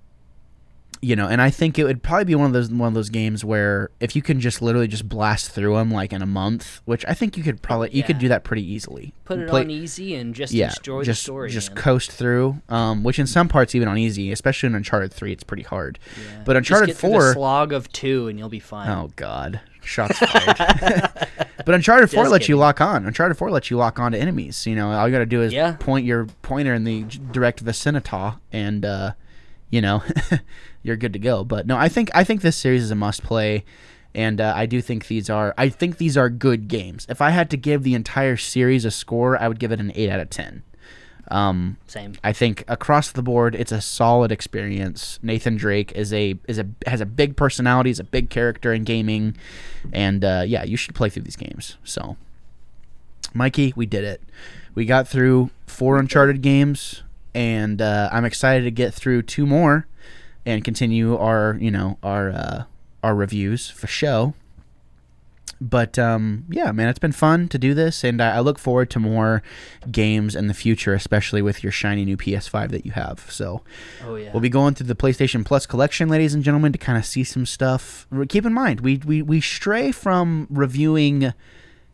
you 1.02 1.14
know, 1.16 1.28
and 1.28 1.40
I 1.42 1.50
think 1.50 1.78
it 1.78 1.84
would 1.84 2.02
probably 2.02 2.24
be 2.24 2.34
one 2.34 2.46
of 2.46 2.52
those 2.52 2.70
one 2.70 2.88
of 2.88 2.94
those 2.94 3.10
games 3.10 3.44
where 3.44 3.90
if 4.00 4.16
you 4.16 4.22
can 4.22 4.40
just 4.40 4.62
literally 4.62 4.88
just 4.88 5.08
blast 5.08 5.50
through 5.50 5.74
them 5.76 5.90
like 5.90 6.12
in 6.12 6.22
a 6.22 6.26
month, 6.26 6.80
which 6.84 7.04
I 7.06 7.14
think 7.14 7.36
you 7.36 7.42
could 7.42 7.62
probably 7.62 7.90
you 7.92 8.02
could 8.02 8.18
do 8.18 8.28
that 8.28 8.44
pretty 8.44 8.62
easily. 8.64 9.12
Put 9.24 9.40
it 9.40 9.48
Play- 9.48 9.62
on 9.62 9.70
easy 9.70 10.14
and 10.14 10.34
just 10.34 10.52
yeah, 10.52 10.72
enjoy 10.76 11.02
just 11.04 11.20
the 11.20 11.24
story. 11.24 11.50
just 11.50 11.70
man. 11.74 11.82
coast 11.82 12.10
through. 12.12 12.62
Um, 12.68 13.02
which 13.04 13.18
in 13.18 13.26
some 13.26 13.48
parts 13.48 13.74
even 13.74 13.88
on 13.88 13.98
easy, 13.98 14.32
especially 14.32 14.68
in 14.68 14.74
Uncharted 14.74 15.12
Three, 15.12 15.32
it's 15.32 15.44
pretty 15.44 15.62
hard. 15.64 15.98
Yeah. 16.16 16.42
But 16.44 16.56
Uncharted 16.56 16.88
get 16.88 16.96
through 16.96 17.10
the 17.10 17.14
Four, 17.16 17.32
slog 17.34 17.72
of 17.72 17.90
two, 17.92 18.28
and 18.28 18.38
you'll 18.38 18.48
be 18.48 18.60
fine. 18.60 18.88
oh 18.88 19.10
god, 19.16 19.60
shots 19.82 20.18
fired. 20.20 20.56
but 21.64 21.74
Uncharted 21.74 22.10
Four 22.10 22.28
lets 22.28 22.48
you 22.48 22.56
lock 22.56 22.80
on. 22.80 23.06
Uncharted 23.06 23.36
Four 23.36 23.50
lets 23.50 23.70
you 23.70 23.76
lock 23.76 23.98
on 23.98 24.12
to 24.12 24.18
enemies. 24.18 24.66
You 24.66 24.76
know, 24.76 24.90
all 24.92 25.06
you 25.08 25.12
got 25.12 25.18
to 25.20 25.26
do 25.26 25.42
is 25.42 25.52
Yeah. 25.52 25.72
point 25.78 26.06
your 26.06 26.26
pointer 26.42 26.74
in 26.74 26.84
the 26.84 27.02
direct 27.32 27.60
vicinity, 27.60 28.16
and 28.52 28.84
uh, 28.84 29.12
you 29.70 29.80
know, 29.80 30.02
you're 30.82 30.96
good 30.96 31.12
to 31.12 31.18
go. 31.18 31.44
But 31.44 31.66
no, 31.66 31.76
I 31.76 31.88
think 31.88 32.10
I 32.14 32.24
think 32.24 32.42
this 32.42 32.56
series 32.56 32.82
is 32.82 32.90
a 32.90 32.94
must 32.94 33.22
play. 33.22 33.64
And 34.14 34.40
uh, 34.40 34.54
I 34.56 34.64
do 34.64 34.80
think 34.80 35.08
these 35.08 35.28
are. 35.28 35.52
I 35.58 35.68
think 35.68 35.98
these 35.98 36.16
are 36.16 36.30
good 36.30 36.68
games. 36.68 37.06
If 37.10 37.20
I 37.20 37.30
had 37.30 37.50
to 37.50 37.56
give 37.58 37.82
the 37.82 37.94
entire 37.94 38.38
series 38.38 38.86
a 38.86 38.90
score, 38.90 39.40
I 39.40 39.46
would 39.46 39.58
give 39.58 39.72
it 39.72 39.80
an 39.80 39.92
eight 39.94 40.08
out 40.08 40.20
of 40.20 40.30
ten. 40.30 40.62
Um, 41.28 41.76
Same. 41.86 42.14
I 42.22 42.32
think 42.32 42.64
across 42.68 43.10
the 43.10 43.22
board, 43.22 43.54
it's 43.54 43.72
a 43.72 43.80
solid 43.80 44.30
experience. 44.30 45.18
Nathan 45.22 45.56
Drake 45.56 45.92
is 45.92 46.12
a 46.12 46.38
is 46.46 46.58
a 46.58 46.66
has 46.86 47.00
a 47.00 47.06
big 47.06 47.36
personality, 47.36 47.90
is 47.90 48.00
a 48.00 48.04
big 48.04 48.30
character 48.30 48.72
in 48.72 48.84
gaming, 48.84 49.36
and 49.92 50.24
uh, 50.24 50.44
yeah, 50.46 50.64
you 50.64 50.76
should 50.76 50.94
play 50.94 51.08
through 51.08 51.24
these 51.24 51.36
games. 51.36 51.76
So, 51.84 52.16
Mikey, 53.34 53.72
we 53.76 53.86
did 53.86 54.04
it. 54.04 54.22
We 54.74 54.84
got 54.84 55.08
through 55.08 55.50
four 55.66 55.98
Uncharted 55.98 56.42
games, 56.42 57.02
and 57.36 57.82
uh, 57.82 58.08
I'm 58.10 58.24
excited 58.24 58.64
to 58.64 58.70
get 58.70 58.94
through 58.94 59.22
two 59.22 59.46
more 59.46 59.86
and 60.46 60.64
continue 60.64 61.16
our 61.16 61.56
you 61.60 61.70
know 61.70 61.98
our 62.02 62.30
uh, 62.30 62.64
our 63.02 63.14
reviews 63.14 63.68
for 63.70 63.86
show. 63.86 64.34
But 65.58 65.98
um, 65.98 66.44
yeah, 66.50 66.70
man, 66.72 66.88
it's 66.88 66.98
been 66.98 67.12
fun 67.12 67.48
to 67.48 67.58
do 67.58 67.72
this, 67.72 68.04
and 68.04 68.20
I, 68.20 68.36
I 68.36 68.40
look 68.40 68.58
forward 68.58 68.90
to 68.90 68.98
more 69.00 69.42
games 69.90 70.36
in 70.36 70.48
the 70.48 70.54
future, 70.54 70.92
especially 70.92 71.40
with 71.40 71.62
your 71.62 71.72
shiny 71.72 72.04
new 72.04 72.16
PS5 72.18 72.70
that 72.72 72.84
you 72.84 72.92
have. 72.92 73.24
So 73.30 73.62
Oh 74.04 74.16
yeah. 74.16 74.32
we'll 74.32 74.42
be 74.42 74.50
going 74.50 74.74
through 74.74 74.88
the 74.88 74.94
PlayStation 74.94 75.46
Plus 75.46 75.64
collection, 75.64 76.10
ladies 76.10 76.34
and 76.34 76.44
gentlemen, 76.44 76.72
to 76.72 76.78
kind 76.78 76.98
of 76.98 77.06
see 77.06 77.24
some 77.24 77.46
stuff. 77.46 78.06
Keep 78.28 78.44
in 78.44 78.52
mind, 78.52 78.80
we 78.80 78.98
we 78.98 79.22
we 79.22 79.40
stray 79.40 79.92
from 79.92 80.46
reviewing, 80.50 81.32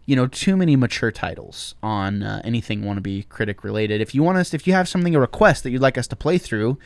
you 0.05 0.16
know, 0.16 0.26
too 0.26 0.57
many 0.57 0.74
mature 0.74 1.12
titles 1.12 1.74
on 1.82 2.22
uh, 2.22 2.40
anything 2.44 2.82
be 3.03 3.22
critic 3.24 3.62
related. 3.62 4.00
If 4.00 4.14
you 4.14 4.22
want 4.22 4.38
us, 4.38 4.53
if 4.53 4.66
you 4.66 4.72
have 4.72 4.88
something 4.88 5.14
a 5.14 5.20
request 5.20 5.62
that 5.62 5.70
you'd 5.70 5.82
like 5.82 5.96
us 5.96 6.07
to 6.09 6.16
play 6.16 6.38
through, 6.38 6.78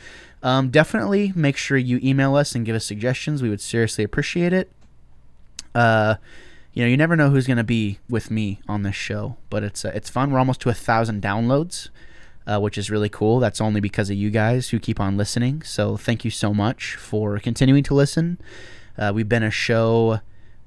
um, 0.43 0.69
definitely 0.69 1.33
make 1.35 1.57
sure 1.57 1.77
you 1.77 1.99
email 2.03 2.35
us 2.35 2.53
and 2.53 2.65
give 2.65 2.75
us 2.75 2.85
suggestions. 2.85 3.41
We 3.41 3.49
would 3.49 3.61
seriously 3.61 4.03
appreciate 4.03 4.53
it. 4.53 4.71
Uh, 5.73 6.15
you 6.73 6.83
know, 6.83 6.89
you 6.89 6.97
never 6.97 7.15
know 7.15 7.31
who's 7.31 7.47
going 7.47 7.57
to 7.57 7.63
be 7.63 7.97
with 8.07 8.29
me 8.29 8.59
on 8.67 8.83
this 8.83 8.95
show, 8.95 9.37
but 9.49 9.63
it's 9.63 9.83
uh, 9.83 9.91
it's 9.95 10.11
fun. 10.11 10.31
We're 10.31 10.37
almost 10.37 10.61
to 10.61 10.69
a 10.69 10.75
thousand 10.75 11.23
downloads, 11.23 11.89
uh, 12.45 12.59
which 12.59 12.77
is 12.77 12.91
really 12.91 13.09
cool. 13.09 13.39
That's 13.39 13.59
only 13.59 13.81
because 13.81 14.11
of 14.11 14.15
you 14.15 14.29
guys 14.29 14.69
who 14.69 14.79
keep 14.79 14.99
on 14.99 15.17
listening. 15.17 15.63
So 15.63 15.97
thank 15.97 16.23
you 16.23 16.29
so 16.29 16.53
much 16.53 16.95
for 16.95 17.39
continuing 17.39 17.81
to 17.83 17.95
listen. 17.95 18.37
Uh, 18.95 19.11
we've 19.13 19.27
been 19.27 19.43
a 19.43 19.49
show. 19.49 20.21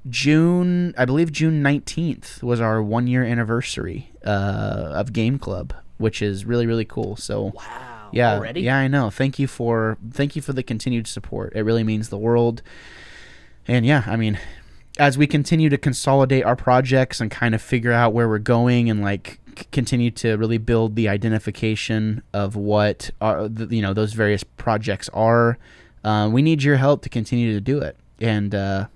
June, 0.09 0.93
I 0.97 1.05
believe 1.05 1.31
June 1.31 1.61
nineteenth 1.61 2.41
was 2.41 2.59
our 2.59 2.81
one 2.81 3.07
year 3.07 3.23
anniversary 3.23 4.11
uh, 4.25 4.89
of 4.93 5.13
Game 5.13 5.37
Club, 5.37 5.73
which 5.97 6.21
is 6.21 6.45
really 6.45 6.65
really 6.65 6.85
cool. 6.85 7.15
So 7.15 7.53
wow. 7.55 8.09
yeah, 8.11 8.33
Already. 8.35 8.61
yeah, 8.61 8.77
I 8.77 8.87
know. 8.87 9.09
Thank 9.09 9.37
you 9.37 9.47
for 9.47 9.97
thank 10.11 10.35
you 10.35 10.41
for 10.41 10.53
the 10.53 10.63
continued 10.63 11.07
support. 11.07 11.53
It 11.55 11.61
really 11.61 11.83
means 11.83 12.09
the 12.09 12.17
world. 12.17 12.61
And 13.67 13.85
yeah, 13.85 14.03
I 14.07 14.15
mean, 14.15 14.39
as 14.97 15.17
we 15.17 15.27
continue 15.27 15.69
to 15.69 15.77
consolidate 15.77 16.43
our 16.45 16.55
projects 16.55 17.21
and 17.21 17.29
kind 17.29 17.53
of 17.53 17.61
figure 17.61 17.91
out 17.91 18.11
where 18.11 18.27
we're 18.27 18.39
going 18.39 18.89
and 18.89 19.01
like 19.01 19.39
c- 19.57 19.65
continue 19.71 20.09
to 20.11 20.35
really 20.35 20.57
build 20.57 20.95
the 20.95 21.07
identification 21.07 22.23
of 22.33 22.55
what 22.55 23.11
are 23.21 23.47
the, 23.47 23.73
you 23.73 23.83
know 23.83 23.93
those 23.93 24.13
various 24.13 24.43
projects 24.43 25.09
are, 25.13 25.59
uh, 26.03 26.27
we 26.31 26.41
need 26.41 26.63
your 26.63 26.77
help 26.77 27.03
to 27.03 27.09
continue 27.09 27.53
to 27.53 27.61
do 27.61 27.79
it. 27.79 27.97
And 28.19 28.53
uh, 28.55 28.87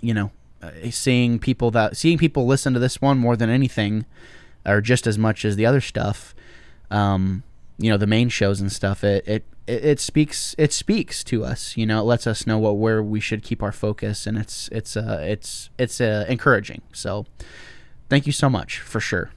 you 0.00 0.14
know, 0.14 0.30
uh, 0.62 0.70
seeing 0.90 1.38
people 1.38 1.70
that 1.72 1.96
seeing 1.96 2.18
people 2.18 2.46
listen 2.46 2.72
to 2.74 2.80
this 2.80 3.00
one 3.00 3.18
more 3.18 3.36
than 3.36 3.50
anything, 3.50 4.04
or 4.66 4.80
just 4.80 5.06
as 5.06 5.18
much 5.18 5.44
as 5.44 5.56
the 5.56 5.66
other 5.66 5.80
stuff. 5.80 6.34
Um, 6.90 7.42
you 7.78 7.90
know 7.90 7.96
the 7.96 8.06
main 8.06 8.28
shows 8.28 8.60
and 8.60 8.70
stuff 8.70 9.04
it, 9.04 9.26
it 9.26 9.44
it 9.66 10.00
speaks 10.00 10.54
it 10.58 10.72
speaks 10.72 11.22
to 11.22 11.44
us 11.44 11.76
you 11.76 11.86
know 11.86 12.00
it 12.00 12.04
lets 12.04 12.26
us 12.26 12.46
know 12.46 12.58
what 12.58 12.76
where 12.76 13.02
we 13.02 13.20
should 13.20 13.42
keep 13.42 13.62
our 13.62 13.72
focus 13.72 14.26
and 14.26 14.36
it's 14.36 14.68
it's 14.72 14.96
uh 14.96 15.20
it's 15.22 15.70
it's 15.78 16.00
uh, 16.00 16.24
encouraging. 16.28 16.82
So 16.92 17.26
thank 18.08 18.26
you 18.26 18.32
so 18.32 18.50
much 18.50 18.80
for 18.80 19.00
sure. 19.00 19.30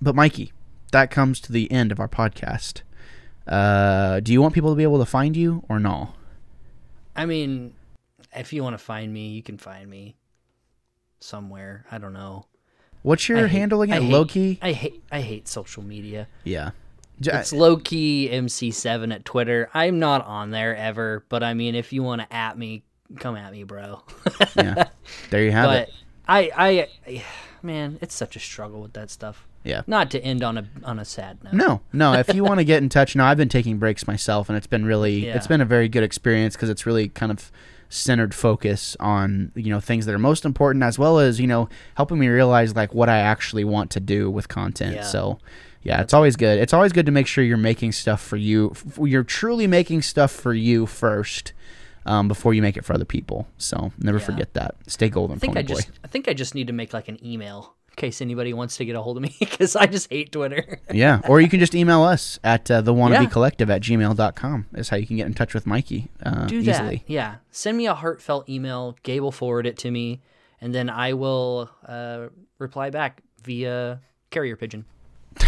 But 0.00 0.14
mikey 0.14 0.52
that 0.92 1.10
comes 1.10 1.40
to 1.40 1.52
the 1.52 1.72
end 1.72 1.90
of 1.90 1.98
our 1.98 2.08
podcast. 2.08 2.82
Uh 3.46 4.20
do 4.20 4.32
you 4.32 4.42
want 4.42 4.54
people 4.54 4.70
to 4.70 4.76
be 4.76 4.82
able 4.82 4.98
to 4.98 5.06
find 5.06 5.36
you 5.36 5.64
or 5.68 5.80
no 5.80 6.10
I 7.14 7.26
mean, 7.26 7.74
if 8.34 8.52
you 8.52 8.62
want 8.62 8.74
to 8.74 8.78
find 8.78 9.12
me, 9.12 9.28
you 9.28 9.42
can 9.42 9.58
find 9.58 9.88
me 9.88 10.16
somewhere. 11.20 11.84
I 11.90 11.98
don't 11.98 12.12
know. 12.12 12.46
what's 13.02 13.28
your 13.28 13.44
I 13.44 13.46
handle 13.48 13.80
I 13.80 13.84
again 13.84 14.02
hate- 14.02 14.12
loki 14.12 14.58
I 14.62 14.72
hate 14.72 15.02
I 15.10 15.20
hate 15.20 15.48
social 15.48 15.82
media. 15.82 16.28
yeah 16.44 16.70
It's 17.20 17.52
low 17.52 17.76
key 17.76 18.28
MC7 18.32 19.14
at 19.14 19.24
Twitter. 19.24 19.68
I'm 19.74 19.98
not 19.98 20.24
on 20.26 20.50
there 20.50 20.76
ever, 20.76 21.24
but 21.28 21.42
I 21.42 21.54
mean, 21.54 21.74
if 21.74 21.92
you 21.92 22.02
want 22.02 22.20
to 22.22 22.32
at 22.32 22.58
me, 22.58 22.82
come 23.18 23.36
at 23.36 23.52
me, 23.52 23.64
bro. 23.64 24.02
yeah 24.56 24.88
there 25.30 25.44
you 25.44 25.52
have 25.52 25.68
but 25.68 25.88
it 25.88 25.94
I, 26.28 26.88
I, 27.06 27.22
man, 27.62 27.98
it's 28.00 28.14
such 28.14 28.36
a 28.36 28.40
struggle 28.40 28.80
with 28.80 28.92
that 28.94 29.10
stuff. 29.10 29.46
yeah 29.64 29.82
Not 29.86 30.10
to 30.12 30.20
end 30.24 30.42
on 30.42 30.58
a 30.58 30.66
on 30.84 30.98
a 30.98 31.04
sad 31.04 31.42
note. 31.44 31.52
No, 31.52 31.80
no. 31.92 32.12
If 32.14 32.34
you 32.34 32.42
want 32.44 32.58
to 32.58 32.64
get 32.64 32.82
in 32.82 32.88
touch, 32.98 33.14
no, 33.14 33.24
I've 33.24 33.36
been 33.36 33.48
taking 33.48 33.78
breaks 33.78 34.06
myself, 34.06 34.48
and 34.48 34.56
it's 34.56 34.66
been 34.68 34.84
really, 34.84 35.26
it's 35.26 35.46
been 35.48 35.60
a 35.60 35.64
very 35.64 35.88
good 35.88 36.02
experience 36.04 36.54
because 36.56 36.68
it's 36.70 36.86
really 36.86 37.08
kind 37.08 37.30
of 37.30 37.50
centered 37.94 38.34
focus 38.34 38.96
on 38.98 39.52
you 39.54 39.68
know 39.70 39.78
things 39.80 40.06
that 40.06 40.14
are 40.14 40.18
most 40.18 40.44
important, 40.44 40.82
as 40.82 40.98
well 40.98 41.18
as 41.18 41.38
you 41.38 41.46
know 41.46 41.68
helping 41.94 42.18
me 42.18 42.28
realize 42.28 42.74
like 42.74 42.94
what 42.94 43.08
I 43.08 43.18
actually 43.18 43.64
want 43.64 43.90
to 43.92 44.00
do 44.00 44.30
with 44.30 44.48
content. 44.48 44.96
Yeah. 44.96 45.02
So, 45.02 45.38
yeah, 45.82 46.00
it's 46.00 46.14
always 46.14 46.36
good. 46.36 46.58
It's 46.58 46.72
always 46.72 46.92
good 46.92 47.06
to 47.06 47.12
make 47.12 47.26
sure 47.26 47.44
you're 47.44 47.56
making 47.58 47.92
stuff 47.92 48.20
for 48.22 48.36
you. 48.36 48.74
You're 49.00 49.24
truly 49.24 49.66
making 49.66 50.02
stuff 50.02 50.30
for 50.32 50.54
you 50.54 50.86
first. 50.86 51.52
Um, 52.04 52.26
before 52.26 52.52
you 52.52 52.62
make 52.62 52.76
it 52.76 52.84
for 52.84 52.94
other 52.94 53.04
people, 53.04 53.46
so 53.58 53.92
never 53.96 54.18
Yeah. 54.18 54.24
forget 54.24 54.54
that. 54.54 54.74
Stay 54.88 55.08
golden, 55.08 55.36
I 55.36 55.38
think 55.38 55.56
I 55.56 55.62
boy. 55.62 55.74
just 55.74 55.90
I 56.02 56.08
think 56.08 56.26
I 56.26 56.34
just 56.34 56.52
need 56.52 56.66
to 56.66 56.72
make 56.72 56.92
like 56.92 57.06
an 57.06 57.24
email 57.24 57.74
in 57.92 57.96
case 57.96 58.20
anybody 58.22 58.52
wants 58.54 58.76
to 58.78 58.84
get 58.84 58.96
a 58.96 59.02
hold 59.02 59.16
of 59.18 59.22
me 59.22 59.34
because 59.40 59.76
I 59.76 59.86
just 59.86 60.10
hate 60.10 60.32
Twitter. 60.32 60.80
yeah, 60.92 61.20
or 61.28 61.40
you 61.40 61.48
can 61.48 61.60
just 61.60 61.74
email 61.74 62.02
us 62.02 62.38
at 62.42 62.70
uh, 62.70 62.80
the 62.80 62.92
wannabe 62.94 63.22
Yeah. 63.24 63.26
collective 63.26 63.70
at 63.70 63.82
gmail.com 63.82 64.66
is 64.74 64.88
how 64.88 64.96
you 64.96 65.06
can 65.06 65.16
get 65.16 65.26
in 65.26 65.34
touch 65.34 65.52
with 65.54 65.66
Mikey 65.66 66.08
uh, 66.24 66.46
Do 66.46 66.62
that. 66.62 66.74
easily. 66.74 67.04
Yeah. 67.06 67.36
Send 67.50 67.76
me 67.76 67.86
a 67.86 67.94
heartfelt 67.94 68.48
email. 68.48 68.96
Gabe 69.02 69.22
will 69.22 69.32
forward 69.32 69.66
it 69.66 69.76
to 69.78 69.90
me, 69.90 70.20
and 70.60 70.74
then 70.74 70.88
I 70.90 71.12
will 71.12 71.70
uh, 71.86 72.28
reply 72.58 72.90
back 72.90 73.22
via 73.44 74.00
carrier 74.30 74.56
pigeon. 74.56 74.84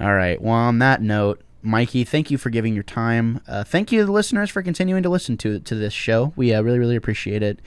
All 0.00 0.14
right. 0.14 0.40
Well, 0.40 0.54
on 0.54 0.78
that 0.78 1.02
note, 1.02 1.42
Mikey, 1.62 2.04
thank 2.04 2.30
you 2.30 2.38
for 2.38 2.48
giving 2.48 2.72
your 2.72 2.82
time. 2.82 3.40
Uh, 3.46 3.62
thank 3.64 3.92
you, 3.92 4.00
to 4.00 4.06
the 4.06 4.12
listeners, 4.12 4.48
for 4.48 4.62
continuing 4.62 5.02
to 5.02 5.10
listen 5.10 5.36
to 5.38 5.60
to 5.60 5.74
this 5.74 5.92
show. 5.92 6.32
We 6.36 6.54
uh, 6.54 6.62
really, 6.62 6.78
really 6.78 6.96
appreciate 6.96 7.42
it. 7.42 7.60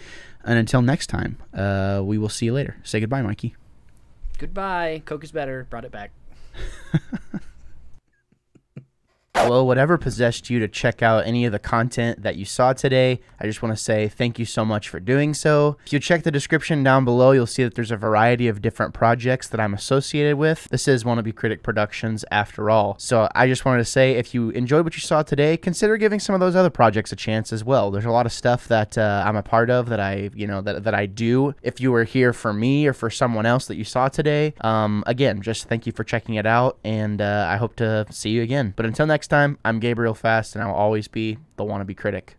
And 0.44 0.60
until 0.60 0.82
next 0.82 1.08
time, 1.08 1.38
uh, 1.54 2.02
we 2.04 2.18
will 2.18 2.30
see 2.30 2.46
you 2.46 2.54
later. 2.54 2.78
Say 2.84 3.00
goodbye, 3.00 3.22
Mikey. 3.22 3.56
Goodbye. 4.38 5.02
Coke 5.06 5.24
is 5.24 5.32
better. 5.32 5.66
Brought 5.70 5.86
it 5.86 5.92
back. 5.92 6.12
Well, 9.36 9.68
whatever 9.68 9.98
possessed 9.98 10.50
you 10.50 10.60
to 10.60 10.68
check 10.68 11.02
out 11.02 11.26
any 11.26 11.44
of 11.44 11.52
the 11.52 11.60
content 11.60 12.22
that 12.22 12.38
you 12.38 12.46
saw 12.46 12.72
today, 12.72 13.20
I 13.40 13.46
just 13.46 13.62
want 13.62 13.76
to 13.76 13.84
say 13.84 14.08
thank 14.08 14.40
you 14.40 14.46
so 14.46 14.64
much 14.64 14.88
for 14.88 15.00
doing 15.00 15.34
so. 15.34 15.78
If 15.86 15.92
you 15.92 16.00
check 16.00 16.24
the 16.24 16.32
description 16.32 16.82
down 16.82 17.04
below, 17.04 17.32
you'll 17.32 17.46
see 17.46 17.64
that 17.64 17.76
there's 17.76 17.92
a 17.92 17.98
variety 17.98 18.48
of 18.48 18.62
different 18.62 18.94
projects 18.94 19.50
that 19.50 19.60
I'm 19.60 19.74
associated 19.74 20.38
with. 20.38 20.68
This 20.70 20.88
is 20.88 21.04
Wannabe 21.04 21.36
Critic 21.36 21.62
Productions 21.62 22.24
after 22.32 22.70
all. 22.70 22.96
So 23.00 23.28
I 23.36 23.48
just 23.48 23.66
wanted 23.66 23.80
to 23.80 23.86
say 23.86 24.14
if 24.14 24.34
you 24.34 24.52
enjoyed 24.52 24.86
what 24.86 24.96
you 24.96 25.02
saw 25.02 25.24
today, 25.24 25.58
consider 25.58 25.98
giving 25.98 26.20
some 26.20 26.36
of 26.36 26.40
those 26.40 26.56
other 26.56 26.70
projects 26.70 27.12
a 27.12 27.16
chance 27.16 27.52
as 27.52 27.64
well. 27.64 27.92
There's 27.92 28.06
a 28.06 28.12
lot 28.12 28.26
of 28.26 28.32
stuff 28.32 28.68
that 28.70 28.98
uh, 28.98 29.24
I'm 29.26 29.36
a 29.36 29.44
part 29.44 29.70
of 29.70 29.90
that 29.90 30.00
I, 30.00 30.30
you 30.34 30.48
know, 30.48 30.62
that, 30.62 30.84
that 30.84 30.94
I 30.94 31.06
do. 31.06 31.54
If 31.64 31.82
you 31.82 31.92
were 31.92 32.06
here 32.06 32.34
for 32.34 32.54
me 32.54 32.88
or 32.88 32.94
for 32.94 33.10
someone 33.10 33.46
else 33.46 33.66
that 33.66 33.76
you 33.76 33.84
saw 33.84 34.08
today, 34.08 34.54
um, 34.62 35.04
again, 35.06 35.42
just 35.42 35.68
thank 35.68 35.86
you 35.86 35.92
for 35.92 36.04
checking 36.04 36.36
it 36.36 36.46
out, 36.46 36.78
and 36.84 37.20
uh, 37.20 37.48
I 37.50 37.58
hope 37.58 37.76
to 37.78 38.06
see 38.10 38.30
you 38.30 38.42
again. 38.42 38.74
But 38.78 38.86
until 38.86 39.06
next 39.24 39.30
time, 39.30 39.58
I'm 39.64 39.80
Gabriel 39.80 40.14
Fast, 40.14 40.54
and 40.54 40.62
I'll 40.62 40.74
always 40.74 41.08
be 41.08 41.38
the 41.56 41.64
wannabe 41.64 41.96
critic. 41.96 42.36